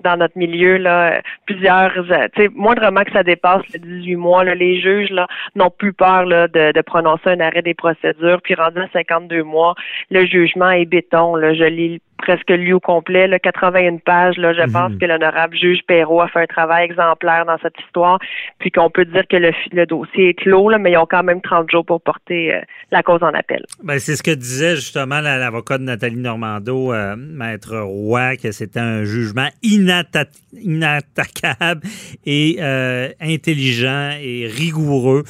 dans 0.05 0.17
notre 0.19 0.37
milieu, 0.39 0.77
là, 0.77 1.21
plusieurs 1.47 1.93
euh, 2.13 2.29
tu 2.35 2.43
sais, 2.43 2.49
moindrement 2.55 3.03
que 3.03 3.13
ça 3.13 3.23
dépasse 3.23 3.63
le 3.73 3.79
18 3.81 4.17
mois, 4.17 4.45
là, 4.45 4.55
les 4.55 4.81
juges 4.81 5.11
là, 5.11 5.27
n'ont 5.57 5.71
plus 5.71 5.93
peur 5.95 6.25
là, 6.27 6.47
de, 6.49 6.73
de 6.73 6.81
prononcer 6.83 7.31
un 7.31 7.41
arrêt 7.41 7.63
des 7.63 7.75
procédures. 7.75 8.41
Puis 8.43 8.55
rendu 8.55 8.79
à 8.79 8.89
52 8.93 9.43
mois, 9.43 9.75
le 10.11 10.27
jugement 10.27 10.71
est 10.71 10.85
béton. 10.85 11.35
Là. 11.35 11.55
Je 11.55 11.65
lis 11.65 12.01
presque 12.19 12.51
lu 12.51 12.73
au 12.73 12.81
complet, 12.81 13.27
là, 13.29 13.39
81 13.39 13.99
pages. 13.99 14.37
Là, 14.39 14.53
je 14.55 14.63
Mhm. 14.63 14.73
pense 14.73 14.93
que 14.99 15.05
l'honorable 15.07 15.57
juge 15.57 15.81
Perrault 15.87 16.21
a 16.23 16.29
fait 16.29 16.41
un 16.41 16.47
travail 16.47 16.85
exemplaire 16.87 17.45
dans 17.47 17.59
cette 17.63 17.75
histoire, 17.87 18.19
puis 18.59 18.71
qu'on 18.71 18.91
peut 18.91 19.05
dire 19.05 19.25
que 19.29 19.37
le, 19.37 19.53
le 19.73 19.87
dossier 19.87 20.31
est 20.31 20.35
clos, 20.35 20.69
là, 20.71 20.79
mais 20.79 20.93
ils 20.93 20.97
ont 20.99 21.07
quand 21.07 21.23
même 21.23 21.41
30 21.41 21.71
jours 21.71 21.85
pour 21.85 22.01
porter 22.01 22.55
euh, 22.55 22.61
la 22.91 23.03
cause 23.03 23.23
en 23.23 23.29
appel. 23.35 23.63
Ben, 23.83 23.99
c'est 23.99 24.17
ce 24.17 24.23
que 24.23 24.31
disait 24.33 24.77
justement 24.77 25.21
la- 25.21 25.39
l'avocat 25.39 25.79
de 25.79 25.85
Nathalie 25.85 26.17
Normando, 26.17 26.93
euh, 26.93 27.17
Maître 27.17 27.77
Roy, 27.79 28.37
que 28.37 28.51
c'était 28.53 28.81
un 28.81 29.05
jugement 29.05 29.49
inatta- 29.63 30.27
inattaquable 30.61 31.83
et 32.25 32.57
euh, 32.61 33.09
intelligent 33.21 34.11
et 34.21 34.47
rigoureux. 34.47 35.25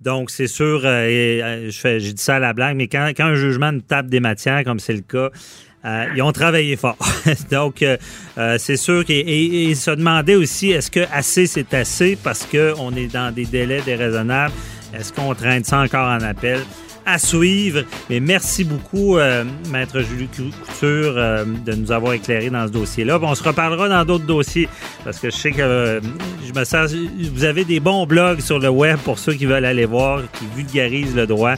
Donc, 0.00 0.30
c'est 0.30 0.46
sûr, 0.46 0.86
et, 0.86 1.42
je 1.68 1.78
fais- 1.78 2.00
j'ai 2.00 2.14
dit 2.14 2.22
ça 2.22 2.36
à 2.36 2.38
la 2.38 2.54
blague, 2.54 2.74
mais 2.76 2.88
quand, 2.88 3.06
quand 3.14 3.26
un 3.26 3.34
jugement 3.34 3.70
nous 3.70 3.82
tape 3.82 4.06
des 4.06 4.20
matières, 4.20 4.64
comme 4.64 4.78
c'est 4.78 4.94
le 4.94 5.02
cas, 5.02 5.28
euh, 5.84 6.06
ils 6.14 6.22
ont 6.22 6.32
travaillé 6.32 6.76
fort. 6.76 6.96
Donc, 7.50 7.82
euh, 7.82 7.96
euh, 8.38 8.56
c'est 8.58 8.76
sûr 8.76 9.04
qu'ils 9.04 9.76
se 9.76 9.90
demandaient 9.90 10.34
aussi, 10.36 10.70
est-ce 10.70 10.90
que 10.90 11.00
assez 11.12 11.46
c'est 11.46 11.72
assez? 11.74 12.16
Parce 12.22 12.46
qu'on 12.46 12.94
est 12.94 13.12
dans 13.12 13.32
des 13.34 13.44
délais 13.46 13.80
déraisonnables? 13.82 14.52
Est-ce 14.92 15.12
qu'on 15.12 15.34
traîne 15.34 15.64
ça 15.64 15.78
encore 15.80 16.08
en 16.08 16.20
appel? 16.20 16.60
À 17.06 17.18
suivre. 17.18 17.82
Mais 18.10 18.20
merci 18.20 18.62
beaucoup, 18.62 19.16
euh, 19.16 19.42
Maître 19.70 20.00
Julie 20.00 20.28
Cou- 20.28 20.50
Couture, 20.66 21.14
euh, 21.16 21.44
de 21.64 21.72
nous 21.72 21.90
avoir 21.92 22.12
éclairé 22.12 22.50
dans 22.50 22.66
ce 22.66 22.72
dossier-là. 22.72 23.18
On 23.22 23.34
se 23.34 23.42
reparlera 23.42 23.88
dans 23.88 24.04
d'autres 24.04 24.26
dossiers 24.26 24.68
parce 25.02 25.18
que 25.18 25.30
je 25.30 25.36
sais 25.36 25.50
que 25.50 25.62
euh, 25.62 26.00
je 26.46 26.52
me 26.52 26.62
sens. 26.64 26.92
Vous 27.32 27.44
avez 27.44 27.64
des 27.64 27.80
bons 27.80 28.04
blogs 28.06 28.40
sur 28.40 28.58
le 28.58 28.68
web 28.68 28.98
pour 28.98 29.18
ceux 29.18 29.32
qui 29.32 29.46
veulent 29.46 29.64
aller 29.64 29.86
voir, 29.86 30.20
qui 30.38 30.44
vulgarisent 30.54 31.16
le 31.16 31.26
droit. 31.26 31.54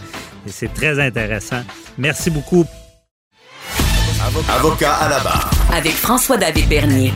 Et 0.46 0.50
c'est 0.50 0.72
très 0.72 1.00
intéressant. 1.00 1.62
Merci 1.98 2.30
beaucoup. 2.30 2.64
Avocat 4.34 4.94
à 4.94 5.10
la 5.10 5.20
barre. 5.20 5.50
Avec 5.70 5.92
François-David 5.92 6.66
Bernier. 6.66 7.12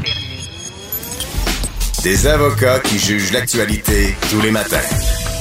Des 2.02 2.26
avocats 2.26 2.78
qui 2.80 2.98
jugent 2.98 3.32
l'actualité 3.32 4.14
tous 4.30 4.42
les 4.42 4.50
matins. 4.50 4.76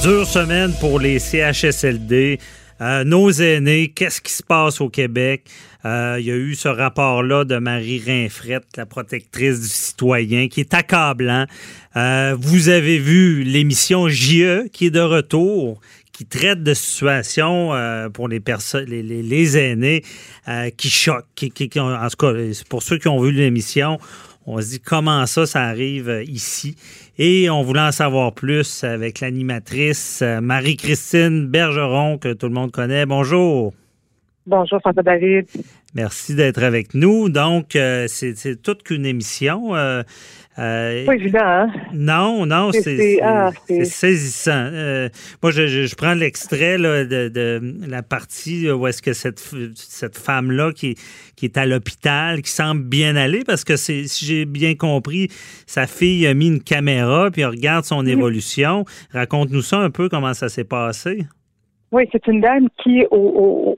Dure 0.02 0.26
semaine 0.26 0.72
pour 0.80 0.98
les 0.98 1.18
CHSLD. 1.18 2.38
Euh, 2.80 3.04
nos 3.04 3.30
aînés, 3.30 3.88
qu'est-ce 3.94 4.22
qui 4.22 4.32
se 4.32 4.42
passe 4.42 4.80
au 4.80 4.88
Québec? 4.88 5.44
Euh, 5.84 6.16
il 6.18 6.26
y 6.26 6.30
a 6.30 6.34
eu 6.34 6.54
ce 6.54 6.68
rapport-là 6.68 7.44
de 7.44 7.58
Marie 7.58 8.02
Rinfrette, 8.04 8.64
la 8.78 8.86
protectrice 8.86 9.60
du 9.60 9.68
citoyen, 9.68 10.48
qui 10.48 10.60
est 10.60 10.72
accablant. 10.72 11.44
Euh, 11.96 12.36
vous 12.38 12.70
avez 12.70 12.98
vu 12.98 13.42
l'émission 13.42 14.08
JE 14.08 14.68
qui 14.72 14.86
est 14.86 14.90
de 14.90 15.00
retour, 15.00 15.80
qui 16.16 16.24
traite 16.24 16.62
de 16.62 16.72
situations 16.72 17.74
euh, 17.74 18.08
pour 18.08 18.26
les 18.28 18.40
personnes, 18.40 18.86
les, 18.88 19.02
les- 19.02 19.22
les 19.22 19.58
aînés, 19.58 20.02
euh, 20.48 20.70
qui 20.70 20.88
choquent. 20.88 21.26
Qui, 21.34 21.50
qui- 21.50 21.68
qui 21.68 21.78
ont- 21.78 21.94
en 21.94 22.08
tout 22.08 22.16
cas, 22.16 22.32
pour 22.70 22.82
ceux 22.82 22.96
qui 22.96 23.08
ont 23.08 23.20
vu 23.20 23.32
l'émission, 23.32 23.98
on 24.46 24.58
se 24.60 24.70
dit 24.70 24.80
comment 24.80 25.26
ça, 25.26 25.44
ça 25.44 25.62
arrive 25.64 26.08
euh, 26.08 26.22
ici? 26.24 26.74
Et 27.18 27.50
on 27.50 27.62
voulait 27.62 27.80
en 27.80 27.92
savoir 27.92 28.32
plus 28.32 28.82
avec 28.84 29.20
l'animatrice 29.20 30.22
Marie-Christine 30.40 31.46
Bergeron, 31.48 32.16
que 32.16 32.32
tout 32.32 32.46
le 32.46 32.54
monde 32.54 32.70
connaît. 32.72 33.04
Bonjour. 33.04 33.74
Bonjour, 34.46 34.80
François 34.80 35.02
David. 35.02 35.46
Merci 35.94 36.34
d'être 36.34 36.62
avec 36.62 36.94
nous. 36.94 37.28
Donc, 37.28 37.74
euh, 37.76 38.06
c'est 38.08 38.36
c'est 38.36 38.56
toute 38.62 38.82
qu'une 38.84 39.04
émission. 39.04 39.74
euh, 39.74 40.02
euh, 40.58 41.04
Pas 41.04 41.14
évident, 41.14 41.38
hein? 41.42 41.72
Non, 41.92 42.46
non, 42.46 42.72
C'est- 42.72 43.20
ah, 43.22 43.50
saisissant. 43.84 44.70
Euh, 44.72 45.08
moi, 45.42 45.52
je, 45.52 45.66
je- 45.66 45.86
je 45.86 45.94
prends 45.94 46.14
l'extrait 46.14 46.78
de, 46.78 47.28
de 47.28 47.74
la 47.88 48.02
partie 48.02 48.70
où 48.70 48.86
est-ce 48.86 49.02
que 49.02 49.12
cette, 49.12 49.42
cette 49.74 50.16
femme-là 50.18 50.72
qui, 50.72 50.96
qui 51.36 51.44
est 51.46 51.58
à 51.58 51.66
l'hôpital, 51.66 52.42
qui 52.42 52.50
semble 52.50 52.84
bien 52.84 53.16
aller, 53.16 53.42
parce 53.44 53.64
que 53.64 53.76
c'est, 53.76 54.06
si 54.06 54.24
j'ai 54.24 54.44
bien 54.46 54.74
compris, 54.74 55.28
sa 55.66 55.86
fille 55.86 56.26
a 56.26 56.34
mis 56.34 56.46
une 56.48 56.62
caméra 56.62 57.30
puis 57.30 57.42
elle 57.42 57.48
regarde 57.48 57.84
son 57.84 58.06
évolution. 58.06 58.84
Raconte-nous 59.12 59.62
ça 59.62 59.78
un 59.78 59.90
peu, 59.90 60.08
comment 60.08 60.32
ça 60.34 60.48
s'est 60.48 60.64
passé. 60.64 61.26
Oui, 61.96 62.06
c'est 62.12 62.26
une 62.26 62.42
dame 62.42 62.68
qui, 62.82 63.06
au, 63.10 63.16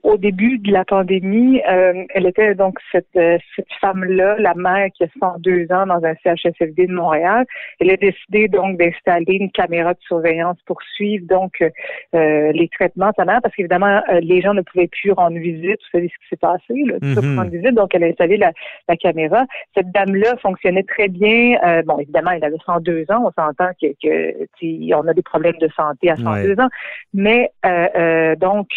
au, 0.03 0.11
au 0.11 0.17
début 0.17 0.59
de 0.59 0.73
la 0.73 0.85
pandémie, 0.85 1.63
euh, 1.71 2.05
elle 2.15 2.27
était 2.27 2.57
donc 2.57 2.77
cette, 2.91 3.07
euh, 3.17 3.39
cette 3.55 3.73
femme-là, 3.81 4.35
la 4.41 4.55
mère 4.57 4.89
qui 4.93 5.05
a 5.05 5.07
102 5.21 5.67
ans 5.71 5.87
dans 5.87 6.03
un 6.05 6.15
CHSLD 6.25 6.89
de 6.89 6.93
Montréal. 6.93 7.45
Elle 7.79 7.91
a 7.93 7.97
décidé 7.97 8.49
donc 8.49 8.77
d'installer 8.77 9.35
une 9.35 9.53
caméra 9.53 9.95
de 9.95 10.01
surveillance 10.01 10.57
pour 10.67 10.83
suivre 10.97 11.27
donc 11.29 11.53
euh, 11.63 12.51
les 12.53 12.69
traitements 12.77 13.11
de 13.11 13.15
sa 13.19 13.25
mère, 13.25 13.39
parce 13.41 13.55
qu'évidemment, 13.55 14.01
euh, 14.11 14.19
les 14.21 14.41
gens 14.41 14.53
ne 14.53 14.63
pouvaient 14.63 14.89
plus 14.89 15.13
rendre 15.13 15.39
visite. 15.39 15.79
Vous 15.81 15.91
savez 15.99 16.09
ce 16.09 16.19
qui 16.25 16.29
s'est 16.31 16.37
passé, 16.41 16.75
là, 16.87 16.95
Mhm. 17.01 17.39
rendre 17.39 17.51
visite. 17.53 17.75
Donc, 17.75 17.95
elle 17.95 18.03
a 18.03 18.09
installé 18.09 18.37
la, 18.37 18.51
la 18.89 18.97
caméra. 18.97 19.47
Cette 19.77 19.93
dame-là 19.93 20.35
fonctionnait 20.43 20.83
très 20.83 21.07
bien. 21.07 21.57
Bon, 21.87 22.01
évidemment, 22.01 22.33
elle 22.33 22.43
avait 22.45 22.57
102 22.67 23.05
ans. 23.11 23.27
On 23.29 23.41
s'entend 23.41 23.71
que, 23.81 24.95
on 24.95 25.07
a 25.07 25.15
des 25.15 25.23
problèmes 25.23 25.59
de 25.61 25.69
santé 25.77 26.11
à 26.11 26.17
102 26.17 26.55
Ouais. 26.55 26.61
ans. 26.61 26.69
Mais 27.15 27.51
euh, 27.65 27.87
euh, 28.09 28.37
donc, 28.37 28.69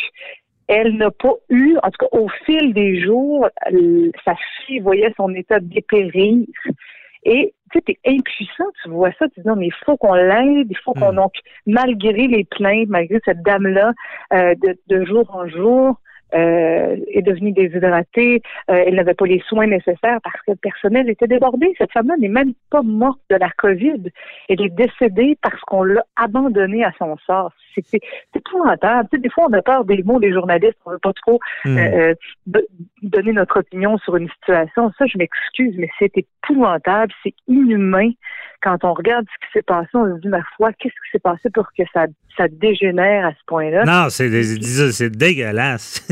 elle 0.67 0.95
n'a 0.97 1.11
pas 1.11 1.33
eu, 1.49 1.75
en 1.83 1.89
tout 1.89 2.05
cas 2.05 2.17
au 2.17 2.29
fil 2.45 2.73
des 2.73 3.01
jours, 3.01 3.47
sa 4.25 4.35
fille 4.65 4.79
voyait 4.79 5.13
son 5.17 5.33
état 5.33 5.59
dépérir. 5.59 6.45
Et 7.23 7.53
tu 7.71 7.79
sais, 7.79 7.81
t'es 7.81 7.99
impuissant, 8.07 8.65
tu 8.81 8.89
vois 8.89 9.11
ça, 9.19 9.27
tu 9.29 9.41
dis 9.41 9.47
non, 9.47 9.55
mais 9.55 9.67
il 9.67 9.73
faut 9.85 9.97
qu'on 9.97 10.13
l'aide, 10.13 10.67
il 10.69 10.77
faut 10.83 10.93
qu'on 10.93 11.13
donc, 11.13 11.33
malgré 11.65 12.27
les 12.27 12.45
plaintes, 12.45 12.89
malgré 12.89 13.19
cette 13.25 13.41
dame-là, 13.43 13.93
euh, 14.33 14.55
de, 14.55 14.77
de 14.87 15.05
jour 15.05 15.29
en 15.35 15.47
jour, 15.47 15.99
euh, 16.33 16.95
est 17.09 17.21
devenue 17.21 17.51
déshydratée, 17.51 18.41
euh, 18.69 18.83
elle 18.87 18.95
n'avait 18.95 19.13
pas 19.13 19.25
les 19.25 19.41
soins 19.47 19.67
nécessaires 19.67 20.19
parce 20.23 20.37
que 20.45 20.51
le 20.51 20.55
personnel 20.55 21.09
était 21.09 21.27
débordé. 21.27 21.73
Cette 21.77 21.91
femme-là 21.91 22.15
n'est 22.17 22.27
même 22.27 22.53
pas 22.69 22.81
morte 22.81 23.19
de 23.29 23.35
la 23.35 23.49
COVID. 23.57 24.03
Elle 24.49 24.61
est 24.61 24.69
décédée 24.69 25.37
parce 25.41 25.59
qu'on 25.61 25.83
l'a 25.83 26.03
abandonnée 26.15 26.83
à 26.83 26.91
son 26.97 27.17
sort. 27.25 27.51
C'est 27.85 28.01
épouvantable. 28.35 29.07
Tu 29.11 29.17
sais, 29.17 29.21
des 29.21 29.29
fois, 29.29 29.45
on 29.49 29.53
a 29.53 29.61
peur 29.61 29.85
des 29.85 30.03
mots 30.03 30.19
des 30.19 30.31
journalistes. 30.33 30.77
On 30.85 30.91
veut 30.91 30.99
pas 30.99 31.13
trop 31.13 31.39
Mm. 31.65 31.77
euh, 31.77 32.13
do- 32.47 32.59
donner 33.03 33.33
notre 33.33 33.59
opinion 33.59 33.97
sur 33.99 34.15
une 34.15 34.29
situation. 34.29 34.91
Ça, 34.97 35.05
je 35.05 35.17
m'excuse, 35.17 35.73
mais 35.77 35.89
c'est 35.99 36.11
épouvantable. 36.17 37.11
C'est 37.23 37.33
inhumain. 37.47 38.09
Quand 38.61 38.83
on 38.83 38.93
regarde 38.93 39.25
ce 39.25 39.45
qui 39.47 39.51
s'est 39.53 39.61
passé, 39.63 39.89
on 39.93 40.15
se 40.15 40.21
dit, 40.21 40.27
ma 40.27 40.43
foi, 40.55 40.71
qu'est-ce 40.73 40.93
qui 40.93 41.11
s'est 41.11 41.19
passé 41.19 41.49
pour 41.51 41.65
que 41.75 41.83
ça, 41.93 42.05
ça 42.37 42.47
dégénère 42.47 43.25
à 43.25 43.31
ce 43.31 43.39
point-là? 43.47 43.83
Non, 43.85 44.09
c'est 44.09 45.09
dégueulasse. 45.09 46.05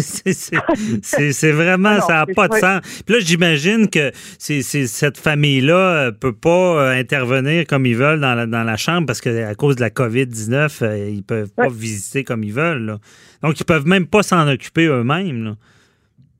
C'est- 1.01 1.51
vraiment, 1.51 1.95
Non, 1.95 2.01
ça 2.01 2.13
n'a 2.13 2.25
pas 2.25 2.47
de 2.47 2.55
sens. 2.55 3.03
Puis 3.05 3.15
là, 3.15 3.19
j'imagine 3.21 3.89
que 3.89 4.11
c'est 4.37 4.61
cette 4.61 5.17
famille-là 5.17 6.05
ne 6.07 6.09
peut 6.11 6.33
pas 6.35 6.49
euh, 6.49 6.99
intervenir 6.99 7.65
comme 7.67 7.85
ils 7.85 7.95
veulent 7.95 8.19
dans 8.19 8.35
la, 8.35 8.45
dans 8.45 8.63
la 8.63 8.77
chambre 8.77 9.07
parce 9.07 9.21
qu'à 9.21 9.55
cause 9.55 9.75
de 9.75 9.81
la 9.81 9.89
COVID-19, 9.89 10.81
euh, 10.83 11.09
ils 11.09 11.23
peuvent 11.23 11.51
pas 11.55 11.69
visiter 11.69 12.23
comme 12.23 12.43
ils 12.43 12.53
veulent. 12.53 12.85
là. 12.85 12.97
Donc, 13.43 13.59
ils 13.59 13.65
peuvent 13.65 13.87
même 13.87 14.07
pas 14.07 14.23
s'en 14.23 14.47
occuper 14.47 14.85
eux-mêmes. 14.85 15.55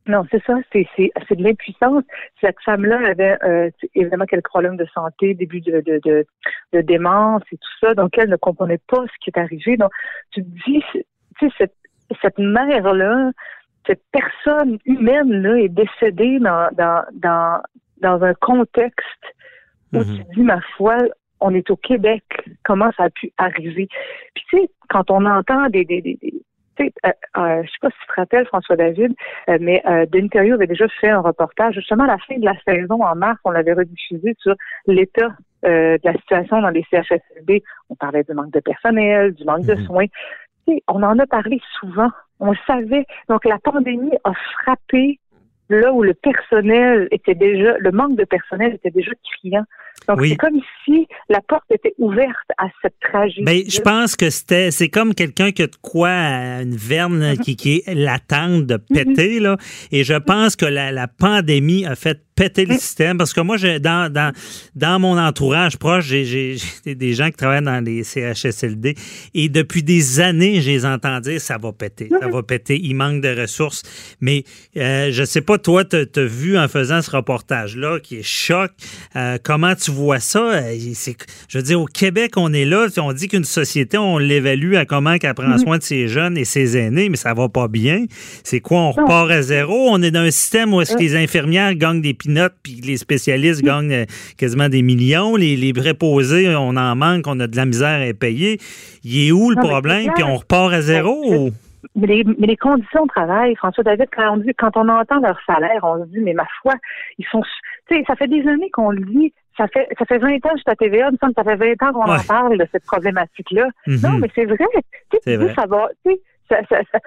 Non, 0.08 0.26
c'est 0.32 0.42
ça, 0.44 0.56
c'est 0.74 1.36
de 1.36 1.44
l'impuissance. 1.44 2.04
Cette 2.42 2.56
femme-là 2.66 3.00
avait 3.12 3.38
euh, 3.44 3.70
évidemment 3.94 4.26
quelques 4.26 4.48
problèmes 4.48 4.76
de 4.76 4.88
santé, 4.92 5.36
début 5.36 5.62
de, 5.62 5.84
de, 5.86 6.00
de, 6.04 6.26
de 6.74 6.82
démence 6.82 7.44
et 7.52 7.58
tout 7.58 7.70
ça, 7.86 7.94
donc 7.94 8.18
elle 8.18 8.30
ne 8.30 8.36
comprenait 8.36 8.80
pas 8.88 9.04
ce 9.06 9.12
qui 9.24 9.30
est 9.30 9.40
arrivé. 9.40 9.78
Donc, 9.78 9.92
tu 10.32 10.42
te 10.44 10.48
dis, 10.66 10.82
tu 10.94 11.04
sais, 11.40 11.54
cette, 11.60 11.76
cette 12.24 12.40
mère-là, 12.40 13.30
cette 13.90 14.04
personne 14.12 14.78
humaine-là 14.86 15.58
est 15.62 15.70
décédée 15.70 16.38
dans, 16.40 16.70
dans, 16.74 17.04
dans, 17.14 17.60
dans 18.02 18.24
un 18.24 18.36
contexte 18.36 19.24
où 19.94 20.04
tu 20.18 20.24
te 20.24 20.34
dis, 20.36 20.44
ma 20.44 20.62
foi, 20.78 20.96
on 21.40 21.56
est 21.56 21.72
au 21.72 21.76
Québec, 21.76 22.24
comment 22.64 22.92
ça 22.96 23.06
a 23.06 23.10
pu 23.10 23.32
arriver? 23.40 23.88
Puis 24.36 24.44
tu 24.50 24.58
sais, 24.60 24.70
quand 24.90 25.10
on 25.10 25.26
entend 25.26 25.70
des, 25.70 25.86
des, 25.86 26.02
des, 26.02 26.20
des- 26.22 26.34
tu 26.78 26.86
sais, 26.86 26.94
euh, 27.06 27.10
euh, 27.38 27.64
je 27.64 27.68
sais 27.72 27.78
pas 27.82 27.90
si 27.90 27.96
tu 28.02 28.08
te 28.08 28.14
rappelles, 28.22 28.46
François 28.46 28.76
David, 28.76 29.14
euh, 29.50 29.58
mais 29.60 29.82
Denis 30.12 30.30
Thériault 30.30 30.54
avait 30.56 30.68
déjà 30.68 30.88
fait 31.02 31.10
un 31.10 31.20
reportage, 31.22 31.74
justement 31.74 32.04
à 32.04 32.08
la 32.08 32.18
fin 32.20 32.38
de 32.38 32.46
la 32.46 32.54
saison, 32.68 33.04
en 33.04 33.16
mars, 33.16 33.40
on 33.44 33.52
l'avait 33.52 33.74
rediffusé 33.74 34.36
sur 34.40 34.54
l'état 34.86 35.30
de 35.64 36.00
la 36.04 36.14
situation 36.14 36.62
dans 36.62 36.70
les 36.70 36.86
CHSLD. 36.92 37.64
On 37.90 37.96
parlait 37.96 38.24
du 38.24 38.34
manque 38.34 38.52
de 38.52 38.62
personnel, 38.62 39.34
du 39.34 39.44
manque 39.44 39.66
de 39.66 39.76
soins. 39.86 40.06
Tu 40.68 40.76
sais, 40.76 40.84
on 40.88 41.02
en 41.04 41.18
a 41.20 41.26
parlé 41.26 41.60
souvent. 41.80 42.12
On 42.40 42.52
le 42.52 42.58
savait. 42.66 43.06
Donc, 43.28 43.46
la 43.46 43.58
pandémie 43.60 44.12
a 44.24 44.32
frappé 44.64 45.20
là 45.70 45.94
où 45.94 46.02
le 46.02 46.14
personnel 46.16 47.08
était 47.12 47.36
déjà, 47.36 47.78
le 47.78 47.92
manque 47.92 48.18
de 48.18 48.24
personnel 48.26 48.74
était 48.74 48.90
déjà 48.90 49.12
criant. 49.24 49.64
Donc, 50.08 50.20
Oui. 50.22 50.30
c'est 50.30 50.36
comme 50.38 50.60
si 50.84 51.08
la 51.30 51.42
porte 51.42 51.66
était 51.70 51.94
ouverte 52.00 52.34
à 52.58 52.68
cette 52.82 52.96
tragédie. 53.02 53.44
Ben, 53.44 53.62
je 53.70 53.80
pense 53.82 54.16
que 54.16 54.30
c'était, 54.32 54.72
c'est 54.72 54.90
comme 54.90 55.14
quelqu'un 55.14 55.52
qui 55.52 55.62
a 55.64 55.68
de 55.68 55.76
quoi, 55.82 56.10
une 56.10 56.76
verne 56.76 57.38
qui, 57.38 57.56
qui 57.56 57.84
est 57.86 57.94
latente 57.94 58.66
de 58.66 58.78
péter, 58.78 59.40
là. 59.40 59.58
Et 59.92 60.04
je 60.04 60.16
pense 60.16 60.56
que 60.56 60.66
la, 60.66 60.92
la 60.92 61.08
pandémie 61.08 61.86
a 61.86 61.96
fait 61.96 62.20
péter 62.40 62.66
le 62.66 62.76
système 62.76 63.18
parce 63.18 63.34
que 63.34 63.42
moi, 63.42 63.58
j'ai 63.58 63.80
dans, 63.80 64.12
dans, 64.12 64.32
dans 64.76 64.98
mon 65.00 65.18
entourage 65.20 65.78
proche, 65.78 66.06
j'ai- 66.08 66.24
j'ai 66.26 66.56
j'ai 66.86 66.96
des 66.96 67.14
gens 67.14 67.28
qui 67.28 67.34
travaillent 67.38 67.62
dans 67.64 67.84
les 67.84 68.04
CHSLD 68.04 68.96
et 69.34 69.50
depuis 69.50 69.84
des 69.84 70.20
années, 70.22 70.62
je 70.62 70.70
les 70.70 70.86
entends 70.86 71.20
dire 71.20 71.42
ça 71.42 71.58
va 71.58 71.72
péter, 71.74 72.10
ça 72.22 72.28
va 72.30 72.42
péter, 72.44 72.80
il 72.82 72.94
manque 72.96 73.22
de 73.22 73.42
ressources. 73.42 73.84
Mais 74.22 74.44
euh, 74.78 75.10
je 75.12 75.24
sais 75.26 75.42
pas, 75.42 75.58
toi, 75.58 75.84
tu 75.84 75.98
as 75.98 76.24
vu 76.26 76.58
en 76.58 76.68
faisant 76.70 77.02
ce 77.02 77.12
reportage-là 77.12 78.00
qui 78.00 78.18
est 78.18 78.24
choc, 78.24 78.72
euh, 79.16 79.38
comment 79.44 79.76
tu 79.76 79.92
vois 79.92 80.20
ça? 80.20 80.40
Euh, 80.54 80.78
c'est- 80.94 81.18
Je 81.50 81.58
veux 81.58 81.64
dire, 81.64 81.82
au 81.82 81.86
Québec, 81.86 82.34
on 82.38 82.54
est 82.54 82.66
là, 82.66 82.88
on 82.98 83.12
dit 83.14 83.28
qu'une 83.28 83.44
société, 83.44 83.98
on 83.98 84.18
l'évalue 84.18 84.76
à 84.76 84.86
comment 84.86 85.18
qu'elle 85.18 85.34
prend 85.34 85.58
soin 85.58 85.78
de 85.78 85.84
ses 85.84 86.08
jeunes 86.08 86.38
et 86.38 86.46
ses 86.46 86.78
aînés, 86.78 87.10
mais 87.10 87.18
ça 87.18 87.34
va 87.34 87.50
pas 87.50 87.68
bien. 87.68 88.06
C'est 88.44 88.62
quoi, 88.62 88.80
on 88.80 88.92
repart 88.92 89.30
à 89.32 89.42
zéro? 89.42 89.90
On 89.90 90.02
est 90.02 90.12
dans 90.12 90.22
un 90.22 90.32
système 90.32 90.74
où 90.74 90.82
est-ce 90.82 90.94
que 90.96 91.00
les 91.02 91.16
infirmières 91.16 91.76
gagnent 91.76 92.02
des 92.02 92.14
pinottes 92.30 92.54
puis 92.64 92.74
les 92.86 92.98
spécialistes 92.98 93.64
gagnent 93.64 93.92
euh, 93.94 94.06
quasiment 94.38 94.70
des 94.70 94.82
millions. 94.84 95.36
Les, 95.36 95.56
les 95.56 95.74
préposés, 95.74 96.56
on 96.56 96.76
en 96.78 96.96
manque, 96.96 97.26
on 97.28 97.40
a 97.40 97.48
de 97.48 97.56
la 97.56 97.66
misère 97.66 98.08
à 98.08 98.14
payer. 98.14 98.58
Il 99.04 99.28
est 99.28 99.32
où 99.32 99.50
le 99.50 99.56
Non, 99.56 99.68
problème? 99.68 100.12
Puis 100.14 100.24
on 100.24 100.36
repart 100.36 100.72
à 100.74 100.82
zéro? 100.82 101.14
ou- 101.26 101.50
Mais 101.96 102.08
les, 102.08 102.24
mais 102.38 102.48
les 102.48 102.58
conditions 102.58 103.04
de 103.06 103.10
travail, 103.10 103.56
François 103.56 103.84
David, 103.84 104.08
quand 104.16 104.34
on, 104.34 104.38
dit, 104.38 104.52
quand 104.58 104.76
on 104.78 104.88
entend 104.90 105.20
leur 105.22 105.40
salaire, 105.48 105.80
on 105.84 106.04
se 106.04 106.10
dit, 106.10 106.20
mais 106.20 106.34
ma 106.34 106.46
foi, 106.62 106.74
ils 107.18 107.26
sont. 107.32 107.42
Tu 107.90 107.96
sais, 107.96 108.04
ça 108.06 108.16
fait 108.16 108.28
des 108.28 108.46
années 108.48 108.70
qu'on 108.72 108.92
le 108.92 109.02
dit. 109.06 109.34
Ça 109.58 109.68
fait, 109.68 109.88
ça 109.98 110.06
fait 110.06 110.20
20 110.20 110.36
ans 110.36 110.40
que 110.40 110.58
je 110.58 110.62
suis 110.62 110.72
à 110.72 110.76
TVA, 110.76 111.08
il 111.10 111.14
me 111.14 111.18
semble 111.18 111.34
que 111.34 111.42
ça 111.44 111.50
fait 111.50 111.76
20 111.76 111.88
ans 111.88 111.92
qu'on 111.94 112.12
en 112.12 112.24
parle 112.24 112.58
de 112.58 112.66
cette 112.72 112.86
problématique-là. 112.86 113.68
Mhm. 113.88 114.00
Non, 114.04 114.18
mais 114.20 114.30
c'est 114.36 114.46
vrai. 114.46 114.58
Tu 115.12 115.18
sais, 115.24 115.38
ça 115.56 115.66
va. 115.68 115.90
Tu 116.06 116.14
sais, 116.14 116.20
ça, 116.50 116.58
ça, 116.92 117.00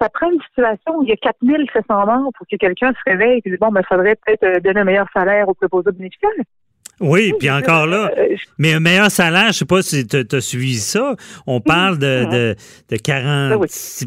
ça, 0.00 0.08
prend 0.08 0.30
une 0.30 0.40
situation 0.40 0.98
où 0.98 1.02
il 1.02 1.10
y 1.10 1.12
a 1.12 1.16
4700 1.16 2.06
morts 2.06 2.32
pour 2.36 2.46
que 2.46 2.56
quelqu'un 2.56 2.92
se 2.92 3.10
réveille 3.10 3.40
et 3.44 3.50
dise, 3.50 3.58
bon, 3.58 3.70
ben, 3.70 3.82
il 3.82 3.86
faudrait 3.86 4.16
peut-être 4.16 4.44
euh, 4.44 4.60
donner 4.60 4.80
un 4.80 4.84
meilleur 4.84 5.08
salaire 5.12 5.48
aux 5.48 5.54
préposés 5.54 5.92
bénéficiaires. 5.92 6.30
Oui, 7.00 7.32
puis 7.38 7.50
encore 7.50 7.86
là, 7.86 8.10
Euh, 8.16 8.36
mais 8.58 8.74
un 8.74 8.80
meilleur 8.80 9.10
salaire, 9.10 9.48
je 9.48 9.58
sais 9.58 9.64
pas 9.64 9.80
si 9.82 10.06
tu 10.06 10.18
as 10.30 10.40
suivi 10.40 10.74
ça, 10.74 11.14
on 11.46 11.60
parle 11.60 11.98
de, 11.98 12.24
de, 12.30 12.54
de 12.90 12.96
40, 12.96 13.60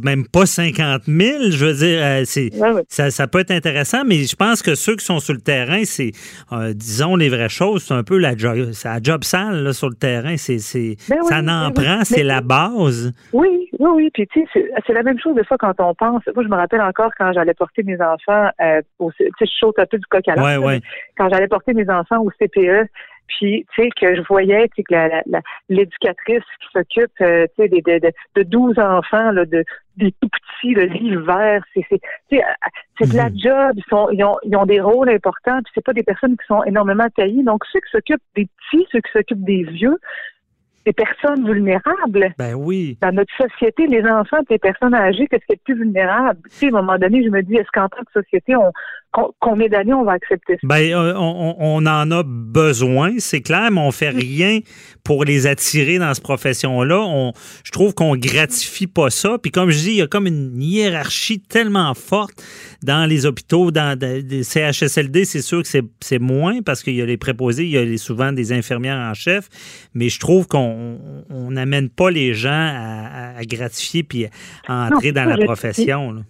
même 0.04 0.28
pas 0.28 0.46
50 0.46 1.04
000, 1.08 1.52
je 1.52 1.66
veux 1.66 1.74
dire, 1.74 2.00
euh, 2.02 2.22
c'est, 2.26 2.50
ça, 2.90 3.10
ça 3.12 3.28
peut 3.28 3.40
être 3.40 3.52
intéressant, 3.52 4.04
mais 4.06 4.24
je 4.24 4.36
pense 4.36 4.62
que 4.62 4.76
ceux 4.76 4.96
qui 4.96 5.06
sont 5.06 5.20
sur 5.20 5.34
le 5.34 5.42
terrain, 5.42 5.82
c'est, 5.86 6.12
euh, 6.52 6.74
disons 6.74 7.16
les 7.16 7.30
vraies 7.30 7.50
choses, 7.50 7.84
c'est 7.84 7.94
un 7.94 8.04
peu 8.04 8.18
la 8.18 8.36
job, 8.38 8.58
la 8.86 9.00
job 9.02 9.24
sale 9.24 9.64
là, 9.64 9.74
sur 9.74 9.90
le 9.90 9.96
terrain, 9.96 10.38
c'est, 10.38 10.60
c'est, 10.60 10.96
Ben 11.10 11.18
oui, 11.22 11.28
ça 11.28 11.42
ben 11.42 11.46
n'en 11.48 11.72
prend, 11.72 12.04
c'est 12.04 12.24
la 12.24 12.42
base. 12.42 13.12
Oui, 13.34 13.70
oui, 13.80 13.90
oui. 13.96 14.10
Puis 14.14 14.28
tu 14.28 14.42
sais, 14.42 14.48
c'est- 14.54 14.70
c'est 14.86 14.94
la 14.94 15.04
même 15.04 15.20
chose 15.20 15.36
des 15.36 15.44
fois 15.46 15.58
quand 15.58 15.74
on 15.80 15.94
pense. 15.96 16.22
Moi, 16.36 16.44
je 16.44 16.50
me 16.50 16.56
rappelle 16.56 16.82
encore 16.82 17.10
quand 17.18 17.32
j'allais 17.34 17.54
porter 17.54 17.84
mes 17.84 17.96
enfants 18.02 18.50
euh, 18.62 18.82
au 19.00 19.12
tu 19.12 19.24
sais, 19.40 19.46
je 19.46 19.52
saute 19.60 19.80
un 19.80 19.86
peu 19.86 19.98
du 19.98 20.06
coq 20.06 20.28
à 20.28 20.36
l'âne, 20.36 20.44
Ouais, 20.46 20.54
là, 20.54 20.60
ouais. 20.60 20.74
mais 20.76 20.82
Quand 21.18 21.30
j'allais 21.30 21.48
porter 21.48 21.74
mes 21.74 21.90
enfants 21.90 22.20
au 22.22 22.30
CPE, 22.40 22.83
puis 23.28 23.66
tu 23.74 23.82
sais 23.84 23.90
que 24.00 24.16
je 24.16 24.22
voyais 24.28 24.68
tu 24.70 24.76
sais, 24.78 24.84
que 24.84 25.40
l'éducatrice 25.70 26.44
qui 26.60 26.68
s'occupe 26.74 27.12
euh, 27.22 27.46
tu 27.56 27.64
sais 27.64 27.70
des- 27.70 27.82
de, 27.82 28.00
de, 28.08 28.12
de 28.36 28.44
12 28.44 28.78
enfants 28.80 29.32
là, 29.32 29.46
de 29.46 29.64
des 29.98 30.12
tout 30.22 30.28
petits, 30.30 30.74
le 30.74 30.86
l'hiver, 30.86 31.64
c'est 31.74 31.86
c'est 31.90 32.00
tu 32.30 32.38
sais, 32.38 32.44
euh, 32.44 32.48
c'est 32.98 33.08
de 33.12 33.16
la 33.16 33.30
Mhm. 33.30 33.38
job, 33.40 33.72
ils, 33.76 33.84
sont, 33.90 34.10
ils, 34.12 34.24
ont, 34.24 34.38
ils 34.44 34.56
ont 34.56 34.66
des 34.66 34.82
rôles 34.82 35.10
importants, 35.10 35.60
puis 35.64 35.72
c'est 35.76 35.86
pas 35.86 35.94
des 35.94 36.04
personnes 36.04 36.36
qui 36.36 36.46
sont 36.48 36.64
énormément 36.64 37.08
taillées. 37.16 37.44
Donc 37.44 37.64
ceux 37.72 37.80
qui 37.80 37.92
s'occupent 37.92 38.22
des 38.36 38.48
petits, 38.48 38.88
ceux 38.92 39.02
qui 39.02 39.12
s'occupent 39.12 39.44
des 39.46 39.64
vieux, 39.64 39.98
des 40.86 40.94
personnes 40.94 41.46
vulnérables. 41.46 42.34
Ben 42.38 42.54
oui. 42.56 42.98
Dans 43.02 43.12
notre 43.14 43.32
société, 43.38 43.88
les 43.88 44.04
enfants 44.04 44.38
et 44.50 44.54
les 44.54 44.60
personnes 44.60 44.94
âgées, 44.94 45.28
qu'est-ce 45.30 45.46
qui 45.46 45.54
est 45.54 45.60
le 45.68 45.74
plus 45.74 45.84
vulnérable? 45.84 46.40
Tu 46.52 46.58
sais, 46.58 46.66
à 46.66 46.70
un 46.70 46.72
moment 46.82 46.98
donné, 46.98 47.24
je 47.24 47.30
me 47.30 47.42
dis, 47.42 47.56
est-ce 47.56 47.70
qu'en 47.74 47.88
tant 47.88 48.04
que 48.04 48.22
société, 48.22 48.56
on, 48.56 48.72
qu'on- 49.12 49.32
combien 49.40 49.68
d'années 49.68 49.94
on 49.94 50.04
va 50.04 50.14
accepter 50.14 50.54
ça? 50.54 50.60
Ben, 50.64 50.94
euh, 50.94 51.14
on, 51.18 51.86
en 51.86 52.12
a 52.12 52.24
besoin, 52.26 53.14
c'est 53.20 53.42
clair, 53.42 53.70
mais 53.72 53.80
on 53.82 53.92
fait 53.92 54.10
rien 54.10 54.60
pour 55.04 55.24
les 55.26 55.48
attirer 55.48 56.00
dans 56.00 56.14
cette 56.14 56.24
profession-là. 56.24 57.00
On, 57.02 57.32
je 57.64 57.72
trouve 57.72 57.94
qu'on 57.94 58.16
gratifie 58.16 58.88
pas 58.88 59.10
ça. 59.10 59.38
Puis 59.42 59.52
comme 59.52 59.70
je 59.70 59.78
dis, 59.78 59.90
il 59.92 59.98
y 59.98 60.02
a 60.02 60.08
comme 60.08 60.28
une 60.28 60.62
hiérarchie 60.62 61.40
tellement 61.42 61.94
forte 61.94 62.44
dans 62.84 63.08
les 63.08 63.26
hôpitaux, 63.26 63.72
dans 63.72 63.98
des 63.98 64.44
CHSLD, 64.44 65.26
c'est 65.26 65.42
sûr 65.42 65.62
que 65.62 65.68
c'est- 65.68 65.84
c'est 66.02 66.20
moins 66.20 66.62
parce 66.62 66.84
qu'il 66.84 66.96
y 66.96 67.02
a 67.02 67.06
les 67.06 67.18
préposés, 67.18 67.64
il 67.64 67.70
y 67.72 67.78
a 67.78 67.84
les- 67.86 67.98
souvent 67.98 68.32
des 68.34 68.52
infirmières 68.52 68.98
en 68.98 69.14
chef, 69.14 69.48
mais 69.94 70.10
je 70.10 70.20
trouve 70.20 70.48
qu'on 70.48 70.73
on 71.30 71.52
n'amène 71.52 71.90
pas 71.90 72.10
les 72.10 72.34
gens 72.34 72.50
à, 72.52 73.44
gratifier 73.46 74.04
puis 74.04 74.28
à 74.68 74.88
entrer 74.88 75.12
Non, 75.12 75.24
dans 75.24 75.30
la 75.30 75.46
profession. 75.46 76.12
là. 76.12 76.22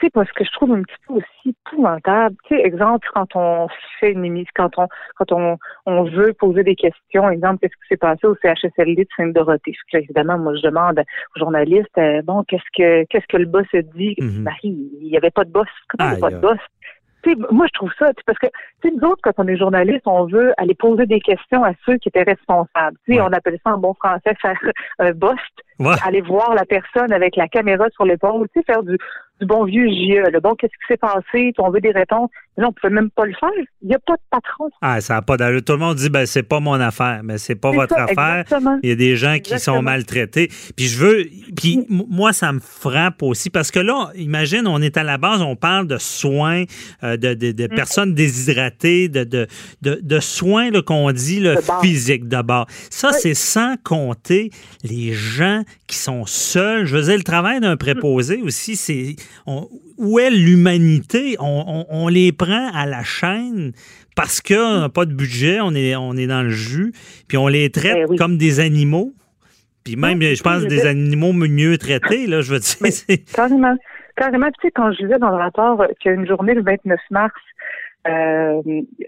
Tu 0.00 0.06
sais, 0.06 0.10
parce 0.14 0.32
que 0.32 0.44
je 0.44 0.50
trouve 0.52 0.72
un 0.72 0.80
petit 0.82 0.96
peu 1.06 1.14
aussi 1.14 1.54
épouvantable. 1.66 2.34
Tu 2.48 2.56
sais, 2.56 2.62
exemple, 2.62 3.06
quand 3.12 3.36
on 3.36 3.68
fait 3.98 4.12
une 4.12 4.24
émission, 4.24 4.50
quand 4.54 4.78
on, 4.78 4.88
quand 5.16 5.32
on, 5.32 5.58
on 5.84 6.04
veut 6.04 6.32
poser 6.32 6.62
des 6.62 6.74
questions, 6.74 7.28
exemple, 7.28 7.58
qu'est-ce 7.60 7.74
qui 7.74 7.88
s'est 7.90 7.96
passé 7.98 8.26
au 8.26 8.34
CHSLD 8.40 9.04
de 9.04 9.08
Sainte-Dorothée? 9.14 9.74
Évidemment, 9.92 10.38
moi, 10.38 10.54
je 10.56 10.62
demande 10.62 11.00
aux 11.00 11.38
journalistes, 11.38 11.98
euh, 11.98 12.22
bon, 12.22 12.44
qu'est-ce 12.44 12.62
que, 12.74 13.04
qu'est-ce 13.10 13.26
que 13.26 13.36
le 13.36 13.44
boss 13.44 13.66
a 13.74 13.82
dit? 13.82 14.16
Ben, 14.18 14.54
il 14.62 15.00
n'y 15.02 15.18
avait 15.18 15.30
pas 15.30 15.44
de 15.44 15.50
boss. 15.50 15.68
Comment 15.88 16.12
il 16.12 16.16
n'y 16.16 16.24
a 16.24 16.28
pas 16.28 16.34
de 16.34 16.40
boss? 16.40 16.58
Tu 17.22 17.30
sais, 17.30 17.36
moi, 17.50 17.66
je 17.66 17.72
trouve 17.72 17.92
ça, 17.98 18.12
tu 18.14 18.20
sais, 18.20 18.22
parce 18.26 18.38
que, 18.38 18.46
tu 18.82 18.88
sais, 18.88 18.94
nous 18.94 19.08
autres, 19.08 19.20
quand 19.22 19.34
on 19.38 19.46
est 19.46 19.56
journaliste, 19.56 20.02
on 20.06 20.26
veut 20.26 20.52
aller 20.56 20.74
poser 20.74 21.06
des 21.06 21.20
questions 21.20 21.62
à 21.64 21.72
ceux 21.84 21.96
qui 21.98 22.08
étaient 22.08 22.22
responsables. 22.22 22.96
Tu 23.04 23.14
sais, 23.14 23.20
on 23.20 23.32
appelle 23.32 23.58
ça 23.64 23.74
en 23.74 23.78
bon 23.78 23.94
français 23.94 24.34
faire 24.40 24.58
un 24.98 25.12
bust. 25.12 25.62
Ouais. 25.80 25.96
Aller 26.04 26.20
voir 26.20 26.54
la 26.54 26.64
personne 26.64 27.12
avec 27.12 27.34
la 27.36 27.48
caméra 27.48 27.86
sur 27.94 28.04
l'épaule, 28.04 28.46
tu 28.54 28.60
sais, 28.60 28.64
faire 28.72 28.82
du, 28.82 28.96
du 29.40 29.46
bon 29.46 29.64
vieux 29.64 29.88
JE. 29.88 30.30
Le 30.30 30.38
bon, 30.40 30.54
qu'est-ce 30.54 30.72
qui 30.72 30.86
s'est 30.92 30.96
passé? 30.98 31.52
On 31.58 31.70
veut 31.70 31.80
des 31.80 31.90
réponses. 31.90 32.30
Mais 32.58 32.64
non, 32.64 32.68
on 32.68 32.72
peut 32.72 32.90
même 32.94 33.08
pas 33.10 33.24
le 33.24 33.32
faire. 33.40 33.48
Il 33.80 33.88
n'y 33.88 33.94
a 33.94 33.98
pas 33.98 34.12
de 34.14 34.20
patron. 34.30 34.68
Ah, 34.82 35.00
ça 35.00 35.14
n'a 35.14 35.22
pas 35.22 35.36
d'allure. 35.38 35.62
Tout 35.64 35.72
le 35.72 35.78
monde 35.78 35.96
dit, 35.96 36.10
ben, 36.10 36.26
c'est 36.26 36.42
pas 36.42 36.60
mon 36.60 36.74
affaire, 36.74 37.22
mais 37.24 37.38
c'est 37.38 37.54
pas 37.54 37.70
votre 37.70 37.94
ça, 37.94 38.04
affaire. 38.04 38.40
exactement. 38.40 38.78
Il 38.82 38.90
y 38.90 38.92
a 38.92 38.96
des 38.96 39.16
gens 39.16 39.38
qui 39.38 39.58
sont 39.58 39.80
maltraités. 39.80 40.48
Puis 40.76 40.86
je 40.86 40.98
veux, 40.98 41.24
puis 41.56 41.86
m- 41.90 42.02
moi, 42.10 42.32
ça 42.34 42.52
me 42.52 42.60
frappe 42.60 43.22
aussi 43.22 43.48
parce 43.48 43.70
que 43.70 43.78
là, 43.80 44.10
imagine, 44.16 44.66
on 44.66 44.82
est 44.82 44.98
à 44.98 45.02
la 45.04 45.16
base, 45.16 45.40
on 45.40 45.56
parle 45.56 45.86
de 45.86 45.96
soins, 45.96 46.64
euh, 47.04 47.16
de, 47.16 47.32
de- 47.32 47.64
Mm. 47.64 47.74
personnes 47.74 48.14
déshydratées, 48.14 49.08
de, 49.08 49.24
de, 49.24 49.46
de, 49.80 50.20
soins 50.20 50.70
qu'on 50.82 51.10
dit 51.12 51.40
le 51.40 51.54
physique 51.82 52.26
d'abord. 52.28 52.66
Ça, 52.90 53.12
c'est 53.12 53.34
sans 53.34 53.76
compter 53.82 54.50
les 54.84 55.12
gens 55.12 55.62
qui 55.86 55.96
sont 55.96 56.24
seuls. 56.26 56.84
Je 56.86 56.96
veux 56.96 57.02
dire, 57.02 57.16
le 57.16 57.22
travail 57.22 57.60
d'un 57.60 57.76
préposé 57.76 58.42
aussi, 58.42 58.76
c'est 58.76 59.16
où 59.98 60.18
est 60.18 60.30
l'humanité? 60.30 61.36
On, 61.40 61.64
on- 61.66 61.86
on 61.88 62.08
les 62.08 62.32
prend 62.32 62.70
à 62.74 62.86
la 62.86 63.02
chaîne 63.02 63.72
parce 64.16 64.40
qu'on 64.40 64.80
n'a 64.80 64.88
pas 64.88 65.04
de 65.06 65.12
budget, 65.14 65.60
on 65.60 65.74
est, 65.74 65.96
on 65.96 66.14
est 66.14 66.26
dans 66.26 66.42
le 66.42 66.50
jus, 66.50 66.92
puis 67.28 67.38
on 67.38 67.48
les 67.48 67.70
traite 67.70 68.08
comme 68.18 68.36
des 68.36 68.60
animaux. 68.60 69.12
Puis 69.84 69.96
même, 69.96 70.20
je 70.20 70.42
pense, 70.42 70.62
je 70.62 70.66
des 70.66 70.84
animaux 70.86 71.32
mieux 71.32 71.78
traités, 71.78 72.26
là, 72.26 72.42
je 72.42 72.52
veux 72.52 72.58
dire. 72.60 73.18
Carrément. 73.34 73.74
Carrément. 74.16 74.48
Tu 74.48 74.66
sais, 74.66 74.70
quand 74.74 74.92
je 74.92 75.02
disais 75.04 75.18
dans 75.18 75.30
le 75.30 75.36
rapport 75.36 75.80
euh, 75.80 75.86
qu'il 76.00 76.10
y 76.10 76.14
a 76.14 76.18
une 76.18 76.26
journée 76.26 76.52
le 76.52 76.62
29 76.62 76.98
mars 77.10 77.32
euh, 78.06 78.60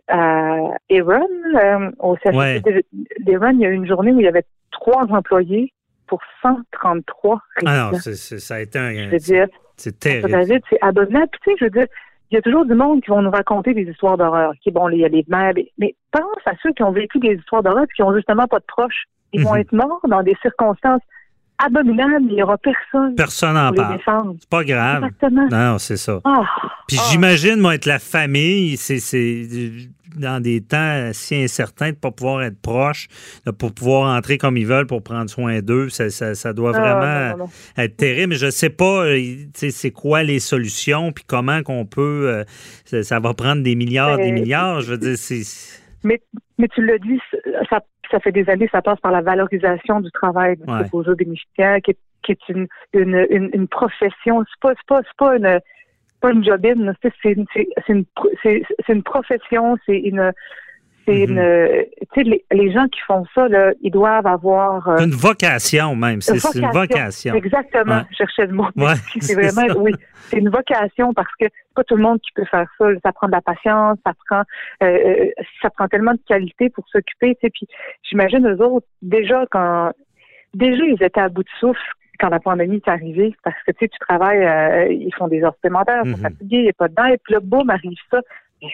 à 0.08 0.56
Eron, 0.88 1.20
euh, 1.56 1.90
au 1.98 2.16
Ouais. 2.32 2.60
CHSLD 2.64 2.84
d'Eron, 3.20 3.50
il 3.52 3.60
y 3.60 3.66
a 3.66 3.68
eu 3.68 3.74
une 3.74 3.86
journée 3.86 4.12
où 4.12 4.20
il 4.20 4.24
y 4.24 4.28
avait 4.28 4.44
trois 4.70 5.04
employés 5.10 5.72
pour 6.12 6.20
133 6.42 7.40
Ah 7.64 7.64
non, 7.64 7.70
résidents. 7.90 7.98
c'est- 8.02 8.14
c'est- 8.16 8.38
ça 8.38 8.56
a 8.56 8.60
été 8.60 8.78
un. 8.78 8.92
Je 8.92 9.08
veux 9.08 9.16
dire, 9.18 9.46
C'est 9.78 9.98
terrible. 9.98 10.62
C'est 10.68 10.78
abominable. 10.82 11.28
Puis, 11.32 11.40
tu 11.44 11.50
sais, 11.52 11.56
je 11.60 11.64
veux 11.64 11.70
dire, 11.70 11.86
il 12.30 12.34
y 12.34 12.38
a 12.38 12.42
toujours 12.42 12.66
du 12.66 12.74
monde 12.74 13.00
qui 13.02 13.08
vont 13.10 13.22
nous 13.22 13.30
raconter 13.30 13.72
des 13.72 13.82
histoires 13.82 14.18
d'horreur. 14.18 14.52
Qui 14.62 14.70
bon, 14.70 14.90
il 14.90 14.98
y 15.00 15.04
a 15.06 15.08
les 15.08 15.24
mères, 15.28 15.54
mais- 15.78 15.94
pense 16.10 16.42
à 16.44 16.52
ceux 16.62 16.72
qui 16.74 16.82
ont 16.82 16.92
vécu 16.92 17.18
des 17.18 17.34
histoires 17.36 17.62
d'horreur 17.62 17.84
et 17.84 17.94
qui 17.96 18.02
ont 18.02 18.14
justement 18.14 18.46
pas 18.46 18.58
de 18.58 18.64
proches. 18.66 19.04
Ils 19.32 19.42
vont 19.42 19.54
Mhm. 19.54 19.60
être 19.60 19.72
morts 19.72 20.00
dans 20.06 20.22
des 20.22 20.36
circonstances 20.42 21.00
abominables. 21.64 22.26
Il 22.28 22.34
n'y 22.36 22.42
aura 22.42 22.58
personne. 22.58 23.14
Personne 23.16 23.54
n'en 23.54 23.72
parle. 23.72 23.98
C'est 24.40 24.48
pas 24.48 24.64
grave. 24.64 25.04
Exactement. 25.04 25.48
Non, 25.50 25.78
c'est 25.78 25.96
ça. 25.96 26.20
Ah, 26.24 26.42
Puis 26.88 26.96
ah. 27.00 27.04
j'imagine, 27.10 27.56
moi, 27.60 27.74
être 27.74 27.86
la 27.86 27.98
famille, 27.98 28.76
c'est 28.76 28.98
c'est 28.98 29.46
dans 30.16 30.42
des 30.42 30.60
temps 30.60 31.08
si 31.14 31.36
incertains 31.36 31.86
de 31.86 31.90
ne 31.92 31.96
pas 31.96 32.10
pouvoir 32.10 32.42
être 32.42 32.60
proche, 32.60 33.08
de 33.46 33.50
ne 33.50 33.52
pas 33.52 33.70
pouvoir 33.70 34.14
entrer 34.14 34.36
comme 34.36 34.58
ils 34.58 34.66
veulent 34.66 34.86
pour 34.86 35.02
prendre 35.02 35.30
soin 35.30 35.60
d'eux. 35.62 35.88
Ça, 35.88 36.10
ça- 36.10 36.34
ça 36.34 36.52
doit 36.52 36.72
Ah, 36.74 36.80
vraiment 36.80 37.30
non, 37.30 37.36
non, 37.38 37.44
non. 37.78 37.82
être 37.82 37.96
terrible. 37.96 38.28
Mais 38.30 38.36
je 38.36 38.46
ne 38.46 38.50
sais 38.50 38.68
pas, 38.68 39.06
euh, 39.06 39.18
c'est 39.54 39.90
quoi 39.90 40.22
les 40.22 40.38
solutions, 40.38 41.12
puis 41.12 41.24
comment 41.26 41.62
qu'on 41.62 41.86
peut. 41.86 42.24
euh, 42.28 42.44
ça, 42.84 43.02
ça 43.02 43.20
va 43.20 43.32
prendre 43.32 43.62
des 43.62 43.74
milliards, 43.74 44.18
des 44.18 44.32
milliards. 44.32 44.82
Je 44.82 44.90
veux 44.90 44.98
dire, 44.98 45.16
c'est. 45.16 45.42
Mais, 46.04 46.20
mais 46.58 46.68
tu 46.68 46.84
l'as 46.84 46.98
dit, 46.98 47.18
ça, 47.70 47.80
ça 48.12 48.20
fait 48.20 48.30
des 48.30 48.48
années, 48.48 48.68
ça 48.70 48.82
passe 48.82 49.00
par 49.00 49.10
la 49.10 49.22
valorisation 49.22 49.98
du 50.00 50.10
travail 50.12 50.56
de 50.56 50.62
Ouais. 50.70 50.82
préposé 50.82 51.14
bénéficiaire, 51.16 51.78
qui 51.82 51.90
est, 51.92 51.98
qui 52.22 52.32
est 52.32 52.48
une, 52.48 52.68
une, 52.92 53.26
une, 53.30 53.50
une 53.52 53.66
profession. 53.66 54.44
C'est 54.48 54.60
pas, 54.60 54.74
c'est 54.76 54.86
pas, 54.86 55.00
pas 55.18 55.36
une, 55.36 55.60
pas 56.20 56.30
une 56.30 56.44
jobine. 56.44 56.94
C'est 57.02 57.12
une, 57.24 57.46
une, 57.88 58.04
une 58.88 59.02
profession, 59.02 59.76
c'est 59.84 59.98
une, 59.98 60.32
C'est 61.06 61.26
Mhm. 61.26 61.36
une, 61.38 61.84
tu 62.00 62.06
sais, 62.14 62.22
les, 62.22 62.44
les 62.52 62.72
gens 62.72 62.86
qui 62.86 63.00
font 63.06 63.24
ça, 63.34 63.48
là, 63.48 63.72
ils 63.80 63.90
doivent 63.90 64.26
avoir 64.26 64.88
euh, 64.88 64.98
Une 65.04 65.10
vocation 65.10 65.96
même. 65.96 66.20
C'est 66.20 66.34
une 66.58 66.70
vocation. 66.70 67.34
Exactement. 67.34 67.96
Ouais. 67.96 68.02
Je 68.12 68.16
cherchais 68.18 68.46
le 68.46 68.52
mot. 68.54 68.66
Ouais, 68.76 68.94
c'est 69.20 69.34
vraiment, 69.34 69.66
ça. 69.74 69.78
oui, 69.78 69.92
c'est 70.30 70.38
une 70.38 70.48
vocation 70.50 71.12
parce 71.12 71.30
que 71.40 71.46
c'est 71.46 71.74
pas 71.74 71.82
tout 71.84 71.96
le 71.96 72.02
monde 72.02 72.20
qui 72.20 72.30
peut 72.32 72.44
faire 72.44 72.66
ça. 72.78 72.86
Ça 73.02 73.12
prend 73.12 73.26
de 73.26 73.32
la 73.32 73.40
patience, 73.40 73.98
ça 74.06 74.12
prend, 74.28 74.42
euh, 74.82 74.86
euh, 74.86 75.26
ça 75.60 75.70
prend 75.70 75.88
tellement 75.88 76.12
de 76.12 76.20
qualité 76.28 76.70
pour 76.70 76.84
s'occuper. 76.88 77.34
Tu 77.34 77.40
sais, 77.46 77.50
puis 77.50 77.66
j'imagine 78.08 78.46
eux 78.46 78.62
autres 78.64 78.86
déjà 79.02 79.44
quand, 79.50 79.90
déjà 80.54 80.84
ils 80.84 81.02
étaient 81.02 81.20
à 81.20 81.28
bout 81.28 81.42
de 81.42 81.48
souffle 81.58 81.80
quand 82.20 82.28
la 82.28 82.38
pandémie 82.38 82.76
est 82.76 82.88
arrivée 82.88 83.34
parce 83.42 83.56
que 83.66 83.72
tu 83.72 83.78
sais, 83.80 83.88
tu 83.88 83.98
travailles, 83.98 84.44
euh, 84.44 84.86
ils 84.92 85.12
font 85.14 85.26
des 85.26 85.42
heures 85.42 85.54
supplémentaires, 85.54 86.02
ils 86.04 86.12
sont 86.12 86.18
Mhm. 86.18 86.22
fatigués, 86.22 86.56
il 86.58 86.62
n'y 86.62 86.68
a 86.68 86.72
pas 86.74 86.86
de 86.88 86.94
dents 86.94 87.06
et 87.06 87.18
puis 87.18 87.34
là, 87.34 87.40
boum, 87.42 87.68
arrive 87.70 87.98
ça. 88.10 88.20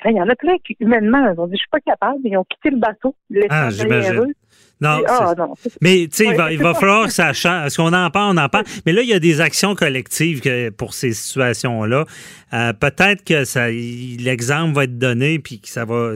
Il 0.04 0.16
y 0.16 0.20
en 0.20 0.28
a 0.28 0.36
plein 0.36 0.56
qui, 0.64 0.76
humainement, 0.80 1.32
ils 1.34 1.40
ont 1.40 1.46
dit, 1.46 1.54
je 1.54 1.58
suis 1.60 1.68
pas 1.70 1.80
capable, 1.80 2.18
ils 2.24 2.36
ont 2.36 2.44
quitté 2.44 2.70
le 2.70 2.78
bateau, 2.78 3.14
Ah, 3.48 3.70
j'imagine. 3.70 4.32
Non, 4.80 5.00
Et- 5.00 5.04
ah, 5.08 5.34
non, 5.36 5.54
Mais 5.80 6.06
tu 6.08 6.18
sais, 6.18 6.26
il 6.26 6.36
va, 6.36 6.52
il 6.52 6.58
va 6.62 6.72
falloir 6.74 7.06
que 7.06 7.12
ça 7.12 7.32
change. 7.32 7.66
Est-ce 7.66 7.78
qu'on 7.78 7.92
en 7.92 8.10
parle, 8.10 8.38
on 8.38 8.40
en 8.40 8.48
parle. 8.48 8.64
Mais 8.86 8.92
là, 8.92 9.02
il 9.02 9.08
y 9.08 9.12
a 9.12 9.18
des 9.18 9.40
actions 9.40 9.74
collectives 9.74 10.40
que- 10.40 10.70
pour 10.70 10.94
ces 10.94 11.12
situations-là. 11.14 12.04
Euh, 12.52 12.72
Peut-être 12.74 13.24
que 13.24 13.44
ça, 13.44 13.68
l'exemple 13.70 14.74
va 14.74 14.84
être 14.84 14.96
donné, 14.98 15.40
puis 15.40 15.60
que 15.60 15.68
ça 15.68 15.84
va. 15.84 16.14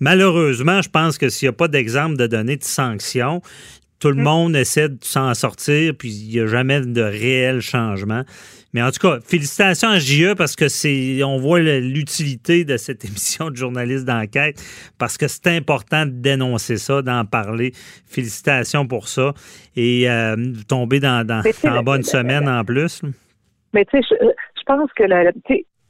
Malheureusement, 0.00 0.82
je 0.82 0.88
pense 0.88 1.18
que 1.18 1.28
s'il 1.28 1.46
n'y 1.46 1.50
a 1.50 1.52
pas 1.56 1.68
d'exemple 1.68 2.16
de 2.16 2.26
donner 2.26 2.56
de 2.56 2.64
sanctions, 2.64 3.42
tout 3.98 4.10
le 4.10 4.22
monde 4.22 4.54
essaie 4.56 4.88
de 4.88 4.98
s'en 5.02 5.32
sortir, 5.34 5.94
puis 5.98 6.10
il 6.10 6.28
n'y 6.28 6.40
a 6.40 6.46
jamais 6.46 6.80
de 6.80 7.02
réel 7.02 7.60
changement. 7.60 8.22
Mais 8.74 8.82
en 8.82 8.90
tout 8.90 9.00
cas, 9.00 9.20
félicitations 9.20 9.88
à 9.88 9.98
JE 9.98 10.34
parce 10.34 10.54
que 10.54 10.68
c'est, 10.68 11.22
on 11.24 11.38
voit 11.38 11.60
l'utilité 11.60 12.64
de 12.64 12.76
cette 12.76 13.04
émission 13.06 13.50
de 13.50 13.56
journaliste 13.56 14.04
d'enquête 14.04 14.62
parce 14.98 15.16
que 15.16 15.28
c'est 15.28 15.48
important 15.48 16.04
de 16.04 16.10
dénoncer 16.10 16.76
ça, 16.76 17.00
d'en 17.00 17.24
parler. 17.24 17.72
Félicitations 18.06 18.86
pour 18.86 19.08
ça 19.08 19.32
et 19.76 20.10
euh, 20.10 20.36
tomber 20.68 21.00
dans, 21.00 21.26
dans, 21.26 21.42
bonne 21.82 22.02
semaine 22.02 22.48
en 22.48 22.64
plus. 22.64 23.00
Mais 23.72 23.84
tu 23.86 23.98
sais, 23.98 24.06
je, 24.10 24.26
je 24.26 24.62
pense 24.66 24.90
que, 24.94 25.04
la, 25.04 25.32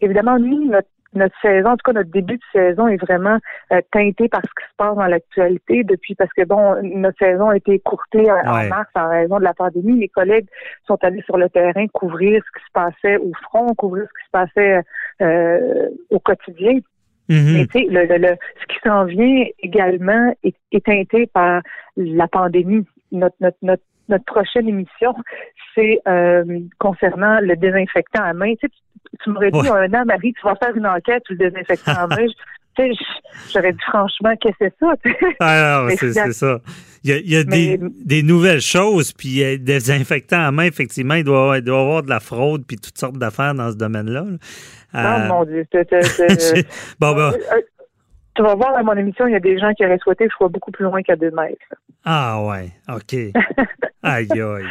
évidemment, 0.00 0.38
nous, 0.38 0.70
notre, 0.70 0.88
notre 1.14 1.34
saison, 1.40 1.70
en 1.70 1.76
tout 1.76 1.84
cas 1.84 1.92
notre 1.92 2.10
début 2.10 2.36
de 2.36 2.42
saison 2.52 2.88
est 2.88 2.96
vraiment 2.96 3.38
euh, 3.72 3.80
teinté 3.92 4.28
par 4.28 4.42
ce 4.42 4.48
qui 4.48 4.68
se 4.70 4.76
passe 4.76 4.96
dans 4.96 5.06
l'actualité 5.06 5.84
depuis, 5.84 6.14
parce 6.14 6.32
que 6.32 6.44
bon, 6.44 6.76
notre 6.82 7.18
saison 7.18 7.48
a 7.50 7.56
été 7.56 7.72
écourtée 7.74 8.30
en, 8.30 8.38
en 8.38 8.68
mars 8.68 8.90
en 8.94 9.08
raison 9.08 9.38
de 9.38 9.44
la 9.44 9.54
pandémie. 9.54 9.98
Les 9.98 10.08
collègues 10.08 10.48
sont 10.86 10.98
allés 11.02 11.22
sur 11.22 11.36
le 11.38 11.48
terrain 11.48 11.86
couvrir 11.88 12.42
ce 12.44 12.58
qui 12.58 12.66
se 12.66 12.72
passait 12.72 13.16
au 13.18 13.32
front, 13.44 13.74
couvrir 13.74 14.04
ce 14.04 14.08
qui 14.08 14.26
se 14.26 14.30
passait 14.30 14.82
euh, 15.22 15.88
au 16.10 16.18
quotidien. 16.18 16.78
Mhm. 17.28 17.52
Mais 17.54 17.66
tu 17.66 17.78
sais, 17.80 17.86
le, 17.90 18.04
le, 18.06 18.18
le- 18.18 18.36
ce 18.60 18.66
qui 18.66 18.78
s'en 18.84 19.04
vient 19.04 19.44
également 19.60 20.34
est, 20.44 20.54
est 20.72 20.84
teinté 20.84 21.26
par 21.26 21.62
la 21.96 22.28
pandémie. 22.28 22.86
Notre, 23.12 23.36
notre, 23.40 23.56
notre, 23.62 23.82
notre 24.08 24.24
prochaine 24.24 24.68
émission, 24.68 25.14
c'est 25.74 25.98
euh, 26.08 26.44
concernant 26.78 27.40
le 27.40 27.56
désinfectant 27.56 28.22
à 28.22 28.32
main. 28.32 28.54
Tu, 28.54 28.66
sais, 28.66 28.68
tu, 28.68 29.16
tu 29.24 29.30
m'aurais 29.30 29.50
dit 29.50 29.58
Ouais. 29.58 29.68
un 29.70 29.92
an, 29.94 30.04
Marie, 30.06 30.32
tu 30.32 30.46
vas 30.46 30.54
faire 30.56 30.74
une 30.76 30.86
enquête 30.86 31.22
sur 31.26 31.36
le 31.38 31.50
désinfectant 31.50 31.92
à 31.92 32.06
main. 32.06 32.26
J'aurais 33.52 33.72
dit 33.72 33.78
franchement, 33.88 34.34
qu'est-ce 34.38 34.66
que 34.66 34.70
c'est 34.70 34.74
ça? 34.78 34.94
Ah, 35.40 35.86
c'est 35.98 36.32
ça. 36.32 36.58
Il 37.04 37.10
y 37.10 37.12
a, 37.14 37.16
il 37.18 37.30
y 37.30 37.36
a 37.36 37.44
des, 37.44 37.78
Mais- 37.78 37.88
des 38.04 38.22
nouvelles 38.22 38.60
choses, 38.60 39.12
puis 39.12 39.42
euh, 39.42 39.52
des 39.56 39.58
désinfectants 39.58 40.40
à 40.44 40.50
main, 40.50 40.64
effectivement, 40.64 41.14
il 41.14 41.24
doit, 41.24 41.38
avoir- 41.38 41.56
il 41.56 41.62
doit 41.62 41.78
y 41.78 41.80
avoir 41.80 42.02
de 42.02 42.10
la 42.10 42.20
fraude, 42.20 42.64
puis 42.66 42.76
toutes 42.76 42.98
sortes 42.98 43.16
d'affaires 43.16 43.54
dans 43.54 43.70
ce 43.70 43.76
domaine-là. 43.76 44.24
là. 44.24 44.36
Oh 44.94 44.98
Euh, 44.98 45.28
mon 45.28 45.44
Dieu. 45.46 45.66
tu- 45.70 45.78
bon, 47.00 47.14
ben, 47.14 47.32
Euh, 47.32 47.32
tu 48.36 48.42
vas 48.42 48.54
voir 48.54 48.76
à 48.76 48.82
mon 48.82 48.92
émission, 48.92 49.26
il 49.26 49.32
y 49.32 49.36
a 49.36 49.40
des 49.40 49.58
gens 49.58 49.72
qui 49.74 49.84
auraient 49.84 49.98
souhaité 49.98 50.26
que 50.26 50.30
je 50.30 50.36
sois 50.36 50.48
beaucoup 50.48 50.70
plus 50.70 50.84
loin 50.84 51.02
qu'à 51.02 51.16
deux 51.16 51.30
mètres. 51.30 51.74
Ah 52.04 52.42
ouais, 52.44 52.70
OK. 52.88 53.14
Aïe 54.02 54.28
aïe. 54.30 54.64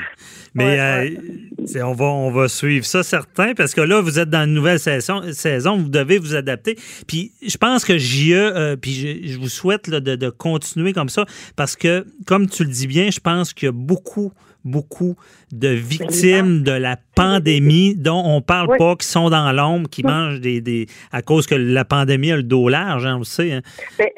Mais 0.53 0.79
euh, 0.79 1.83
on, 1.83 1.91
va, 1.91 2.05
on 2.05 2.31
va 2.31 2.47
suivre 2.47 2.85
ça, 2.85 3.03
certain, 3.03 3.53
parce 3.53 3.73
que 3.73 3.81
là, 3.81 3.99
vous 3.99 4.17
êtes 4.17 4.29
dans 4.29 4.45
une 4.45 4.53
nouvelle 4.53 4.79
saison, 4.79 5.21
saison 5.33 5.75
vous 5.75 5.89
devez 5.89 6.19
vous 6.19 6.35
adapter. 6.35 6.77
Puis 7.05 7.33
je 7.45 7.57
pense 7.57 7.83
que 7.83 7.97
JE, 7.97 8.31
euh, 8.31 8.77
puis 8.77 8.93
je, 8.93 9.33
je 9.33 9.37
vous 9.37 9.49
souhaite 9.49 9.89
là, 9.89 9.99
de, 9.99 10.15
de 10.15 10.29
continuer 10.29 10.93
comme 10.93 11.09
ça, 11.09 11.25
parce 11.57 11.75
que, 11.75 12.05
comme 12.25 12.47
tu 12.47 12.63
le 12.63 12.69
dis 12.69 12.87
bien, 12.87 13.11
je 13.11 13.19
pense 13.19 13.53
qu'il 13.53 13.65
y 13.65 13.69
a 13.69 13.73
beaucoup, 13.73 14.31
beaucoup 14.65 15.15
de 15.51 15.69
victimes 15.69 16.63
de 16.63 16.71
la 16.71 16.97
pandémie 17.15 17.95
dont 17.95 18.21
on 18.25 18.41
parle 18.41 18.67
Oui. 18.71 18.77
pas, 18.77 18.95
qui 18.95 19.07
sont 19.07 19.29
dans 19.29 19.51
l'ombre, 19.53 19.87
qui 19.89 20.03
mangent 20.03 20.41
des, 20.41 20.59
des... 20.59 20.87
à 21.13 21.21
cause 21.21 21.47
que 21.47 21.55
la 21.55 21.85
pandémie 21.85 22.31
a 22.31 22.35
le 22.37 22.43
dos 22.43 22.67
large, 22.67 23.05
hein, 23.05 23.15
on 23.15 23.19
le 23.19 23.23
sait. 23.23 23.53
hein. 23.53 23.61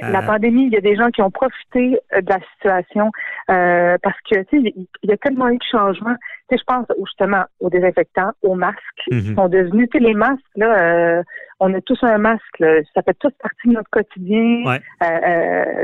La 0.01 0.19
Euh, 0.19 0.25
pandémie, 0.25 0.65
il 0.67 0.73
y 0.73 0.77
a 0.77 0.81
des 0.81 0.95
gens 0.95 1.09
qui 1.11 1.21
ont 1.21 1.29
profité 1.31 1.99
euh, 2.15 2.21
de 2.21 2.29
la 2.29 2.39
situation 2.55 3.11
euh, 3.51 3.97
parce 4.01 4.17
que 4.29 4.39
tu 4.43 4.61
sais, 4.63 4.73
il 5.03 5.09
y 5.09 5.13
a 5.13 5.17
tellement 5.17 5.49
eu 5.49 5.57
de 5.57 5.63
changements. 5.69 6.15
Tu 6.49 6.55
sais, 6.55 6.61
je 6.61 6.63
pense 6.73 6.85
justement 7.05 7.43
aux 7.59 7.69
désinfectants, 7.69 8.31
aux 8.41 8.55
masques 8.55 8.77
Mhm. 9.11 9.21
qui 9.21 9.35
sont 9.35 9.47
devenus. 9.49 9.89
Tu 9.91 9.99
sais, 9.99 10.03
les 10.03 10.13
masques 10.13 10.41
là, 10.55 10.79
euh, 11.19 11.23
on 11.59 11.73
a 11.73 11.81
tous 11.81 11.99
un 12.03 12.17
masque. 12.17 12.59
là. 12.59 12.79
Ça 12.95 13.01
fait 13.03 13.15
tous 13.19 13.31
partie 13.41 13.67
de 13.67 13.73
notre 13.73 13.89
quotidien. 13.89 14.63
Ouais. 14.65 14.79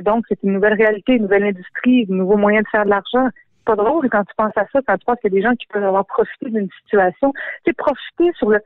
Donc 0.03 0.24
c'est 0.30 0.39
une 0.43 0.53
nouvelle 0.53 0.74
réalité, 0.76 1.14
une 1.14 1.24
nouvelle 1.24 1.43
industrie, 1.43 2.07
un 2.09 2.16
nouveau 2.16 2.38
moyen 2.38 2.61
de 2.61 2.68
faire 2.72 2.86
de 2.86 2.89
l'argent. 2.89 3.28
C'est 3.66 3.76
pas 3.76 3.82
drôle 3.82 4.09
quand 4.09 4.24
tu 4.26 4.34
penses 4.36 4.51
à 4.57 4.66
ça, 4.74 4.80
quand 4.86 4.97
tu 4.97 5.05
penses 5.05 5.18
qu'il 5.22 5.32
y 5.34 5.38
a 5.38 5.39
des 5.39 5.43
gens 5.43 5.55
qui 5.55 5.66
peuvent 5.68 5.84
avoir 5.84 6.05
profité 6.05 6.49
d'une 6.49 6.68
situation. 6.84 7.32
Tu 7.64 7.72
sais, 7.72 7.74
profiter 7.74 8.32
sur 8.38 8.49
le 8.49 8.59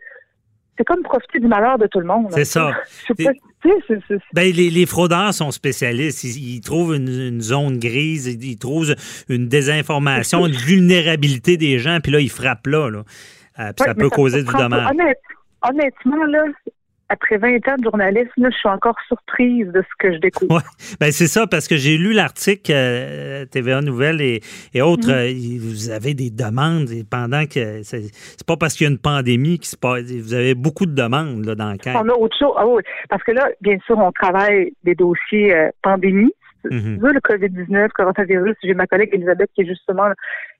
c'est 0.79 0.83
comme 0.83 1.01
profiter 1.01 1.39
du 1.39 1.47
malheur 1.47 1.79
de 1.79 1.87
tout 1.87 1.99
le 1.99 2.05
monde. 2.05 2.27
C'est 2.29 2.45
ça. 2.45 2.71
Pas, 3.07 3.31
c'est- 3.87 3.99
c'est- 4.07 4.19
Ben, 4.33 4.53
les, 4.53 4.69
les 4.69 4.85
fraudeurs 4.85 5.33
sont 5.33 5.49
spécialistes. 5.49 6.23
Ils, 6.23 6.57
ils 6.57 6.61
trouvent 6.61 6.93
une, 6.95 7.07
une 7.09 7.41
zone 7.41 7.79
grise, 7.79 8.27
ils, 8.27 8.43
ils 8.43 8.57
trouvent 8.59 8.93
une 9.27 9.47
désinformation, 9.47 10.45
une 10.45 10.53
vulnérabilité 10.53 11.57
des 11.57 11.79
gens, 11.79 11.97
puis 12.01 12.11
là, 12.11 12.19
ils 12.19 12.29
frappent 12.29 12.67
là. 12.67 12.89
là. 12.91 12.99
Euh, 12.99 13.03
puis 13.73 13.81
Ouais, 13.81 13.87
ça 13.87 13.95
peut 13.95 14.09
causer 14.11 14.43
du 14.43 14.53
dommage. 14.53 14.91
honnête- 14.91 15.19
honnêtement, 15.67 16.23
là, 16.25 16.43
après 17.09 17.37
20 17.37 17.67
ans 17.69 17.75
de 17.77 17.83
journalisme, 17.83 18.31
là, 18.37 18.49
je 18.51 18.57
suis 18.57 18.69
encore 18.69 18.95
surprise 19.07 19.67
de 19.67 19.81
ce 19.81 19.95
que 19.99 20.13
je 20.13 20.19
découvre. 20.19 20.55
Ouais. 20.55 20.61
Ben, 20.99 21.11
c'est 21.11 21.27
ça, 21.27 21.47
parce 21.47 21.67
que 21.67 21.77
j'ai 21.77 21.97
lu 21.97 22.13
l'article 22.13 22.71
euh, 22.73 23.45
TVA 23.45 23.81
Nouvelles 23.81 24.21
et, 24.21 24.41
et 24.73 24.81
autres. 24.81 25.07
Mhm. 25.07 25.13
euh, 25.13 25.59
vous 25.59 25.89
avez 25.89 26.13
des 26.13 26.29
demandes 26.29 26.89
et 26.91 27.03
pendant 27.03 27.45
que. 27.45 27.81
C'est 27.83 28.45
pas 28.45 28.57
parce 28.57 28.73
qu'il 28.73 28.85
y 28.85 28.89
a 28.89 28.91
une 28.91 28.99
pandémie 28.99 29.59
qui 29.59 29.69
se 29.69 29.77
passe. 29.77 30.03
Vous 30.03 30.33
avez 30.33 30.55
beaucoup 30.55 30.85
de 30.85 30.95
demandes 30.95 31.45
là, 31.45 31.55
dans 31.55 31.71
le 31.71 31.77
cadre. 31.77 32.01
On 32.03 32.09
a 32.09 32.13
autre 32.13 32.37
chose. 32.37 32.53
Ah 32.57 32.67
oui, 32.67 32.83
parce 33.09 33.23
que 33.23 33.31
là, 33.31 33.49
bien 33.61 33.77
sûr, 33.85 33.97
on 33.97 34.11
travaille 34.11 34.73
des 34.83 34.95
dossiers 34.95 35.55
euh, 35.55 35.69
pandémie. 35.81 36.31
Veux, 36.69 37.13
le 37.13 37.19
COVID-19, 37.19 37.89
coronavirus, 37.89 38.55
j'ai 38.61 38.73
ma 38.73 38.87
collègue 38.87 39.09
Elisabeth 39.13 39.49
qui 39.55 39.61
est 39.61 39.65
justement 39.65 40.09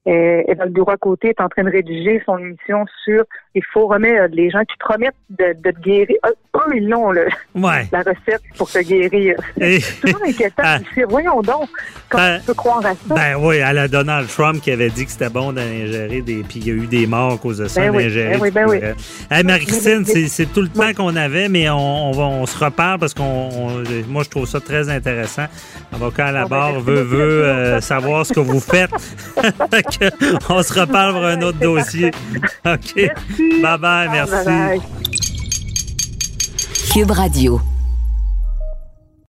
euh, 0.08 0.42
est 0.48 0.56
dans 0.56 0.64
le 0.66 0.70
bureau 0.72 0.92
à 0.92 0.98
côté, 0.98 1.30
est 1.30 1.42
en 1.42 1.50
train 1.50 1.64
de 1.64 1.70
rédiger 1.72 2.22
son 2.26 2.38
émission 2.38 2.86
sur 3.04 3.24
il 3.56 3.64
faut 3.74 3.88
remettre 3.88 4.34
les 4.36 4.50
gens 4.52 4.62
qui 4.62 4.78
promettent 4.80 5.16
de, 5.32 5.54
de 5.64 5.72
te 5.72 5.80
guérir. 5.82 6.16
Eux, 6.26 6.76
ils 6.76 6.88
l'ont, 6.88 7.12
le- 7.12 7.28
Ouais. 7.56 7.88
la 7.92 8.00
recette 8.00 8.42
pour 8.56 8.70
te 8.70 8.78
guérir. 8.80 9.36
C'est 9.60 9.82
toujours 10.02 10.24
inquiétant. 10.24 10.64
Ah. 10.64 10.78
Voyons 11.10 11.42
donc, 11.42 11.68
comment 12.10 12.24
Ah. 12.24 12.38
tu 12.40 12.46
peux 12.46 12.54
croire 12.54 12.86
à 12.86 12.92
ça? 12.94 13.16
Ben 13.16 13.36
oui, 13.40 13.60
à 13.62 13.74
la 13.74 13.88
Donald 13.88 14.28
Trump 14.30 14.62
qui 14.62 14.72
avait 14.72 14.90
dit 14.92 15.06
que 15.06 15.12
c'était 15.12 15.30
bon 15.30 15.54
d'ingérer 15.54 16.22
des. 16.22 16.44
Puis 16.44 16.60
il 16.60 16.68
y 16.68 16.72
a 16.72 16.74
eu 16.76 16.86
des 16.88 17.08
morts 17.08 17.34
à 17.34 17.38
cause 17.38 17.58
de 17.58 17.68
ça, 17.68 17.82
Ben 17.82 17.96
oui, 17.96 18.04
d'ingérer 18.04 18.30
ben 18.38 18.40
oui, 18.42 18.52
ben 18.52 18.66
oui. 18.70 18.78
Hey, 19.32 19.44
Marie-Christine, 19.44 20.06
c'est 20.06 20.46
tout 20.54 20.62
le 20.62 20.70
temps 20.70 20.94
qu'on 20.96 21.16
avait, 21.16 21.50
mais 21.50 21.68
on, 21.70 22.10
on 22.10 22.12
va, 22.12 22.24
on 22.24 22.46
se 22.46 22.64
reparle 22.64 23.00
parce 23.00 23.14
qu'on. 23.16 23.24
on- 23.24 23.84
moi, 24.08 24.22
je 24.24 24.30
trouve 24.30 24.46
ça 24.48 24.60
très 24.60 24.88
intéressant. 24.90 25.46
Avocat 25.92 26.28
à 26.28 26.32
la 26.32 26.42
Ah, 26.42 26.44
ben, 26.44 26.50
barre 26.50 26.80
veut, 26.80 27.02
veut 27.02 27.44
euh, 27.46 27.82
savoir 27.82 28.24
ce 28.26 28.34
que 28.34 28.40
vous 28.40 28.60
faites. 28.60 28.92
On 30.50 30.64
se 30.64 30.80
reparle 30.80 31.14
pour 31.14 31.26
un 31.26 31.42
autre 31.42 31.60
dossier. 31.60 32.12
OK. 32.66 32.96
Bye 32.96 33.78
bye, 33.80 34.10
merci. 34.10 34.32
Bye 34.32 34.46
bye. 34.46 34.82
Cube 36.92 37.12
Radio. 37.12 37.62